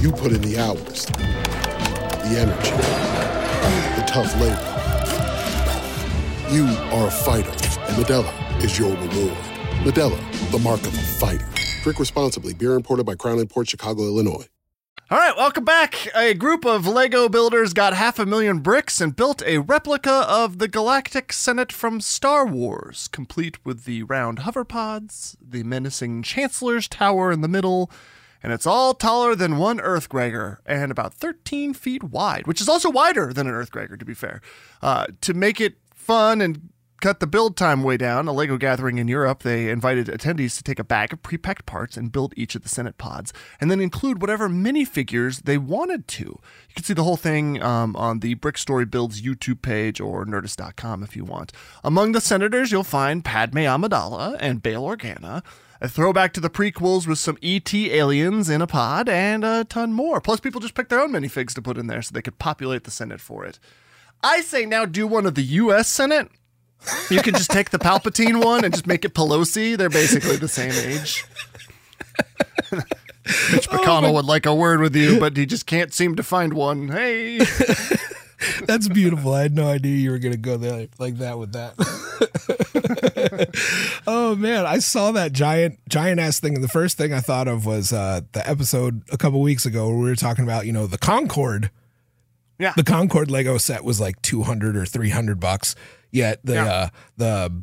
You 0.00 0.10
put 0.12 0.32
in 0.32 0.40
the 0.40 0.58
hours, 0.58 1.04
the 1.04 2.38
energy, 2.38 2.70
the 4.00 4.04
tough 4.06 4.34
labor. 4.40 4.56
You 6.50 6.64
are 6.96 7.08
a 7.08 7.10
fighter, 7.10 7.50
and 7.50 8.02
Modelo 8.02 8.64
is 8.64 8.78
your 8.78 8.92
reward. 8.92 9.36
Modelo, 9.84 10.50
the 10.52 10.58
mark 10.60 10.80
of 10.80 10.94
a 10.94 11.02
fighter. 11.02 11.46
Drink 11.82 11.98
responsibly. 11.98 12.54
Beer 12.54 12.76
imported 12.76 13.04
by 13.04 13.14
Crown 13.14 13.46
Port 13.46 13.68
Chicago, 13.68 14.04
Illinois. 14.04 14.46
All 15.10 15.18
right, 15.18 15.36
welcome 15.36 15.66
back. 15.66 16.08
A 16.16 16.32
group 16.32 16.64
of 16.64 16.86
Lego 16.86 17.28
builders 17.28 17.74
got 17.74 17.92
half 17.92 18.18
a 18.18 18.24
million 18.24 18.60
bricks 18.60 19.02
and 19.02 19.14
built 19.14 19.42
a 19.44 19.58
replica 19.58 20.24
of 20.26 20.60
the 20.60 20.68
Galactic 20.68 21.30
Senate 21.30 21.72
from 21.72 22.00
Star 22.00 22.46
Wars, 22.46 23.06
complete 23.08 23.62
with 23.66 23.84
the 23.84 24.04
round 24.04 24.40
hover 24.40 24.64
pods, 24.64 25.36
the 25.46 25.62
menacing 25.62 26.22
Chancellor's 26.22 26.88
Tower 26.88 27.30
in 27.30 27.42
the 27.42 27.48
middle, 27.48 27.90
and 28.42 28.52
it's 28.52 28.66
all 28.66 28.94
taller 28.94 29.34
than 29.34 29.58
one 29.58 29.78
Earthgregor 29.78 30.58
and 30.66 30.90
about 30.90 31.14
13 31.14 31.74
feet 31.74 32.02
wide, 32.02 32.46
which 32.46 32.60
is 32.60 32.68
also 32.68 32.90
wider 32.90 33.32
than 33.32 33.46
an 33.46 33.54
Earthgregor, 33.54 33.98
to 33.98 34.04
be 34.04 34.14
fair. 34.14 34.40
Uh, 34.82 35.06
to 35.20 35.34
make 35.34 35.60
it 35.60 35.74
fun 35.94 36.40
and 36.40 36.70
cut 37.00 37.20
the 37.20 37.26
build 37.26 37.56
time 37.56 37.82
way 37.82 37.96
down, 37.96 38.28
a 38.28 38.32
Lego 38.32 38.56
gathering 38.56 38.98
in 38.98 39.08
Europe, 39.08 39.42
they 39.42 39.70
invited 39.70 40.06
attendees 40.06 40.56
to 40.56 40.62
take 40.62 40.78
a 40.78 40.84
bag 40.84 41.12
of 41.12 41.22
pre-packed 41.22 41.66
parts 41.66 41.96
and 41.96 42.12
build 42.12 42.34
each 42.36 42.54
of 42.54 42.62
the 42.62 42.68
Senate 42.68 42.98
pods, 42.98 43.32
and 43.60 43.70
then 43.70 43.80
include 43.80 44.20
whatever 44.20 44.48
minifigures 44.48 45.42
they 45.42 45.58
wanted 45.58 46.06
to. 46.08 46.24
You 46.24 46.74
can 46.74 46.84
see 46.84 46.94
the 46.94 47.04
whole 47.04 47.16
thing 47.16 47.62
um, 47.62 47.96
on 47.96 48.20
the 48.20 48.34
Brick 48.34 48.58
Story 48.58 48.84
Builds 48.84 49.22
YouTube 49.22 49.62
page 49.62 50.00
or 50.00 50.24
Nerdist.com 50.26 51.02
if 51.02 51.16
you 51.16 51.24
want. 51.24 51.52
Among 51.82 52.12
the 52.12 52.20
senators, 52.20 52.70
you'll 52.70 52.84
find 52.84 53.24
Padme 53.24 53.58
Amidala 53.58 54.36
and 54.38 54.62
Bail 54.62 54.84
Organa. 54.84 55.42
A 55.82 55.88
throwback 55.88 56.34
to 56.34 56.40
the 56.40 56.50
prequels 56.50 57.06
with 57.06 57.18
some 57.18 57.38
ET 57.42 57.72
aliens 57.72 58.50
in 58.50 58.60
a 58.60 58.66
pod 58.66 59.08
and 59.08 59.42
a 59.44 59.64
ton 59.64 59.92
more. 59.92 60.20
Plus, 60.20 60.38
people 60.38 60.60
just 60.60 60.74
picked 60.74 60.90
their 60.90 61.00
own 61.00 61.10
minifigs 61.10 61.54
to 61.54 61.62
put 61.62 61.78
in 61.78 61.86
there 61.86 62.02
so 62.02 62.12
they 62.12 62.20
could 62.20 62.38
populate 62.38 62.84
the 62.84 62.90
Senate 62.90 63.20
for 63.20 63.46
it. 63.46 63.58
I 64.22 64.42
say 64.42 64.66
now 64.66 64.84
do 64.84 65.06
one 65.06 65.24
of 65.24 65.34
the 65.34 65.42
U.S. 65.42 65.88
Senate. 65.88 66.28
You 67.08 67.22
can 67.22 67.34
just 67.34 67.50
take 67.50 67.70
the 67.70 67.78
Palpatine 67.78 68.44
one 68.44 68.64
and 68.64 68.74
just 68.74 68.86
make 68.86 69.04
it 69.04 69.14
Pelosi. 69.14 69.76
They're 69.76 69.88
basically 69.88 70.36
the 70.36 70.48
same 70.48 70.72
age. 70.72 71.24
Mitch 73.52 73.68
oh, 73.70 73.78
McConnell 73.78 74.14
would 74.14 74.24
like 74.24 74.46
a 74.46 74.54
word 74.54 74.80
with 74.80 74.96
you, 74.96 75.18
but 75.20 75.36
he 75.36 75.46
just 75.46 75.66
can't 75.66 75.94
seem 75.94 76.16
to 76.16 76.22
find 76.22 76.52
one. 76.52 76.88
Hey. 76.88 77.38
That's 78.66 78.88
beautiful. 78.88 79.34
I 79.34 79.42
had 79.42 79.54
no 79.54 79.66
idea 79.66 79.96
you 79.96 80.10
were 80.10 80.18
going 80.18 80.32
to 80.32 80.38
go 80.38 80.56
there 80.56 80.88
like 80.98 81.16
that 81.18 81.38
with 81.38 81.52
that. 81.52 81.74
oh 84.06 84.34
man, 84.36 84.66
I 84.66 84.78
saw 84.78 85.12
that 85.12 85.32
giant 85.32 85.78
giant 85.88 86.20
ass 86.20 86.40
thing 86.40 86.54
and 86.54 86.64
the 86.64 86.68
first 86.68 86.96
thing 86.96 87.12
I 87.12 87.20
thought 87.20 87.48
of 87.48 87.66
was 87.66 87.92
uh 87.92 88.20
the 88.32 88.48
episode 88.48 89.02
a 89.10 89.16
couple 89.18 89.40
weeks 89.40 89.66
ago 89.66 89.88
where 89.88 89.96
we 89.98 90.08
were 90.08 90.16
talking 90.16 90.44
about, 90.44 90.66
you 90.66 90.72
know, 90.72 90.86
the 90.86 90.98
Concorde. 90.98 91.70
Yeah. 92.58 92.72
The 92.76 92.84
Concorde 92.84 93.30
Lego 93.30 93.56
set 93.58 93.84
was 93.84 94.00
like 94.00 94.20
200 94.22 94.76
or 94.76 94.84
300 94.84 95.40
bucks. 95.40 95.74
Yet 96.10 96.40
the 96.44 96.54
Yeah. 96.54 96.66
uh 96.66 96.88
the 97.16 97.62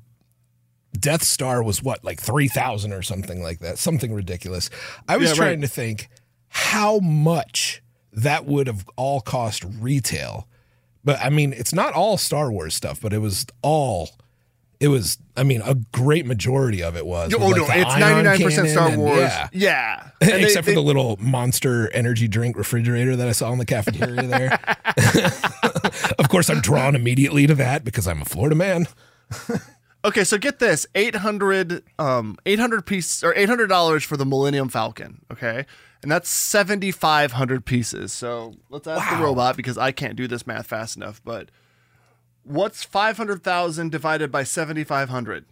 Death 0.99 1.23
Star 1.23 1.61
was 1.61 1.83
what, 1.83 2.03
like 2.03 2.19
3000 2.19 2.91
or 2.91 3.03
something 3.03 3.43
like 3.43 3.59
that. 3.59 3.77
Something 3.77 4.13
ridiculous. 4.13 4.69
I 5.07 5.17
was 5.17 5.25
Yeah, 5.25 5.31
right. 5.31 5.37
trying 5.37 5.61
to 5.61 5.67
think 5.67 6.09
how 6.49 6.97
much 6.99 7.83
that 8.11 8.45
would 8.45 8.65
have 8.67 8.87
all 8.95 9.21
cost 9.21 9.63
retail. 9.79 10.47
But 11.03 11.19
I 11.21 11.29
mean, 11.29 11.53
it's 11.53 11.73
not 11.73 11.93
all 11.93 12.17
Star 12.17 12.51
Wars 12.51 12.73
stuff, 12.73 12.99
but 12.99 13.13
it 13.13 13.19
was 13.19 13.45
all. 13.61 14.09
It 14.79 14.89
was, 14.89 15.17
I 15.35 15.41
mean, 15.43 15.61
a 15.65 15.73
great 15.91 16.25
majority 16.27 16.83
of 16.83 16.95
it 16.95 17.05
was. 17.05 17.33
Oh, 17.33 17.47
with, 17.47 17.57
no, 17.57 17.63
it's 17.63 17.89
99% 17.91 18.37
canon 18.49 18.67
Star 18.69 18.87
and- 18.89 19.01
Wars. 19.01 19.17
yeah. 19.19 19.47
Yeah. 19.51 20.09
And 20.21 20.29
they- 20.29 20.43
Except 20.43 20.65
they- 20.67 20.73
for 20.73 20.75
the 20.79 20.83
little 20.85 21.17
monster 21.19 21.89
energy 21.93 22.27
drink 22.27 22.57
refrigerator 22.57 23.15
that 23.15 23.27
I 23.27 23.31
saw 23.31 23.51
in 23.51 23.57
the 23.57 23.65
cafeteria 23.65 24.23
there. 24.27 24.59
of 26.19 26.29
course, 26.29 26.49
I'm 26.49 26.59
drawn 26.61 26.95
immediately 26.95 27.47
to 27.47 27.55
that 27.55 27.83
because 27.83 28.07
I'm 28.07 28.21
a 28.21 28.25
Florida 28.25 28.55
man. 28.55 28.87
Okay, 30.05 30.23
so 30.23 30.37
get 30.37 30.59
this: 30.59 30.85
eight 30.95 31.15
hundred, 31.15 31.83
um, 31.99 32.37
eight 32.45 32.59
hundred 32.59 32.85
piece 32.85 33.23
or 33.23 33.33
eight 33.35 33.49
hundred 33.49 33.67
dollars 33.67 34.03
for 34.05 34.15
the 34.15 34.25
Millennium 34.25 34.69
Falcon. 34.69 35.25
Okay, 35.31 35.65
and 36.01 36.09
that's 36.09 36.29
seventy 36.29 36.91
five 36.91 37.33
hundred 37.33 37.65
pieces. 37.65 38.13
So 38.13 38.53
let's 38.69 38.87
ask 38.87 39.09
the 39.09 39.21
robot 39.21 39.57
because 39.57 39.77
I 39.77 39.91
can't 39.91 40.15
do 40.15 40.27
this 40.27 40.47
math 40.47 40.67
fast 40.67 40.95
enough. 40.95 41.19
But 41.25 41.49
what's 42.47 42.83
five 42.83 43.17
hundred 43.17 43.43
thousand 43.43 43.91
divided 43.91 44.31
by 44.31 44.43
seventy 44.43 44.83
five 44.83 45.09
hundred? 45.09 45.45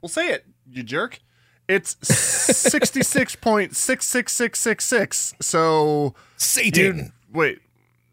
Well, 0.00 0.08
say 0.08 0.30
it, 0.30 0.46
you 0.70 0.82
jerk. 0.82 1.20
It's 1.68 1.96
sixty 2.06 3.02
six 3.02 3.36
point 3.36 3.76
six 3.76 4.06
six 4.06 4.32
six 4.32 4.58
six 4.58 4.84
six. 4.84 5.34
So 5.40 6.14
Satan. 6.36 6.96
you- 6.98 7.04
wait, 7.32 7.58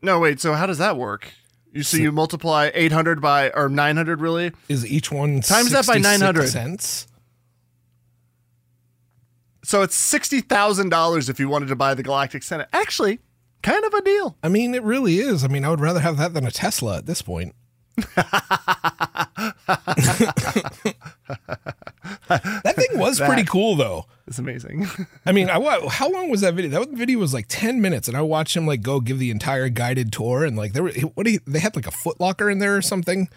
no, 0.02 0.20
wait. 0.20 0.40
So 0.40 0.54
how 0.54 0.66
does 0.66 0.78
that 0.78 0.98
work? 0.98 1.32
You 1.74 1.84
so 1.84 1.98
you 1.98 2.12
multiply 2.12 2.70
eight 2.74 2.92
hundred 2.92 3.22
by 3.22 3.50
or 3.52 3.70
nine 3.70 3.98
hundred 3.98 4.22
really? 4.22 4.52
Is 4.70 4.86
each 4.86 5.12
one 5.12 5.42
Times 5.42 5.72
that 5.72 5.86
by 5.88 5.98
900. 5.98 6.48
cents? 6.50 7.08
So 9.64 9.82
it's 9.82 9.96
sixty 9.96 10.42
thousand 10.42 10.90
dollars 10.90 11.30
if 11.30 11.40
you 11.40 11.50
wanted 11.50 11.68
to 11.68 11.76
buy 11.76 11.94
the 11.94 12.04
Galactic 12.04 12.44
Senate. 12.44 12.68
Actually, 12.74 13.20
kind 13.68 13.86
of 13.86 13.94
a 13.94 14.02
deal. 14.02 14.38
I 14.42 14.50
mean, 14.50 14.74
it 14.74 14.84
really 14.84 15.20
is. 15.20 15.44
I 15.44 15.48
mean, 15.48 15.66
I 15.66 15.70
would 15.70 15.82
rather 15.82 16.00
have 16.00 16.18
that 16.18 16.34
than 16.34 16.46
a 16.46 16.52
Tesla 16.52 16.98
at 16.98 17.06
this 17.06 17.22
point. 17.22 17.54
that 18.16 18.34
thing 22.76 23.00
was 23.00 23.20
pretty 23.20 23.44
cool, 23.44 23.76
though. 23.76 24.06
It's 24.28 24.40
amazing. 24.40 24.88
I 25.26 25.32
mean, 25.32 25.50
I 25.50 25.60
how 25.90 26.10
long 26.10 26.30
was 26.30 26.42
that 26.42 26.54
video? 26.54 26.80
That 26.80 26.90
video 26.92 27.20
was 27.20 27.34
like 27.34 27.48
ten 27.50 27.82
minutes, 27.82 28.08
and 28.08 28.16
I 28.16 28.22
watched 28.22 28.56
him 28.56 28.68
like 28.68 28.82
go 28.82 29.00
give 29.00 29.20
the 29.20 29.32
entire 29.32 29.70
guided 29.70 30.14
tour, 30.14 30.46
and 30.46 30.56
like 30.56 30.74
there 30.74 30.84
were 30.84 30.92
what 31.16 31.26
do 31.26 31.32
you, 31.34 31.40
they 31.48 31.60
had 31.60 31.76
like 31.76 31.88
a 31.88 31.92
Foot 31.92 32.20
Locker 32.20 32.50
in 32.50 32.60
there 32.60 32.78
or 32.78 32.82
something. 32.82 33.30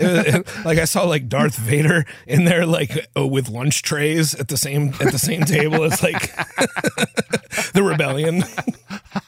Like 0.64 0.78
I 0.78 0.84
saw 0.84 1.04
like 1.04 1.28
Darth 1.28 1.56
Vader 1.56 2.04
in 2.26 2.44
there, 2.44 2.66
like 2.66 3.06
uh, 3.16 3.26
with 3.26 3.48
lunch 3.48 3.82
trays 3.82 4.34
at 4.34 4.48
the 4.48 4.56
same 4.56 4.88
at 5.00 5.12
the 5.12 5.18
same 5.18 5.44
table 5.44 5.84
as 5.84 6.02
like 6.02 6.34
the 7.72 7.82
rebellion. 7.82 8.42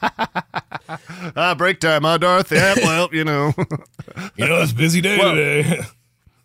ah, 1.35 1.55
break 1.55 1.79
time, 1.79 2.03
huh, 2.03 2.17
Darth? 2.17 2.51
Yeah, 2.51 2.75
well, 2.77 3.09
you 3.11 3.23
know. 3.23 3.53
You 4.35 4.47
know, 4.47 4.61
it's 4.61 4.71
busy 4.71 5.01
day 5.01 5.17
Well, 5.17 5.35
today. 5.35 5.81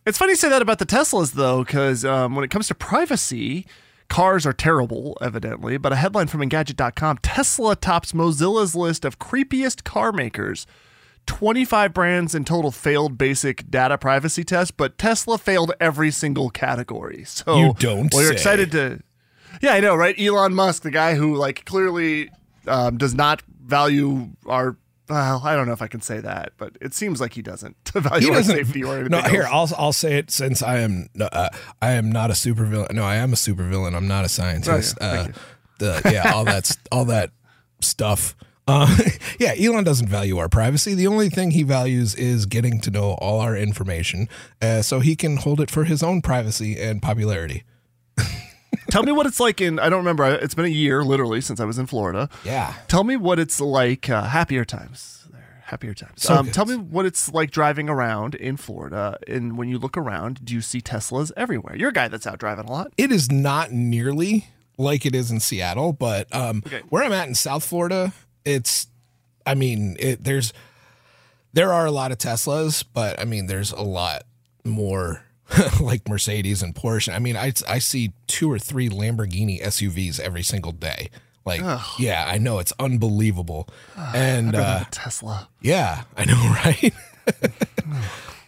It's 0.07 0.19
funny 0.19 0.33
you 0.33 0.37
say 0.37 0.49
that 0.49 0.63
about 0.63 0.79
the 0.79 0.87
Teslas, 0.87 1.33
though, 1.33 1.63
because 1.65 2.05
um, 2.05 2.35
when 2.35 2.45
it 2.45 2.51
comes 2.51 2.69
to 2.69 2.75
privacy, 2.75 3.67
cars 4.09 4.47
are 4.47 4.53
terrible, 4.53 5.17
evidently. 5.21 5.77
But 5.79 5.93
a 5.93 5.97
headline 5.97 6.27
from 6.27 6.41
Engadget.com 6.41 7.19
Tesla 7.19 7.77
tops 7.77 8.13
Mozilla's 8.13 8.75
list 8.75 9.05
of 9.05 9.19
creepiest 9.19 9.85
car 9.85 10.13
makers. 10.13 10.67
25 11.27 11.95
brands 11.95 12.35
in 12.35 12.45
total 12.45 12.71
failed 12.71 13.17
basic 13.17 13.71
data 13.71 13.97
privacy 13.97 14.45
tests, 14.45 14.71
but 14.71 14.99
Tesla 14.99 15.39
failed 15.39 15.73
every 15.81 16.11
single 16.11 16.51
category. 16.51 17.25
So 17.27 17.57
You 17.57 17.75
don't 17.79 18.13
Well, 18.13 18.23
you're 18.23 18.33
say. 18.33 18.35
excited 18.37 18.73
to. 18.73 19.01
Yeah, 19.63 19.73
I 19.75 19.81
know, 19.81 19.95
right? 19.95 20.19
Elon 20.19 20.55
Musk, 20.55 20.83
the 20.83 20.91
guy 20.91 21.15
who 21.15 21.35
like 21.37 21.65
clearly 21.65 22.31
um, 22.67 22.97
does 22.99 23.15
not 23.15 23.43
value 23.65 24.29
our. 24.47 24.77
Well, 25.09 25.41
I 25.45 25.57
don't 25.57 25.67
know 25.67 25.73
if 25.73 25.83
I 25.83 25.89
can 25.89 26.01
say 26.01 26.21
that, 26.21 26.53
but 26.57 26.77
it 26.81 26.95
seems 26.95 27.21
like 27.21 27.33
he 27.35 27.43
doesn't 27.43 27.77
value 27.95 28.29
he 28.29 28.33
doesn't. 28.33 28.55
safety 28.57 28.85
or 28.85 28.95
anything. 28.95 29.11
no, 29.11 29.23
here. 29.23 29.47
I'll 29.51 29.69
I'll 29.77 29.93
say 29.93 30.19
it 30.19 30.31
since 30.31 30.63
I 30.63 30.79
am 30.79 31.09
uh, 31.21 31.49
I 31.83 31.93
am 31.93 32.13
not 32.13 32.31
a 32.31 32.35
supervillain. 32.35 32.93
No, 32.93 33.03
I 33.03 33.17
am 33.17 33.33
a 33.33 33.37
supervillain. 33.37 33.95
I'm 33.97 34.07
not 34.07 34.25
a 34.25 34.29
scientist. 34.29 34.97
Oh, 35.01 35.13
yeah. 35.13 35.21
uh, 35.21 35.29
the 35.79 36.11
yeah, 36.13 36.33
all 36.33 36.45
that 36.45 36.77
all 36.93 37.05
that 37.07 37.31
stuff. 37.81 38.37
Uh, 38.71 38.97
yeah, 39.39 39.55
Elon 39.59 39.85
doesn't 39.85 40.09
value 40.09 40.39
our 40.39 40.49
privacy. 40.49 40.95
The 40.95 41.07
only 41.07 41.29
thing 41.29 41.51
he 41.51 41.65
values 41.65 42.15
is 42.15 42.47
getting 42.47 42.81
to 42.83 42.91
know 42.91 43.13
all 43.15 43.41
our 43.41 43.57
information, 43.57 44.29
uh, 44.63 44.83
so 44.83 45.01
he 45.01 45.17
can 45.17 45.39
hold 45.39 45.61
it 45.61 45.71
for 45.71 45.85
his 45.85 46.03
own 46.03 46.23
privacy 46.23 46.81
and 46.81 47.03
popularity. 47.03 47.65
Tell 48.91 49.03
me 49.03 49.13
what 49.13 49.27
it's 49.27 49.41
like 49.41 49.61
in. 49.61 49.79
I 49.79 49.89
don't 49.89 49.99
remember. 49.99 50.25
It's 50.27 50.55
been 50.55 50.65
a 50.65 50.69
year, 50.69 51.03
literally, 51.03 51.41
since 51.41 51.59
I 51.59 51.65
was 51.65 51.79
in 51.79 51.87
Florida. 51.87 52.29
Yeah. 52.45 52.75
Tell 52.87 53.03
me 53.05 53.17
what 53.17 53.39
it's 53.39 53.61
like. 53.61 54.09
Uh, 54.09 54.23
happier 54.25 54.65
times. 54.65 55.29
Happier 55.65 55.95
times. 55.95 56.23
So 56.23 56.35
um, 56.35 56.51
tell 56.51 56.67
me 56.67 56.77
what 56.77 57.07
it's 57.07 57.33
like 57.33 57.53
driving 57.53 57.89
around 57.89 58.35
in 58.35 58.57
Florida. 58.57 59.19
And 59.29 59.57
when 59.57 59.69
you 59.69 59.79
look 59.79 59.97
around, 59.97 60.45
do 60.45 60.53
you 60.53 60.61
see 60.61 60.81
Teslas 60.81 61.31
everywhere? 61.37 61.77
You're 61.77 61.91
a 61.91 61.93
guy 61.93 62.09
that's 62.09 62.27
out 62.27 62.39
driving 62.39 62.65
a 62.67 62.71
lot. 62.73 62.93
It 62.97 63.13
is 63.13 63.31
not 63.31 63.71
nearly 63.71 64.49
like 64.79 65.07
it 65.07 65.15
is 65.15 65.31
in 65.31 65.39
Seattle, 65.39 65.93
but 65.93 66.33
um, 66.35 66.63
where 66.89 67.05
I'm 67.05 67.13
at 67.13 67.29
in 67.29 67.37
South 67.37 67.65
Florida, 67.65 68.13
it's, 68.45 68.87
I 69.47 69.55
mean, 69.55 69.97
it, 69.99 70.25
there's, 70.25 70.53
there 71.53 71.73
are 71.73 71.87
a 71.87 71.91
lot 71.91 72.13
of 72.13 72.19
Teslas, 72.19 72.85
but 72.93 73.19
I 73.21 73.25
mean, 73.25 73.47
there's 73.47 73.73
a 73.73 73.83
lot 73.83 74.23
more 74.65 75.23
like 75.81 76.09
Mercedes 76.09 76.63
and 76.63 76.75
Porsche. 76.75 77.13
I 77.15 77.19
mean, 77.19 77.37
I, 77.37 77.53
I 77.69 77.79
see 77.79 78.13
two 78.27 78.51
or 78.51 78.59
three 78.59 78.89
Lamborghini 78.89 79.61
SUVs 79.63 80.21
every 80.21 80.43
single 80.43 80.73
day. 80.73 81.11
Like, 81.45 81.63
Ugh. 81.63 81.81
yeah, 81.99 82.27
I 82.29 82.39
know 82.39 82.59
it's 82.59 82.73
unbelievable. 82.79 83.67
and 83.97 84.55
uh, 84.55 84.85
Tesla. 84.91 85.49
yeah, 85.61 86.05
I 86.17 86.25
know, 86.27 86.35
right? 86.65 86.93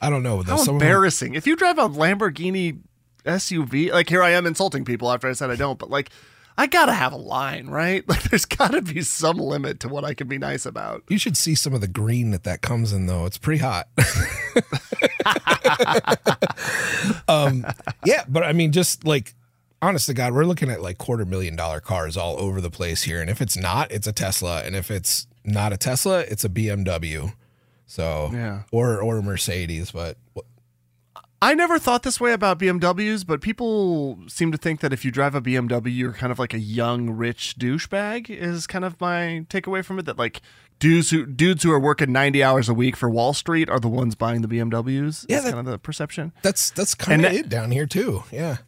I 0.00 0.10
don't 0.10 0.22
know. 0.22 0.42
though. 0.42 0.52
How 0.52 0.56
Some 0.58 0.76
of 0.76 0.80
them- 0.80 0.88
embarrassing! 0.88 1.34
If 1.34 1.46
you 1.46 1.56
drive 1.56 1.78
a 1.78 1.88
Lamborghini 1.88 2.78
SUV, 3.24 3.90
like 3.92 4.08
here 4.08 4.22
I 4.22 4.30
am 4.30 4.46
insulting 4.46 4.84
people 4.84 5.10
after 5.10 5.28
I 5.28 5.32
said 5.32 5.50
I 5.50 5.56
don't, 5.56 5.78
but 5.78 5.90
like 5.90 6.10
I 6.58 6.66
gotta 6.66 6.92
have 6.92 7.12
a 7.12 7.16
line, 7.16 7.66
right? 7.68 8.04
Like, 8.08 8.22
there's 8.24 8.44
gotta 8.44 8.82
be 8.82 9.02
some 9.02 9.38
limit 9.38 9.80
to 9.80 9.88
what 9.88 10.04
I 10.04 10.14
can 10.14 10.28
be 10.28 10.38
nice 10.38 10.66
about. 10.66 11.02
You 11.08 11.18
should 11.18 11.36
see 11.36 11.54
some 11.54 11.72
of 11.74 11.80
the 11.80 11.88
green 11.88 12.30
that 12.32 12.44
that 12.44 12.60
comes 12.62 12.92
in, 12.92 13.06
though. 13.06 13.24
It's 13.26 13.38
pretty 13.38 13.60
hot. 13.62 13.88
um, 17.28 17.64
yeah, 18.04 18.24
but 18.28 18.42
I 18.42 18.52
mean, 18.52 18.72
just 18.72 19.04
like, 19.04 19.34
honest 19.80 20.06
to 20.06 20.14
God, 20.14 20.32
we're 20.34 20.44
looking 20.44 20.70
at 20.70 20.82
like 20.82 20.98
quarter 20.98 21.24
million 21.24 21.56
dollar 21.56 21.80
cars 21.80 22.16
all 22.16 22.38
over 22.38 22.60
the 22.60 22.70
place 22.70 23.02
here. 23.04 23.20
And 23.20 23.30
if 23.30 23.40
it's 23.40 23.56
not, 23.56 23.90
it's 23.90 24.06
a 24.06 24.12
Tesla. 24.12 24.62
And 24.62 24.76
if 24.76 24.90
it's 24.90 25.26
not 25.44 25.72
a 25.72 25.76
Tesla, 25.76 26.20
it's 26.20 26.44
a 26.44 26.48
BMW. 26.48 27.32
So, 27.86 28.30
Yeah. 28.32 28.62
or, 28.70 29.00
or 29.02 29.20
Mercedes. 29.22 29.90
But 29.90 30.16
I 31.42 31.54
never 31.54 31.76
thought 31.80 32.04
this 32.04 32.20
way 32.20 32.32
about 32.32 32.60
BMWs, 32.60 33.26
but 33.26 33.40
people 33.40 34.16
seem 34.28 34.52
to 34.52 34.56
think 34.58 34.78
that 34.78 34.92
if 34.92 35.04
you 35.04 35.10
drive 35.10 35.34
a 35.34 35.40
BMW, 35.42 35.94
you're 35.94 36.12
kind 36.12 36.30
of 36.30 36.38
like 36.38 36.54
a 36.54 36.58
young, 36.60 37.10
rich 37.10 37.56
douchebag. 37.58 38.30
Is 38.30 38.68
kind 38.68 38.84
of 38.84 39.00
my 39.00 39.44
takeaway 39.50 39.84
from 39.84 39.98
it. 39.98 40.04
That 40.04 40.16
like 40.16 40.40
dudes 40.78 41.10
who 41.10 41.26
dudes 41.26 41.64
who 41.64 41.72
are 41.72 41.80
working 41.80 42.12
ninety 42.12 42.44
hours 42.44 42.68
a 42.68 42.74
week 42.74 42.94
for 42.94 43.10
Wall 43.10 43.34
Street 43.34 43.68
are 43.68 43.80
the 43.80 43.88
ones 43.88 44.14
buying 44.14 44.42
the 44.42 44.46
BMWs. 44.48 45.26
Yeah, 45.28 45.38
is 45.38 45.44
that- 45.44 45.52
kind 45.54 45.66
of 45.66 45.72
the 45.72 45.78
perception. 45.80 46.32
that's, 46.42 46.70
that's 46.70 46.94
kind 46.94 47.26
of 47.26 47.32
it 47.32 47.48
down 47.48 47.72
here, 47.72 47.86
too. 47.86 48.22
Yeah. 48.30 48.58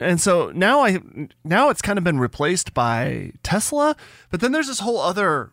And 0.00 0.18
so 0.18 0.50
now 0.54 0.80
I 0.80 1.00
now 1.44 1.68
it's 1.68 1.82
kind 1.82 1.98
of 1.98 2.02
been 2.02 2.18
replaced 2.18 2.72
by 2.72 3.32
Tesla, 3.42 3.94
but 4.30 4.40
then 4.40 4.52
there's 4.52 4.68
this 4.68 4.80
whole 4.80 4.98
other 4.98 5.52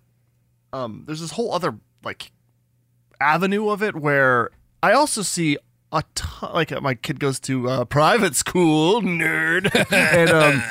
um 0.72 1.04
there's 1.08 1.20
this 1.20 1.32
whole 1.32 1.52
other 1.52 1.78
like 2.06 2.32
avenue 3.20 3.70
of 3.70 3.84
it 3.84 3.96
where 3.98 4.50
I 4.82 4.94
also 4.94 5.22
see 5.24 5.58
a 5.92 6.04
ton 6.16 6.54
like 6.54 6.82
my 6.82 6.94
kid 6.94 7.20
goes 7.20 7.40
to 7.42 7.70
uh, 7.70 7.86
private 7.86 8.36
school, 8.36 9.02
nerd. 9.02 9.70
and 9.92 10.30
um 10.30 10.64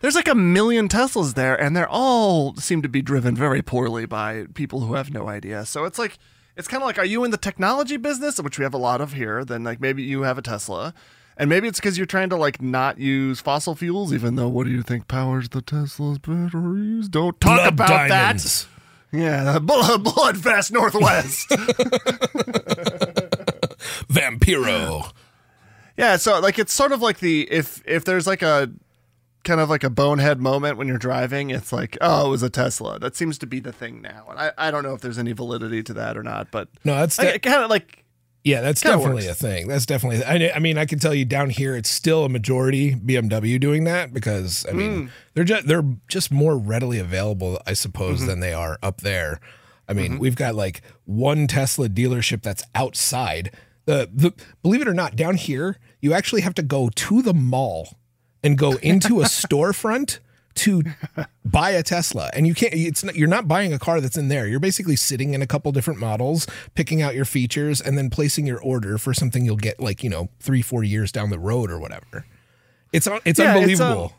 there's 0.00 0.14
like 0.14 0.28
a 0.28 0.34
million 0.34 0.88
Teslas 0.88 1.34
there 1.34 1.60
and 1.60 1.76
they're 1.76 1.88
all 1.88 2.54
seem 2.56 2.82
to 2.82 2.88
be 2.88 3.02
driven 3.02 3.36
very 3.36 3.62
poorly 3.62 4.04
by 4.06 4.46
people 4.54 4.80
who 4.80 4.94
have 4.94 5.12
no 5.12 5.28
idea. 5.28 5.64
So 5.66 5.84
it's 5.84 5.98
like 5.98 6.18
it's 6.56 6.68
kind 6.68 6.82
of 6.82 6.86
like 6.86 6.98
are 6.98 7.04
you 7.04 7.24
in 7.24 7.30
the 7.30 7.36
technology 7.36 7.96
business, 7.96 8.40
which 8.40 8.58
we 8.58 8.62
have 8.64 8.74
a 8.74 8.78
lot 8.78 9.00
of 9.00 9.12
here, 9.14 9.44
then 9.44 9.64
like 9.64 9.80
maybe 9.80 10.02
you 10.02 10.22
have 10.22 10.38
a 10.38 10.42
Tesla. 10.42 10.94
And 11.36 11.48
maybe 11.48 11.66
it's 11.66 11.80
because 11.80 11.96
you're 11.96 12.06
trying 12.06 12.28
to 12.28 12.36
like 12.36 12.60
not 12.60 12.98
use 12.98 13.40
fossil 13.40 13.74
fuels, 13.74 14.12
even 14.12 14.34
though 14.36 14.48
what 14.48 14.64
do 14.66 14.70
you 14.70 14.82
think 14.82 15.08
powers 15.08 15.48
the 15.48 15.62
Tesla's 15.62 16.18
batteries? 16.18 17.08
Don't 17.08 17.40
talk 17.40 17.56
Blood 17.56 17.68
about 17.72 17.88
diamonds. 18.08 18.64
that. 18.64 19.18
Yeah, 19.18 19.58
blood, 19.58 20.04
blood 20.14 20.38
fast 20.38 20.72
northwest. 20.72 21.50
Vampiro. 24.08 25.12
yeah, 25.96 26.16
so 26.16 26.40
like 26.40 26.58
it's 26.58 26.72
sort 26.72 26.92
of 26.92 27.02
like 27.02 27.18
the 27.20 27.42
if 27.50 27.82
if 27.86 28.04
there's 28.04 28.26
like 28.26 28.42
a 28.42 28.70
kind 29.44 29.60
of 29.60 29.68
like 29.68 29.82
a 29.84 29.90
bonehead 29.90 30.40
moment 30.40 30.76
when 30.78 30.86
you're 30.88 30.98
driving, 30.98 31.50
it's 31.50 31.72
like 31.72 31.98
oh 32.00 32.26
it 32.28 32.30
was 32.30 32.42
a 32.42 32.50
Tesla. 32.50 32.98
That 32.98 33.16
seems 33.16 33.38
to 33.38 33.46
be 33.46 33.60
the 33.60 33.72
thing 33.72 34.00
now, 34.02 34.26
and 34.30 34.38
I, 34.38 34.52
I 34.58 34.70
don't 34.70 34.82
know 34.84 34.94
if 34.94 35.00
there's 35.00 35.18
any 35.18 35.32
validity 35.32 35.82
to 35.84 35.94
that 35.94 36.16
or 36.16 36.22
not, 36.22 36.50
but 36.50 36.68
No, 36.84 36.94
that's 36.96 37.18
I, 37.18 37.38
kind 37.38 37.62
of 37.64 37.70
like 37.70 38.04
Yeah, 38.44 38.60
that's 38.60 38.80
definitely 38.80 39.26
works. 39.26 39.40
a 39.40 39.46
thing. 39.46 39.68
That's 39.68 39.86
definitely. 39.86 40.24
I, 40.24 40.52
I 40.54 40.58
mean, 40.58 40.78
I 40.78 40.84
can 40.86 40.98
tell 40.98 41.14
you 41.14 41.24
down 41.24 41.50
here, 41.50 41.76
it's 41.76 41.90
still 41.90 42.24
a 42.24 42.28
majority 42.28 42.94
BMW 42.94 43.58
doing 43.60 43.84
that 43.84 44.12
because 44.14 44.64
I 44.68 44.72
mean, 44.72 44.90
Mm. 44.92 45.10
they're 45.34 45.44
just 45.44 45.66
they're 45.66 45.84
just 46.08 46.30
more 46.30 46.56
readily 46.56 46.98
available, 46.98 47.60
I 47.66 47.72
suppose, 47.74 48.18
Mm-hmm. 48.18 48.26
than 48.28 48.40
they 48.40 48.52
are 48.52 48.78
up 48.82 49.00
there. 49.00 49.40
I 49.88 49.94
mean, 49.94 50.18
we've 50.20 50.36
got 50.36 50.54
like 50.54 50.80
one 51.04 51.46
Tesla 51.48 51.88
dealership 51.88 52.40
that's 52.42 52.64
outside. 52.74 53.50
The 53.84 54.08
the 54.12 54.32
believe 54.62 54.80
it 54.82 54.88
or 54.88 54.94
not, 54.94 55.16
down 55.16 55.36
here, 55.36 55.78
you 56.00 56.12
actually 56.12 56.42
have 56.42 56.54
to 56.54 56.62
go 56.62 56.88
to 56.88 57.22
the 57.22 57.34
mall 57.34 57.96
and 58.42 58.56
go 58.58 58.72
into 58.82 59.20
a 59.20 59.24
storefront 59.40 60.18
to 60.54 60.82
buy 61.44 61.70
a 61.70 61.82
Tesla. 61.82 62.30
And 62.34 62.46
you 62.46 62.54
can't 62.54 62.74
it's 62.74 63.02
not, 63.02 63.16
you're 63.16 63.28
not 63.28 63.48
buying 63.48 63.72
a 63.72 63.78
car 63.78 64.00
that's 64.00 64.16
in 64.18 64.28
there. 64.28 64.46
You're 64.46 64.60
basically 64.60 64.96
sitting 64.96 65.32
in 65.34 65.42
a 65.42 65.46
couple 65.46 65.72
different 65.72 65.98
models 65.98 66.46
picking 66.74 67.00
out 67.02 67.14
your 67.14 67.24
features 67.24 67.80
and 67.80 67.96
then 67.96 68.10
placing 68.10 68.46
your 68.46 68.60
order 68.60 68.98
for 68.98 69.14
something 69.14 69.44
you'll 69.44 69.56
get 69.56 69.80
like 69.80 70.04
you 70.04 70.10
know 70.10 70.28
3 70.40 70.60
4 70.62 70.84
years 70.84 71.10
down 71.10 71.30
the 71.30 71.38
road 71.38 71.70
or 71.70 71.78
whatever. 71.80 72.26
It's 72.92 73.06
it's 73.24 73.38
Yeah, 73.38 73.56
it's, 73.56 73.80
unbelievable. 73.80 74.04
um, 74.04 74.10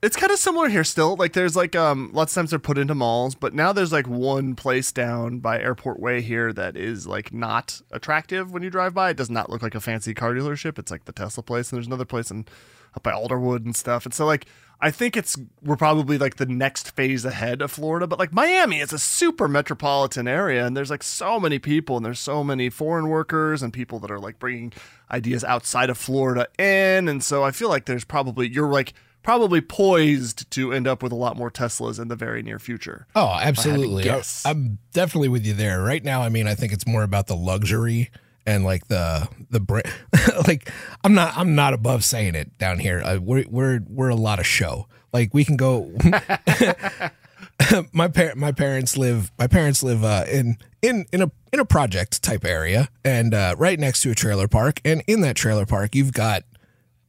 It's 0.00 0.16
kind 0.16 0.30
of 0.30 0.38
similar 0.38 0.68
here 0.68 0.84
still. 0.84 1.16
Like 1.16 1.32
there's 1.32 1.56
like 1.56 1.74
um 1.74 2.10
lots 2.12 2.32
of 2.32 2.34
times 2.36 2.50
they're 2.50 2.60
put 2.60 2.78
into 2.78 2.94
malls, 2.94 3.34
but 3.34 3.52
now 3.52 3.72
there's 3.72 3.92
like 3.92 4.06
one 4.06 4.54
place 4.54 4.92
down 4.92 5.40
by 5.40 5.58
Airport 5.58 5.98
Way 5.98 6.20
here 6.20 6.52
that 6.52 6.76
is 6.76 7.06
like 7.08 7.32
not 7.32 7.82
attractive 7.90 8.52
when 8.52 8.62
you 8.62 8.70
drive 8.70 8.94
by. 8.94 9.10
It 9.10 9.16
does 9.16 9.30
not 9.30 9.50
look 9.50 9.60
like 9.60 9.74
a 9.74 9.80
fancy 9.80 10.14
car 10.14 10.34
dealership. 10.34 10.78
It's 10.78 10.92
like 10.92 11.06
the 11.06 11.12
Tesla 11.12 11.42
place, 11.42 11.72
and 11.72 11.76
there's 11.76 11.88
another 11.88 12.04
place 12.04 12.30
in 12.30 12.46
up 12.94 13.02
by 13.02 13.10
Alderwood 13.10 13.64
and 13.64 13.74
stuff. 13.74 14.04
And 14.04 14.14
so 14.14 14.24
like 14.24 14.46
I 14.80 14.92
think 14.92 15.16
it's 15.16 15.36
we're 15.64 15.74
probably 15.74 16.16
like 16.16 16.36
the 16.36 16.46
next 16.46 16.94
phase 16.94 17.24
ahead 17.24 17.60
of 17.60 17.72
Florida, 17.72 18.06
but 18.06 18.20
like 18.20 18.32
Miami 18.32 18.78
is 18.78 18.92
a 18.92 19.00
super 19.00 19.48
metropolitan 19.48 20.28
area 20.28 20.64
and 20.64 20.76
there's 20.76 20.90
like 20.90 21.02
so 21.02 21.40
many 21.40 21.58
people 21.58 21.96
and 21.96 22.06
there's 22.06 22.20
so 22.20 22.44
many 22.44 22.70
foreign 22.70 23.08
workers 23.08 23.64
and 23.64 23.72
people 23.72 23.98
that 23.98 24.12
are 24.12 24.20
like 24.20 24.38
bringing 24.38 24.72
ideas 25.10 25.42
outside 25.42 25.90
of 25.90 25.98
Florida 25.98 26.46
in 26.56 27.08
and 27.08 27.24
so 27.24 27.42
I 27.42 27.50
feel 27.50 27.68
like 27.68 27.86
there's 27.86 28.04
probably 28.04 28.48
you're 28.48 28.70
like 28.70 28.92
probably 29.22 29.60
poised 29.60 30.50
to 30.52 30.72
end 30.72 30.86
up 30.86 31.02
with 31.02 31.12
a 31.12 31.16
lot 31.16 31.36
more 31.36 31.50
Teslas 31.50 32.00
in 32.00 32.08
the 32.08 32.16
very 32.16 32.42
near 32.42 32.58
future. 32.58 33.06
Oh, 33.14 33.36
absolutely. 33.40 34.04
I'm 34.44 34.78
definitely 34.92 35.28
with 35.28 35.44
you 35.44 35.54
there. 35.54 35.82
Right 35.82 36.02
now, 36.02 36.22
I 36.22 36.28
mean, 36.28 36.46
I 36.46 36.54
think 36.54 36.72
it's 36.72 36.86
more 36.86 37.02
about 37.02 37.26
the 37.26 37.36
luxury 37.36 38.10
and 38.46 38.64
like 38.64 38.88
the 38.88 39.28
the 39.50 39.60
brand. 39.60 39.86
like, 40.46 40.70
I'm 41.04 41.14
not 41.14 41.36
I'm 41.36 41.54
not 41.54 41.74
above 41.74 42.04
saying 42.04 42.34
it 42.34 42.56
down 42.58 42.78
here. 42.78 43.02
Uh, 43.04 43.18
we're 43.20 43.44
we're 43.48 43.80
we're 43.88 44.08
a 44.08 44.16
lot 44.16 44.38
of 44.38 44.46
show. 44.46 44.86
Like, 45.12 45.34
we 45.34 45.44
can 45.44 45.56
go. 45.56 45.92
my 47.92 48.08
par- 48.08 48.34
my 48.36 48.52
parents 48.52 48.96
live 48.96 49.32
my 49.38 49.46
parents 49.46 49.82
live 49.82 50.04
uh, 50.04 50.24
in 50.30 50.58
in 50.80 51.06
in 51.12 51.22
a 51.22 51.30
in 51.52 51.60
a 51.60 51.64
project 51.64 52.22
type 52.22 52.44
area 52.44 52.88
and 53.04 53.34
uh, 53.34 53.54
right 53.58 53.78
next 53.78 54.02
to 54.02 54.10
a 54.10 54.14
trailer 54.14 54.48
park. 54.48 54.80
And 54.84 55.02
in 55.06 55.20
that 55.22 55.36
trailer 55.36 55.66
park, 55.66 55.94
you've 55.94 56.12
got 56.12 56.44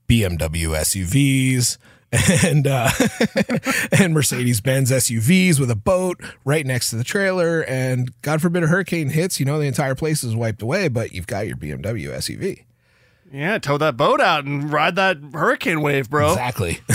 BMW 0.07 0.69
SUVs 0.69 1.77
and 2.43 2.65
uh, 2.65 2.89
and 3.91 4.13
Mercedes 4.13 4.61
Benz 4.61 4.91
SUVs 4.91 5.59
with 5.59 5.69
a 5.69 5.75
boat 5.75 6.19
right 6.43 6.65
next 6.65 6.89
to 6.89 6.95
the 6.95 7.03
trailer. 7.03 7.61
And 7.61 8.11
God 8.21 8.41
forbid 8.41 8.63
a 8.63 8.67
hurricane 8.67 9.09
hits, 9.09 9.39
you 9.39 9.45
know 9.45 9.59
the 9.59 9.67
entire 9.67 9.95
place 9.95 10.23
is 10.23 10.35
wiped 10.35 10.61
away, 10.61 10.87
but 10.87 11.11
you've 11.11 11.27
got 11.27 11.47
your 11.47 11.57
BMW 11.57 12.09
SUV. 12.09 12.63
Yeah, 13.31 13.59
tow 13.59 13.77
that 13.77 13.95
boat 13.95 14.19
out 14.21 14.45
and 14.45 14.73
ride 14.73 14.95
that 14.95 15.17
hurricane 15.33 15.81
wave, 15.81 16.09
bro. 16.09 16.31
Exactly. 16.31 16.79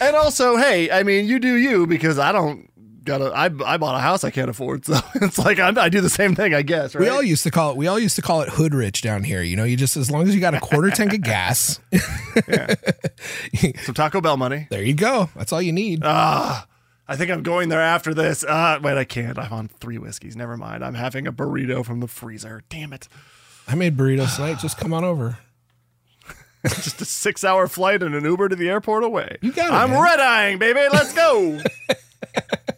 And 0.00 0.14
also, 0.14 0.56
hey, 0.56 0.90
I 0.90 1.02
mean, 1.02 1.26
you 1.26 1.38
do 1.38 1.56
you 1.56 1.86
because 1.86 2.18
I 2.18 2.32
don't 2.32 2.67
got 3.08 3.20
a. 3.20 3.26
I 3.34 3.46
I 3.46 3.76
bought 3.76 3.96
a 3.96 4.00
house 4.00 4.22
I 4.22 4.30
can't 4.30 4.48
afford, 4.48 4.84
so 4.86 4.98
it's 5.16 5.38
like 5.38 5.58
I, 5.58 5.72
I 5.76 5.88
do 5.88 6.00
the 6.00 6.10
same 6.10 6.34
thing, 6.34 6.54
I 6.54 6.62
guess. 6.62 6.94
Right? 6.94 7.02
We 7.02 7.08
all 7.08 7.22
used 7.22 7.42
to 7.44 7.50
call 7.50 7.72
it. 7.72 7.76
We 7.76 7.86
all 7.88 7.98
used 7.98 8.16
to 8.16 8.22
call 8.22 8.42
it 8.42 8.50
hood 8.50 8.74
rich 8.74 9.02
down 9.02 9.24
here. 9.24 9.42
You 9.42 9.56
know, 9.56 9.64
you 9.64 9.76
just 9.76 9.96
as 9.96 10.10
long 10.10 10.28
as 10.28 10.34
you 10.34 10.40
got 10.40 10.54
a 10.54 10.60
quarter 10.60 10.90
tank 10.90 11.12
of 11.14 11.22
gas, 11.22 11.80
Some 13.82 13.94
Taco 13.94 14.20
Bell 14.20 14.36
money. 14.36 14.68
there 14.70 14.82
you 14.82 14.94
go. 14.94 15.30
That's 15.34 15.52
all 15.52 15.62
you 15.62 15.72
need. 15.72 16.02
Ah, 16.04 16.66
I 17.08 17.16
think 17.16 17.30
I'm 17.30 17.42
going 17.42 17.68
there 17.70 17.80
after 17.80 18.14
this. 18.14 18.44
Uh, 18.44 18.78
wait, 18.82 18.96
I 18.96 19.04
can't. 19.04 19.38
I'm 19.38 19.52
on 19.52 19.68
three 19.68 19.98
whiskeys. 19.98 20.36
Never 20.36 20.56
mind. 20.56 20.84
I'm 20.84 20.94
having 20.94 21.26
a 21.26 21.32
burrito 21.32 21.84
from 21.84 22.00
the 22.00 22.08
freezer. 22.08 22.62
Damn 22.68 22.92
it! 22.92 23.08
I 23.66 23.74
made 23.74 23.96
burritos 23.96 24.36
tonight. 24.36 24.58
Just 24.60 24.78
come 24.78 24.92
on 24.92 25.04
over. 25.04 25.38
Just 26.66 27.00
a 27.00 27.04
six-hour 27.04 27.68
flight 27.68 28.02
and 28.02 28.14
an 28.16 28.24
Uber 28.24 28.48
to 28.48 28.56
the 28.56 28.68
airport 28.68 29.04
away. 29.04 29.38
You 29.40 29.52
got 29.52 29.68
it. 29.68 29.72
I'm 29.72 29.92
red 29.92 30.18
eyeing, 30.18 30.58
baby. 30.58 30.80
Let's 30.92 31.14
go. 31.14 31.60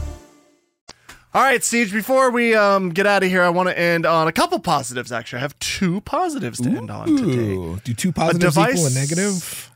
All 1.33 1.41
right, 1.41 1.63
Siege. 1.63 1.93
Before 1.93 2.29
we 2.29 2.55
um, 2.55 2.89
get 2.89 3.07
out 3.07 3.23
of 3.23 3.29
here, 3.29 3.41
I 3.41 3.49
want 3.49 3.69
to 3.69 3.79
end 3.79 4.05
on 4.05 4.27
a 4.27 4.33
couple 4.33 4.59
positives. 4.59 5.13
Actually, 5.13 5.37
I 5.37 5.41
have 5.43 5.57
two 5.59 6.01
positives 6.01 6.59
to 6.59 6.69
end 6.69 6.91
on 6.91 7.07
today. 7.07 7.79
Do 7.85 7.93
two 7.93 8.11
positives 8.11 8.57
equal 8.57 8.87
a 8.87 8.89
negative? 8.89 9.71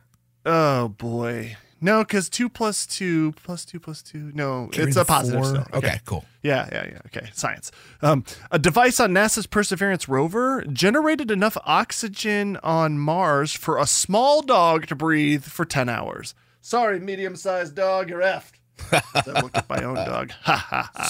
Oh 0.46 0.90
boy, 0.90 1.56
no, 1.80 2.04
because 2.04 2.28
two 2.28 2.50
plus 2.50 2.86
two 2.86 3.32
plus 3.44 3.64
two 3.64 3.80
plus 3.80 4.02
two. 4.02 4.32
No, 4.34 4.70
it's 4.74 4.98
a 4.98 5.06
positive. 5.06 5.46
still. 5.46 5.66
Okay, 5.74 6.02
cool. 6.06 6.26
Yeah, 6.44 6.68
yeah, 6.74 6.88
yeah. 6.88 7.00
Okay, 7.06 7.30
science. 7.34 7.72
Um, 8.02 8.26
a 8.52 8.60
device 8.60 9.00
on 9.00 9.12
NASA's 9.12 9.48
Perseverance 9.48 10.10
rover 10.10 10.62
generated 10.74 11.32
enough 11.32 11.56
oxygen 11.64 12.58
on 12.64 13.00
Mars 13.00 13.54
for 13.54 13.78
a 13.78 13.88
small 13.88 14.42
dog 14.42 14.88
to 14.88 14.96
breathe 14.96 15.46
for 15.46 15.64
ten 15.64 15.88
hours. 15.88 16.36
Sorry, 16.60 17.00
medium 17.00 17.38
sized 17.38 17.76
dog, 17.76 18.10
you're 18.10 18.22
effed. 18.22 18.54
I 18.92 19.42
looked 19.42 19.58
at 19.58 19.70
my 19.70 19.84
own 19.84 19.96
dog. 19.96 20.32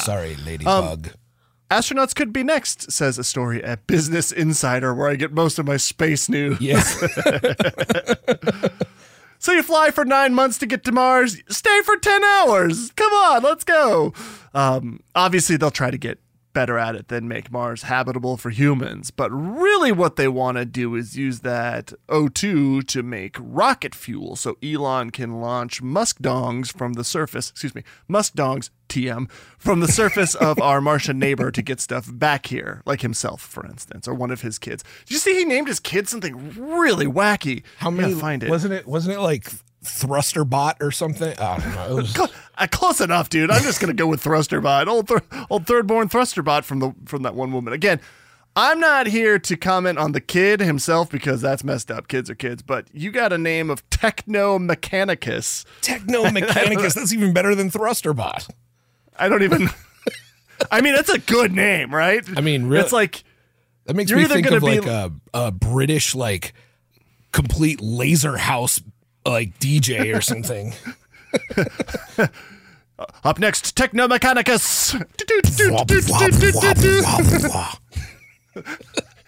Sorry, 0.03 0.35
ladybug. 0.45 1.09
Astronauts 1.71 2.15
could 2.15 2.31
be 2.31 2.43
next, 2.43 2.91
says 2.91 3.17
a 3.17 3.23
story 3.23 3.63
at 3.63 3.87
Business 3.87 4.31
Insider, 4.31 4.93
where 4.93 5.09
I 5.09 5.15
get 5.15 5.33
most 5.33 5.57
of 5.57 5.65
my 5.65 5.77
space 5.77 6.29
news. 6.29 6.61
Yes. 6.61 6.99
so 9.39 9.51
you 9.51 9.63
fly 9.63 9.89
for 9.89 10.05
nine 10.05 10.35
months 10.35 10.59
to 10.59 10.67
get 10.67 10.83
to 10.85 10.91
Mars, 10.91 11.41
stay 11.49 11.81
for 11.81 11.97
10 11.97 12.23
hours. 12.23 12.91
Come 12.91 13.11
on, 13.11 13.41
let's 13.41 13.63
go. 13.63 14.13
Um, 14.53 15.01
obviously, 15.15 15.57
they'll 15.57 15.71
try 15.71 15.89
to 15.89 15.97
get 15.97 16.19
better 16.55 16.79
at 16.79 16.95
it 16.95 17.09
than 17.09 17.27
make 17.27 17.51
Mars 17.51 17.83
habitable 17.83 18.37
for 18.37 18.49
humans. 18.49 19.11
But 19.11 19.29
really, 19.29 19.91
what 19.91 20.15
they 20.15 20.27
want 20.27 20.57
to 20.57 20.65
do 20.65 20.95
is 20.95 21.15
use 21.15 21.41
that 21.41 21.93
O2 22.07 22.87
to 22.87 23.03
make 23.03 23.35
rocket 23.39 23.93
fuel 23.93 24.35
so 24.35 24.57
Elon 24.63 25.11
can 25.11 25.39
launch 25.39 25.83
musk 25.83 26.19
dongs 26.19 26.75
from 26.75 26.93
the 26.93 27.03
surface, 27.03 27.51
excuse 27.51 27.75
me, 27.75 27.83
musk 28.07 28.33
dongs, 28.33 28.71
TM, 28.89 29.29
from 29.57 29.81
the 29.81 29.87
surface 29.87 30.33
of 30.49 30.59
our 30.61 30.81
Martian 30.81 31.19
neighbor 31.19 31.51
to 31.51 31.61
get 31.61 31.79
stuff 31.79 32.07
back 32.11 32.47
here, 32.47 32.81
like 32.85 33.01
himself, 33.01 33.41
for 33.41 33.65
instance, 33.65 34.07
or 34.07 34.13
one 34.13 34.31
of 34.31 34.41
his 34.41 34.57
kids. 34.57 34.83
Did 35.05 35.13
you 35.13 35.19
see 35.19 35.35
he 35.35 35.45
named 35.45 35.67
his 35.67 35.79
kid 35.79 36.07
something 36.07 36.55
really 36.57 37.05
wacky? 37.05 37.63
How 37.77 37.91
many? 37.91 38.15
find 38.15 38.43
it? 38.43 38.49
Wasn't 38.49 38.73
it? 38.73 38.87
Wasn't 38.87 39.13
it 39.13 39.19
like 39.19 39.51
thruster 39.85 40.43
bot 40.43 40.77
or 40.81 40.91
something? 40.91 41.37
I 41.39 41.59
don't 41.59 41.75
know. 41.75 41.95
Was, 41.95 42.17
uh, 42.57 42.67
close 42.71 43.01
enough, 43.01 43.29
dude. 43.29 43.51
I'm 43.51 43.63
just 43.63 43.79
gonna 43.79 43.93
go 43.93 44.07
with 44.07 44.23
Thrusterbot, 44.23 44.87
old 44.87 45.07
th- 45.07 45.21
old 45.49 45.67
third 45.67 45.87
born 45.87 46.09
Thrusterbot 46.09 46.63
from 46.63 46.79
the 46.79 46.93
from 47.05 47.23
that 47.23 47.35
one 47.35 47.51
woman. 47.51 47.73
Again, 47.73 47.99
I'm 48.57 48.79
not 48.79 49.07
here 49.07 49.37
to 49.37 49.57
comment 49.57 49.97
on 49.97 50.13
the 50.13 50.21
kid 50.21 50.61
himself 50.61 51.09
because 51.09 51.41
that's 51.41 51.63
messed 51.63 51.91
up. 51.91 52.07
Kids 52.07 52.29
are 52.29 52.35
kids, 52.35 52.61
but 52.61 52.87
you 52.93 53.11
got 53.11 53.33
a 53.33 53.37
name 53.37 53.69
of 53.69 53.87
Techno 53.89 54.57
Mechanicus. 54.57 55.65
Techno 55.81 56.23
Mechanicus. 56.25 56.93
That's 56.95 57.11
even 57.11 57.33
better 57.33 57.53
than 57.53 57.69
thrusterbot. 57.69 58.49
I 59.19 59.27
don't 59.27 59.43
even. 59.43 59.69
I 60.71 60.79
mean, 60.79 60.95
that's 60.95 61.09
a 61.09 61.19
good 61.19 61.51
name, 61.51 61.93
right? 61.93 62.23
I 62.37 62.39
mean, 62.39 62.67
really, 62.67 62.81
it's 62.81 62.93
like 62.93 63.25
that 63.85 63.95
makes 63.95 64.09
me 64.09 64.23
think 64.23 64.49
of 64.49 64.61
be- 64.61 64.79
like 64.79 64.85
a, 64.85 65.11
a 65.33 65.51
British 65.51 66.15
like 66.15 66.53
complete 67.33 67.81
laser 67.81 68.37
house 68.37 68.81
like 69.25 69.57
DJ 69.59 70.15
or 70.15 70.21
something. 70.31 70.73
up 73.23 73.39
next, 73.39 73.75
Techno 73.75 74.07
Mechanicus. 74.07 74.93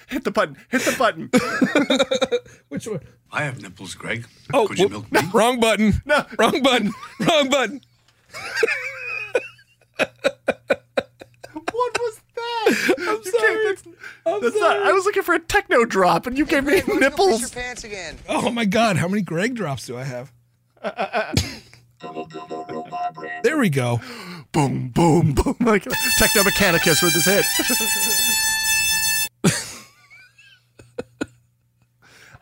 Hit 0.08 0.24
the 0.24 0.32
button. 0.32 0.56
Hit 0.70 0.82
the 0.84 0.96
button. 0.98 1.30
Which 2.70 2.88
one? 2.88 3.02
I 3.32 3.44
have 3.44 3.62
nipples, 3.62 3.94
Greg. 3.94 4.26
Oh, 4.54 4.68
Could 4.68 4.80
you 4.80 4.88
whoop, 4.88 5.12
milk 5.12 5.26
me? 5.26 5.30
wrong 5.34 5.60
button. 5.60 6.02
No, 6.06 6.26
wrong 6.40 6.62
button. 6.64 6.94
Wrong 7.20 7.50
button. 7.50 7.82
What 12.68 12.78
was 12.78 12.86
that? 12.88 13.08
I'm 13.08 13.22
You 13.24 13.32
sorry. 13.32 13.48
can't- 13.48 13.64
that's- 14.26 14.42
that's 14.42 14.60
not- 14.60 14.78
I 14.78 14.92
was 14.92 15.06
looking 15.06 15.24
for 15.24 15.34
a 15.36 15.40
techno 15.40 15.86
drop, 15.86 16.28
and 16.28 16.38
you 16.38 16.46
gave 16.46 16.64
me 16.66 16.82
nipples. 17.00 17.50
pants 17.52 17.84
again. 17.84 18.18
Oh 18.28 18.50
my 18.52 18.66
God! 18.66 18.98
How 18.98 19.08
many 19.08 19.22
Greg 19.22 19.56
drops 19.56 19.86
do 19.88 19.98
I 19.98 20.04
have? 20.04 20.32
There 23.44 23.58
we 23.58 23.70
go. 23.70 24.00
boom, 24.52 24.90
boom, 24.90 25.34
boom, 25.34 25.56
like 25.62 25.84
Techno 26.18 26.44
Mechanicus 26.44 27.02
with 27.02 27.14
his 27.14 27.26
hit. 27.26 27.46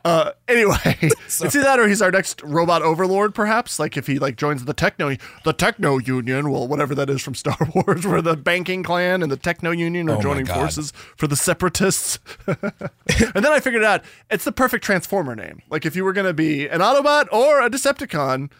uh, 0.06 0.32
anyway, 0.48 0.78
it's 1.02 1.42
either 1.42 1.64
that 1.64 1.80
or 1.80 1.88
he's 1.88 2.02
our 2.02 2.12
next 2.12 2.44
robot 2.44 2.84
overlord, 2.84 3.34
perhaps. 3.34 3.80
Like 3.80 3.98
if 3.98 4.06
he 4.06 4.20
like 4.20 4.36
joins 4.38 4.64
the 4.64 4.74
Techno, 4.74 5.16
the 5.44 5.52
Techno 5.52 5.98
Union, 5.98 6.52
well, 6.52 6.68
whatever 6.68 6.94
that 6.94 7.10
is 7.10 7.24
from 7.24 7.34
Star 7.34 7.58
Wars, 7.74 8.06
where 8.06 8.22
the 8.22 8.38
banking 8.38 8.84
clan 8.84 9.24
and 9.24 9.32
the 9.32 9.38
Techno 9.38 9.72
Union 9.72 10.08
are 10.08 10.18
Oh 10.18 10.22
joining 10.22 10.46
forces 10.46 10.94
for 11.18 11.26
the 11.26 11.36
Separatists. 11.36 12.20
and 12.46 13.34
then 13.34 13.48
I 13.48 13.60
figured 13.60 13.84
out 13.84 14.04
it's 14.30 14.46
the 14.46 14.52
perfect 14.52 14.86
Transformer 14.86 15.36
name. 15.36 15.64
Like 15.72 15.88
if 15.88 15.96
you 15.96 16.04
were 16.06 16.14
gonna 16.14 16.34
be 16.34 16.68
an 16.68 16.82
Autobot 16.82 17.26
or 17.34 17.62
a 17.62 17.70
Decepticon, 17.70 18.52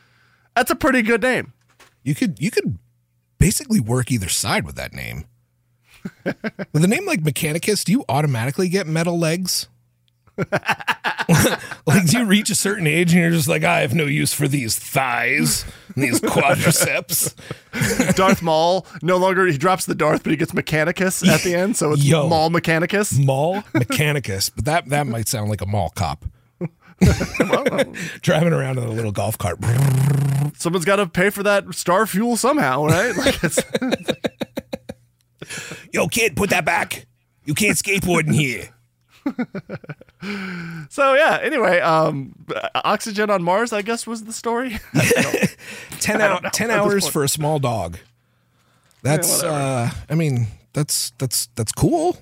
that's 0.56 0.72
a 0.72 0.76
pretty 0.76 1.04
good 1.04 1.22
name. 1.22 1.54
You 2.04 2.16
could 2.16 2.42
you 2.42 2.50
could 2.50 2.80
basically 3.38 3.80
work 3.80 4.12
either 4.12 4.30
side 4.30 4.66
with 4.66 4.76
that 4.78 4.94
name. 4.94 5.26
with 6.24 6.84
a 6.84 6.88
name 6.88 7.06
like 7.06 7.22
Mechanicus, 7.22 7.84
do 7.84 7.92
you 7.92 8.04
automatically 8.10 8.68
get 8.68 8.88
metal 8.88 9.20
legs? 9.20 9.68
like, 11.86 12.06
do 12.08 12.20
you 12.20 12.26
reach 12.26 12.50
a 12.50 12.56
certain 12.56 12.88
age 12.88 13.14
and 13.14 13.22
you're 13.22 13.32
just 13.32 13.48
like, 13.48 13.64
I 13.64 13.82
have 13.82 13.94
no 13.94 14.06
use 14.06 14.34
for 14.34 14.48
these 14.48 14.78
thighs 14.78 15.66
and 15.96 16.04
these 16.04 16.20
quadriceps? 16.20 17.36
Darth 18.16 18.42
Maul 18.42 18.86
no 19.02 19.18
longer 19.18 19.46
he 19.46 19.58
drops 19.58 19.86
the 19.86 19.96
Darth, 19.96 20.24
but 20.24 20.32
he 20.32 20.38
gets 20.38 20.52
Mechanicus 20.52 21.28
at 21.28 21.42
the 21.42 21.56
end, 21.56 21.78
so 21.78 21.94
it's 21.94 22.04
Yo. 22.04 22.28
Maul 22.28 22.50
Mechanicus. 22.50 23.18
Mall 23.24 23.62
Mechanicus, 23.74 24.52
but 24.56 24.66
that 24.66 24.90
that 24.90 25.08
might 25.08 25.28
sound 25.28 25.50
like 25.50 25.62
a 25.62 25.66
mall 25.66 25.92
cop. 25.96 26.26
Driving 28.22 28.54
around 28.54 28.78
in 28.78 28.86
a 28.86 28.92
little 28.92 29.12
golf 29.12 29.38
cart. 29.38 29.60
Someone's 30.58 30.86
got 30.86 30.96
to 30.98 31.08
pay 31.08 31.30
for 31.30 31.44
that 31.44 31.74
star 31.76 32.06
fuel 32.08 32.38
somehow, 32.38 32.86
right? 32.86 33.16
Like 33.18 33.44
it's 33.44 33.60
Yo, 35.92 36.08
kid, 36.08 36.36
put 36.36 36.50
that 36.50 36.66
back. 36.66 37.06
You 37.46 37.54
can't 37.54 37.78
skateboard 37.78 38.28
in 38.28 38.34
here. 38.34 38.70
so 40.90 41.14
yeah. 41.14 41.40
Anyway, 41.42 41.80
um, 41.80 42.34
oxygen 42.76 43.30
on 43.30 43.44
Mars, 43.44 43.74
I 43.74 43.82
guess, 43.82 44.06
was 44.08 44.24
the 44.26 44.34
story. 44.34 44.78
10, 46.00 46.22
I 46.22 46.28
hou- 46.28 46.34
don't 46.34 46.44
know 46.44 46.50
10 46.54 46.72
hours 46.72 47.08
for 47.08 47.24
a 47.24 47.30
small 47.30 47.60
dog. 47.60 47.98
That's 49.04 49.38
whatever. 49.44 49.56
uh 49.56 49.92
I 50.10 50.16
mean, 50.16 50.48
that's 50.74 51.12
that's 51.18 51.48
that's 51.56 51.72
cool. 51.72 52.18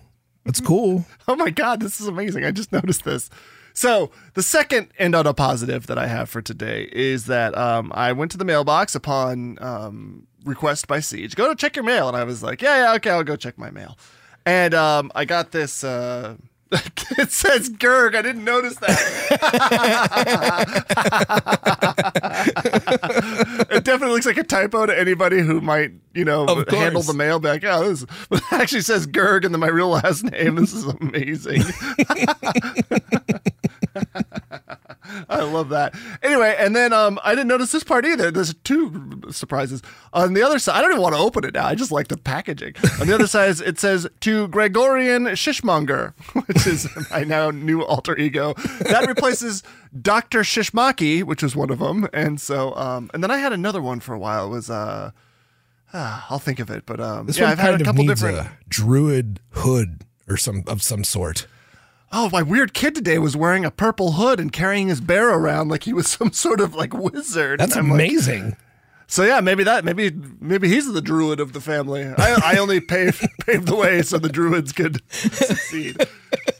That's 0.45 0.59
cool. 0.59 1.05
Oh 1.27 1.35
my 1.37 1.49
god, 1.49 1.79
this 1.79 2.01
is 2.01 2.07
amazing! 2.07 2.43
I 2.43 2.51
just 2.51 2.71
noticed 2.73 3.05
this. 3.05 3.29
So 3.73 4.11
the 4.33 4.43
second 4.43 4.89
end 4.99 5.15
on 5.15 5.25
a 5.25 5.33
positive 5.33 5.87
that 5.87 5.97
I 5.97 6.05
have 6.07 6.29
for 6.29 6.41
today 6.41 6.89
is 6.91 7.25
that 7.25 7.57
um, 7.57 7.91
I 7.95 8.11
went 8.11 8.29
to 8.31 8.37
the 8.37 8.45
mailbox 8.45 8.93
upon 8.93 9.57
um, 9.61 10.27
request 10.45 10.87
by 10.87 10.99
Siege. 10.99 11.35
Go 11.35 11.47
to 11.47 11.55
check 11.55 11.75
your 11.75 11.85
mail, 11.85 12.07
and 12.07 12.15
I 12.17 12.23
was 12.25 12.43
like, 12.43 12.61
yeah, 12.61 12.83
yeah, 12.83 12.95
okay, 12.97 13.09
I'll 13.09 13.23
go 13.23 13.35
check 13.35 13.57
my 13.57 13.71
mail. 13.71 13.97
And 14.45 14.73
um, 14.75 15.11
I 15.15 15.25
got 15.25 15.51
this. 15.53 15.83
Uh, 15.83 16.35
it 17.17 17.31
says 17.31 17.69
Gerg. 17.69 18.15
I 18.15 18.21
didn't 18.21 18.43
notice 18.43 18.75
that. 18.77 18.99
it 23.69 23.83
definitely 23.83 24.13
looks 24.13 24.25
like 24.25 24.37
a 24.37 24.43
typo 24.43 24.85
to 24.85 24.99
anybody 24.99 25.41
who 25.41 25.61
might, 25.61 25.91
you 26.13 26.25
know, 26.25 26.45
Of 26.45 26.67
handle 26.69 26.93
course. 27.01 27.07
the 27.07 27.13
mail. 27.13 27.39
Be 27.39 27.47
like, 27.49 27.63
oh, 27.65 27.87
this 27.93 28.05
actually 28.51 28.81
says 28.81 29.07
Gerg 29.07 29.45
and 29.45 29.53
then 29.53 29.59
my 29.59 29.67
real 29.69 29.89
last 29.89 30.23
name. 30.31 30.55
This 30.55 30.73
is 30.73 30.85
amazing. 30.85 31.63
I 35.29 35.41
love 35.43 35.69
that. 35.69 35.93
Anyway, 36.23 36.55
and 36.57 36.75
then 36.75 36.91
um, 36.93 37.19
I 37.23 37.35
didn't 37.35 37.47
notice 37.49 37.71
this 37.71 37.83
part 37.83 38.05
either. 38.05 38.31
There's 38.31 38.53
two 38.63 39.21
surprises. 39.29 39.81
On 40.13 40.33
the 40.33 40.41
other 40.41 40.57
side, 40.59 40.77
I 40.77 40.81
don't 40.81 40.91
even 40.91 41.01
want 41.03 41.13
to 41.15 41.21
open 41.21 41.43
it 41.43 41.53
now. 41.53 41.67
I 41.67 41.75
just 41.75 41.91
like 41.91 42.07
the 42.07 42.17
packaging. 42.17 42.73
On 42.99 43.05
the 43.07 43.13
other 43.13 43.27
side, 43.27 43.59
it 43.61 43.79
says 43.79 44.07
to 44.21 44.47
Gregorian 44.47 45.25
Shishmonger, 45.25 46.13
which 46.47 46.65
is 46.65 46.87
my 47.11 47.23
now 47.23 47.51
new 47.51 47.83
alter 47.83 48.17
ego. 48.17 48.53
That 48.81 49.05
replaces 49.07 49.61
Dr. 50.01 50.39
Shishmaki, 50.41 51.23
which 51.23 51.43
was 51.43 51.55
one 51.55 51.69
of 51.69 51.79
them. 51.79 52.07
And 52.13 52.39
so, 52.41 52.73
um, 52.75 53.11
and 53.13 53.21
then 53.23 53.29
I 53.29 53.37
had 53.37 53.53
another 53.53 53.81
one 53.81 53.99
for 53.99 54.13
a 54.15 54.19
while. 54.19 54.47
It 54.47 54.49
was, 54.49 54.69
uh, 54.69 55.11
ah, 55.93 56.25
I'll 56.29 56.39
think 56.39 56.59
of 56.59 56.69
it. 56.69 56.85
But 56.85 56.99
um, 56.99 57.27
This 57.27 57.37
yeah, 57.37 57.45
one 57.45 57.51
I've 57.53 57.59
had 57.59 57.65
kind 57.71 57.75
a 57.75 57.83
of 57.83 57.85
couple 57.87 58.03
needs 58.05 58.21
different. 58.21 58.47
a 58.47 58.51
druid 58.69 59.39
hood 59.51 60.01
or 60.27 60.37
some 60.37 60.63
of 60.67 60.81
some 60.81 61.03
sort. 61.03 61.47
Oh, 62.11 62.29
my 62.31 62.43
weird 62.43 62.73
kid 62.73 62.93
today 62.93 63.17
was 63.17 63.35
wearing 63.35 63.65
a 63.65 63.71
purple 63.71 64.13
hood 64.13 64.39
and 64.39 64.51
carrying 64.51 64.87
his 64.87 65.01
bear 65.01 65.29
around 65.29 65.69
like 65.69 65.83
he 65.83 65.93
was 65.93 66.07
some 66.11 66.31
sort 66.31 66.59
of 66.61 66.75
like 66.75 66.93
wizard. 66.93 67.59
That's 67.59 67.75
I'm 67.75 67.89
like, 67.89 67.95
amazing. 67.95 68.55
so 69.07 69.23
yeah, 69.23 69.39
maybe 69.41 69.63
that 69.63 69.83
maybe 69.83 70.11
maybe 70.39 70.67
he's 70.67 70.91
the 70.91 71.01
druid 71.01 71.39
of 71.39 71.53
the 71.53 71.61
family. 71.61 72.05
I, 72.05 72.53
I 72.53 72.57
only 72.57 72.79
paved 72.81 73.25
paved 73.45 73.67
the 73.67 73.75
way 73.75 74.01
so 74.03 74.17
the 74.19 74.29
druids 74.29 74.71
could 74.73 75.01
succeed. 75.11 75.97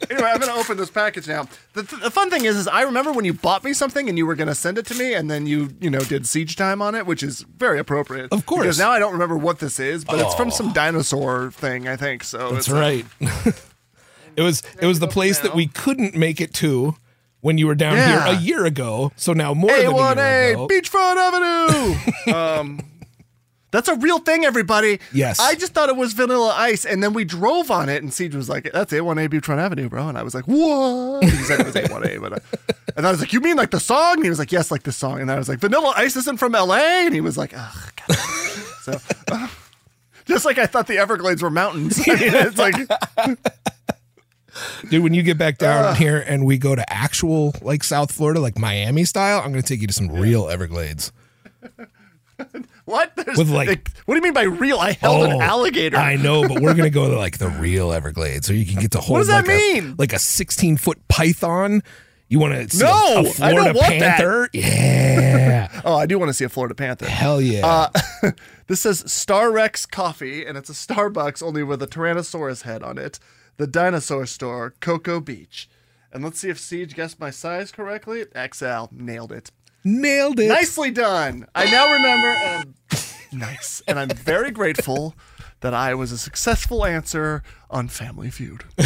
Anyway, 0.09 0.29
I'm 0.29 0.39
gonna 0.39 0.53
open 0.59 0.77
this 0.77 0.89
package 0.89 1.27
now. 1.27 1.47
The, 1.73 1.83
the 1.83 2.11
fun 2.11 2.29
thing 2.29 2.45
is, 2.45 2.55
is 2.57 2.67
I 2.67 2.81
remember 2.83 3.11
when 3.11 3.25
you 3.25 3.33
bought 3.33 3.63
me 3.63 3.73
something 3.73 4.09
and 4.09 4.17
you 4.17 4.25
were 4.25 4.35
gonna 4.35 4.55
send 4.55 4.77
it 4.77 4.85
to 4.87 4.95
me, 4.95 5.13
and 5.13 5.29
then 5.29 5.45
you 5.47 5.69
you 5.79 5.89
know 5.89 5.99
did 6.01 6.27
siege 6.27 6.55
time 6.55 6.81
on 6.81 6.95
it, 6.95 7.05
which 7.05 7.23
is 7.23 7.41
very 7.57 7.79
appropriate. 7.79 8.31
Of 8.31 8.45
course. 8.45 8.63
because 8.63 8.79
now 8.79 8.91
I 8.91 8.99
don't 8.99 9.13
remember 9.13 9.37
what 9.37 9.59
this 9.59 9.79
is, 9.79 10.03
but 10.05 10.19
it's 10.19 10.33
from 10.35 10.47
Oh. 10.47 10.51
some 10.51 10.73
dinosaur 10.73 11.51
thing, 11.51 11.87
I 11.87 11.95
think. 11.95 12.23
So 12.23 12.51
That's 12.51 12.69
like- 12.69 13.05
right. 13.21 13.55
it 14.35 14.41
was 14.41 14.63
it 14.81 14.85
was 14.85 14.99
the 14.99 15.07
place 15.07 15.39
that 15.39 15.55
we 15.55 15.67
couldn't 15.67 16.15
make 16.15 16.41
it 16.41 16.53
to 16.55 16.95
when 17.41 17.57
you 17.57 17.67
were 17.67 17.75
down 17.75 17.97
Yeah. 17.97 18.25
here 18.25 18.35
a 18.35 18.39
year 18.39 18.65
ago. 18.65 19.11
So 19.15 19.33
now 19.33 19.53
more 19.53 19.69
than 19.71 19.79
a 19.79 19.81
year 19.81 19.91
A1A 19.91 20.51
ago. 20.53 20.67
Beachfront 20.67 21.17
Avenue. 21.17 22.33
um, 22.35 22.79
That's 23.73 23.87
a 23.87 23.95
real 23.95 24.19
thing, 24.19 24.45
everybody. 24.45 24.99
Yes. 25.11 25.39
I 25.39 25.55
just 25.55 25.73
thought 25.73 25.89
it 25.89 25.95
was 25.95 26.13
Vanilla 26.13 26.53
Ice, 26.55 26.85
and 26.85 27.01
then 27.01 27.11
we 27.11 27.25
drove 27.25 27.71
on 27.71 27.89
it, 27.89 28.03
and 28.03 28.13
Siege 28.13 28.35
was 28.35 28.47
like, 28.47 28.69
"That's 28.71 28.93
A1A 28.93 29.29
Buttron 29.29 29.57
Avenue, 29.57 29.89
bro." 29.89 30.07
And 30.09 30.15
I 30.15 30.21
was 30.21 30.35
like, 30.35 30.47
"What?" 30.47 31.23
He 31.23 31.31
said 31.31 31.59
it 31.59 31.65
was 31.65 31.73
A1A, 31.73 32.21
but, 32.21 32.33
uh, 32.33 32.39
and 32.95 33.07
I 33.07 33.09
was 33.09 33.19
like, 33.19 33.33
"You 33.33 33.41
mean 33.41 33.55
like 33.55 33.71
the 33.71 33.79
song?" 33.79 34.17
And 34.17 34.23
he 34.23 34.29
was 34.29 34.37
like, 34.37 34.51
"Yes, 34.51 34.69
like 34.69 34.83
the 34.83 34.91
song." 34.91 35.21
And 35.21 35.31
I 35.31 35.39
was 35.39 35.49
like, 35.49 35.57
"Vanilla 35.57 35.91
Ice 35.97 36.15
isn't 36.15 36.37
from 36.37 36.51
LA," 36.51 36.75
and 37.05 37.15
he 37.15 37.19
was 37.21 37.35
like, 37.35 37.51
"Ugh." 37.57 37.91
God. 38.07 38.17
so, 38.83 38.99
uh, 39.31 39.47
just 40.25 40.45
like 40.45 40.59
I 40.59 40.67
thought 40.67 40.85
the 40.85 40.99
Everglades 40.99 41.41
were 41.41 41.49
mountains. 41.49 41.99
I 42.07 42.11
mean, 42.13 42.31
it's 42.31 42.59
like, 42.59 42.75
Dude, 44.91 45.01
when 45.01 45.15
you 45.15 45.23
get 45.23 45.39
back 45.39 45.57
down 45.57 45.95
here 45.95 46.23
and 46.27 46.45
we 46.45 46.59
go 46.59 46.75
to 46.75 46.93
actual 46.93 47.55
like 47.63 47.83
South 47.83 48.11
Florida, 48.11 48.39
like 48.39 48.55
Miami 48.55 49.03
style, 49.03 49.39
I'm 49.39 49.49
gonna 49.49 49.63
take 49.63 49.81
you 49.81 49.87
to 49.87 49.93
some 49.93 50.09
real 50.09 50.47
Everglades. 50.47 51.11
What? 52.85 53.15
There's, 53.15 53.37
With, 53.37 53.49
like- 53.49 53.89
what 54.05 54.15
do 54.15 54.17
you 54.17 54.23
mean 54.23 54.33
by 54.33 54.43
real? 54.43 54.77
I 54.79 54.91
held 54.93 55.25
an 55.25 55.33
Oh, 55.33 55.41
alligator. 55.41 55.97
I 55.97 56.15
know, 56.17 56.47
but 56.47 56.61
we're 56.61 56.73
gonna 56.73 56.89
go 56.89 57.09
to 57.09 57.17
like 57.17 57.37
the 57.37 57.47
real 57.59 57.91
Everglades, 57.93 58.47
so 58.47 58.53
you 58.53 58.65
can 58.65 58.81
get 58.81 58.91
to 58.91 58.99
hold 58.99 59.11
What 59.11 59.19
does 59.19 59.27
that 59.27 59.47
like 59.47 59.55
a- 59.55 59.81
mean? 59.81 59.95
like 59.97 60.13
a 60.13 60.19
16 60.19 60.77
foot 60.77 61.07
python. 61.07 61.81
You 62.29 62.39
want 62.39 62.53
to 62.55 62.75
see 62.75 62.83
a- 62.83 62.87
No, 62.87 62.93
a, 63.15 63.19
I 63.19 63.23
Florida 63.31 63.73
want 63.79 63.99
that. 63.99 64.49
Yeah, 64.53 65.81
Oh, 65.85 65.95
I 65.95 66.05
do 66.05 66.17
want 66.17 66.29
to 66.29 66.33
see 66.33 66.45
a 66.45 66.49
Florida 66.49 66.73
Panther. 66.75 67.05
hell 67.07 67.39
yeah. 67.41 67.89
Uh, 68.23 68.31
this 68.67 68.81
says 68.81 69.09
Star 69.11 69.51
Rex 69.51 69.85
Coffee, 69.85 70.45
and 70.45 70.57
it's 70.57 70.69
a 70.69 70.73
Starbucks 70.73 71.43
only 71.43 71.63
with 71.63 71.81
a 71.83 71.87
Tyrannosaurus 71.87 72.63
head 72.63 72.81
on 72.81 72.97
it. 72.97 73.19
The 73.57 73.67
Dinosaur 73.67 74.25
Store, 74.25 74.73
Cocoa 74.79 75.19
Beach. 75.19 75.69
And 76.11 76.23
let's 76.23 76.39
see 76.39 76.49
if 76.49 76.59
Siege 76.59 76.95
guessed 76.95 77.19
my 77.19 77.29
size 77.29 77.71
correctly. 77.71 78.25
XL, 78.35 78.85
nailed 78.91 79.31
it. 79.31 79.51
Nailed 79.83 80.39
it. 80.39 80.47
Nicely 80.47 80.91
done. 80.91 81.45
I 81.55 81.65
now 81.69 81.91
remember. 81.91 82.29
Um, 82.47 82.73
nice, 83.39 83.81
and 83.87 83.99
I'm 83.99 84.09
very 84.09 84.51
grateful 84.51 85.15
that 85.61 85.73
I 85.73 85.93
was 85.93 86.11
a 86.11 86.17
successful 86.17 86.85
answer 86.85 87.43
on 87.69 87.87
Family 87.87 88.29
Feud. 88.29 88.63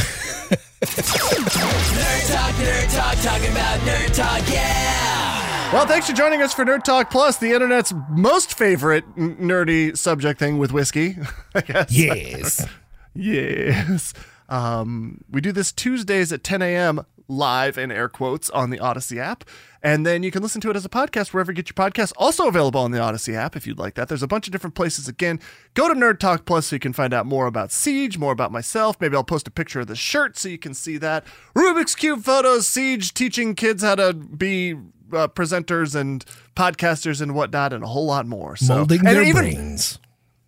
Nerd 0.81 2.33
Talk, 2.33 2.55
Nerd 2.55 2.95
Talk, 2.95 3.15
talking 3.23 3.51
about 3.51 3.79
Nerd 3.81 4.15
Talk, 4.15 4.49
yeah! 4.51 5.73
Well, 5.73 5.85
thanks 5.85 6.07
for 6.09 6.13
joining 6.15 6.41
us 6.41 6.53
for 6.53 6.63
Nerd 6.63 6.83
Talk 6.83 7.11
Plus, 7.11 7.37
the 7.37 7.51
internet's 7.51 7.93
most 8.09 8.57
favorite 8.57 9.03
n- 9.17 9.35
nerdy 9.37 9.97
subject 9.97 10.39
thing 10.39 10.57
with 10.57 10.71
whiskey. 10.71 11.17
I 11.55 11.61
guess. 11.61 11.91
yes. 11.91 12.65
Yes. 13.13 14.13
Um, 14.49 15.23
we 15.29 15.41
do 15.41 15.51
this 15.51 15.71
Tuesdays 15.71 16.31
at 16.31 16.43
10 16.43 16.61
a.m. 16.61 17.05
live 17.27 17.77
in 17.77 17.91
air 17.91 18.07
quotes 18.07 18.49
on 18.51 18.69
the 18.69 18.77
Audacy 18.77 19.17
app. 19.17 19.43
And 19.83 20.05
then 20.05 20.23
you 20.23 20.31
can 20.31 20.41
listen 20.41 20.61
to 20.61 20.69
it 20.69 20.75
as 20.75 20.85
a 20.85 20.89
podcast 20.89 21.33
wherever 21.33 21.51
you 21.51 21.55
get 21.55 21.69
your 21.69 21.75
podcasts. 21.75 22.13
Also 22.17 22.47
available 22.47 22.81
on 22.81 22.91
the 22.91 22.97
Audacy 22.97 23.35
app 23.35 23.55
if 23.55 23.67
you'd 23.67 23.79
like 23.79 23.95
that. 23.95 24.07
There's 24.07 24.23
a 24.23 24.27
bunch 24.27 24.47
of 24.47 24.51
different 24.51 24.75
places. 24.75 25.07
Again, 25.07 25.39
go 25.73 25.87
to 25.87 25.93
Nerd 25.93 26.19
Talk 26.19 26.45
Plus 26.45 26.67
so 26.67 26.75
you 26.75 26.79
can 26.79 26.93
find 26.93 27.13
out 27.13 27.25
more 27.25 27.47
about 27.47 27.71
Siege, 27.71 28.17
more 28.17 28.31
about 28.31 28.51
myself. 28.51 28.99
Maybe 28.99 29.15
I'll 29.15 29.23
post 29.23 29.47
a 29.47 29.51
picture 29.51 29.79
of 29.79 29.87
the 29.87 29.95
shirt 29.95 30.37
so 30.37 30.49
you 30.49 30.57
can 30.57 30.73
see 30.73 30.97
that. 30.97 31.25
Rubik's 31.55 31.95
Cube 31.95 32.23
photos, 32.23 32.67
Siege 32.67 33.13
teaching 33.13 33.55
kids 33.55 33.83
how 33.83 33.95
to 33.95 34.13
be 34.13 34.73
uh, 35.13 35.27
presenters 35.27 35.95
and 35.95 36.25
podcasters 36.55 37.21
and 37.21 37.33
whatnot, 37.35 37.73
and 37.73 37.83
a 37.83 37.87
whole 37.87 38.05
lot 38.05 38.25
more. 38.25 38.55
So, 38.55 38.77
Molding 38.77 38.99
and 38.99 39.07
their 39.07 39.23
even, 39.23 39.35
brains. 39.35 39.99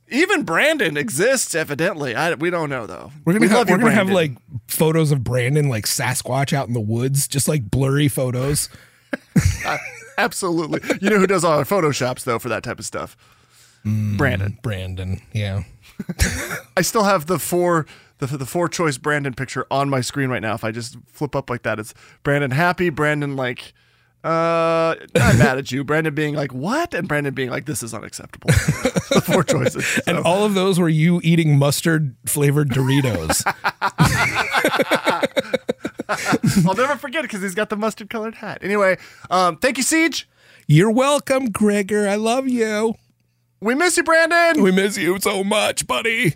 Even 0.10 0.46
Branden 0.46 0.98
exists, 0.98 1.54
evidently. 1.54 2.16
I, 2.16 2.34
we 2.34 2.50
don't 2.50 2.70
know 2.70 2.88
though. 2.88 3.12
We're 3.26 3.34
gonna 3.34 3.46
we 3.46 3.50
have, 3.50 3.70
we're 3.70 3.78
gonna 3.78 3.92
have 3.92 4.10
like 4.10 4.32
photos 4.68 5.12
of 5.12 5.20
Branden 5.20 5.70
like 5.70 5.86
Sasquatch 5.86 6.52
out 6.52 6.68
in 6.68 6.74
the 6.74 6.80
woods, 6.82 7.28
just 7.28 7.48
like 7.48 7.70
blurry 7.70 8.08
photos. 8.08 8.70
Absolutely. 10.18 10.82
You 11.01 11.10
know 11.10 11.20
who 11.20 11.28
does 11.28 11.43
all 11.43 11.57
our 11.57 11.64
photoshops 11.64 12.24
though 12.24 12.39
for 12.39 12.49
that 12.49 12.64
type 12.64 12.80
of 12.80 12.86
stuff? 12.86 13.16
Mm, 13.86 14.18
Branden. 14.18 14.62
Branden, 14.62 15.22
yeah. 15.34 15.64
I 16.78 16.82
still 16.82 17.03
have 17.03 17.28
the 17.28 17.39
four 17.39 17.86
the, 18.20 18.26
the 18.28 18.45
four 18.45 18.68
choice 18.68 18.97
Branden 18.97 19.36
picture 19.36 19.66
on 19.72 19.89
my 19.89 20.01
screen 20.01 20.30
right 20.30 20.41
now. 20.41 20.53
If 20.53 20.64
I 20.64 20.72
just 20.72 20.97
flip 21.07 21.36
up 21.36 21.49
like 21.49 21.64
that, 21.64 21.80
it's 21.80 21.93
Branden 22.24 22.51
happy, 22.51 22.91
Branden 22.91 23.38
like 23.38 23.74
uh 24.24 24.95
I'm 25.15 25.38
mad 25.38 25.57
at 25.57 25.72
you, 25.72 25.86
Branden 25.86 26.13
being 26.13 26.36
like, 26.36 26.53
what? 26.53 26.93
And 26.93 27.07
Branden 27.07 27.34
being 27.34 27.49
like, 27.49 27.65
this 27.65 27.82
is 27.82 27.93
unacceptable. 27.93 28.47
the 29.11 29.22
four 29.26 29.43
choices. 29.43 30.01
And 30.07 30.17
all 30.17 30.43
of 30.43 30.53
those 30.55 30.80
were 30.80 30.89
you 30.89 31.22
eating 31.24 31.57
mustard 31.57 32.15
flavored 32.26 32.70
Doritos. 32.70 33.43
I'll 36.67 36.76
never 36.76 36.95
forget 36.95 37.24
it 37.24 37.30
because 37.30 37.41
he's 37.41 37.55
got 37.55 37.70
the 37.70 37.78
mustard 37.78 38.09
colored 38.09 38.36
hat. 38.36 38.59
Anyway, 38.61 38.97
um, 39.30 39.57
thank 39.57 39.78
you, 39.78 39.84
Siege. 39.84 40.28
You're 40.67 40.91
welcome, 40.91 41.51
Gregor. 41.51 42.07
I 42.07 42.15
love 42.15 42.47
you. 42.47 42.95
We 43.61 43.76
miss 43.76 43.97
you, 43.97 44.03
Branden. 44.03 44.63
We 44.63 44.72
miss 44.72 44.97
you 44.97 45.20
so 45.20 45.43
much, 45.43 45.86
buddy. 45.88 46.36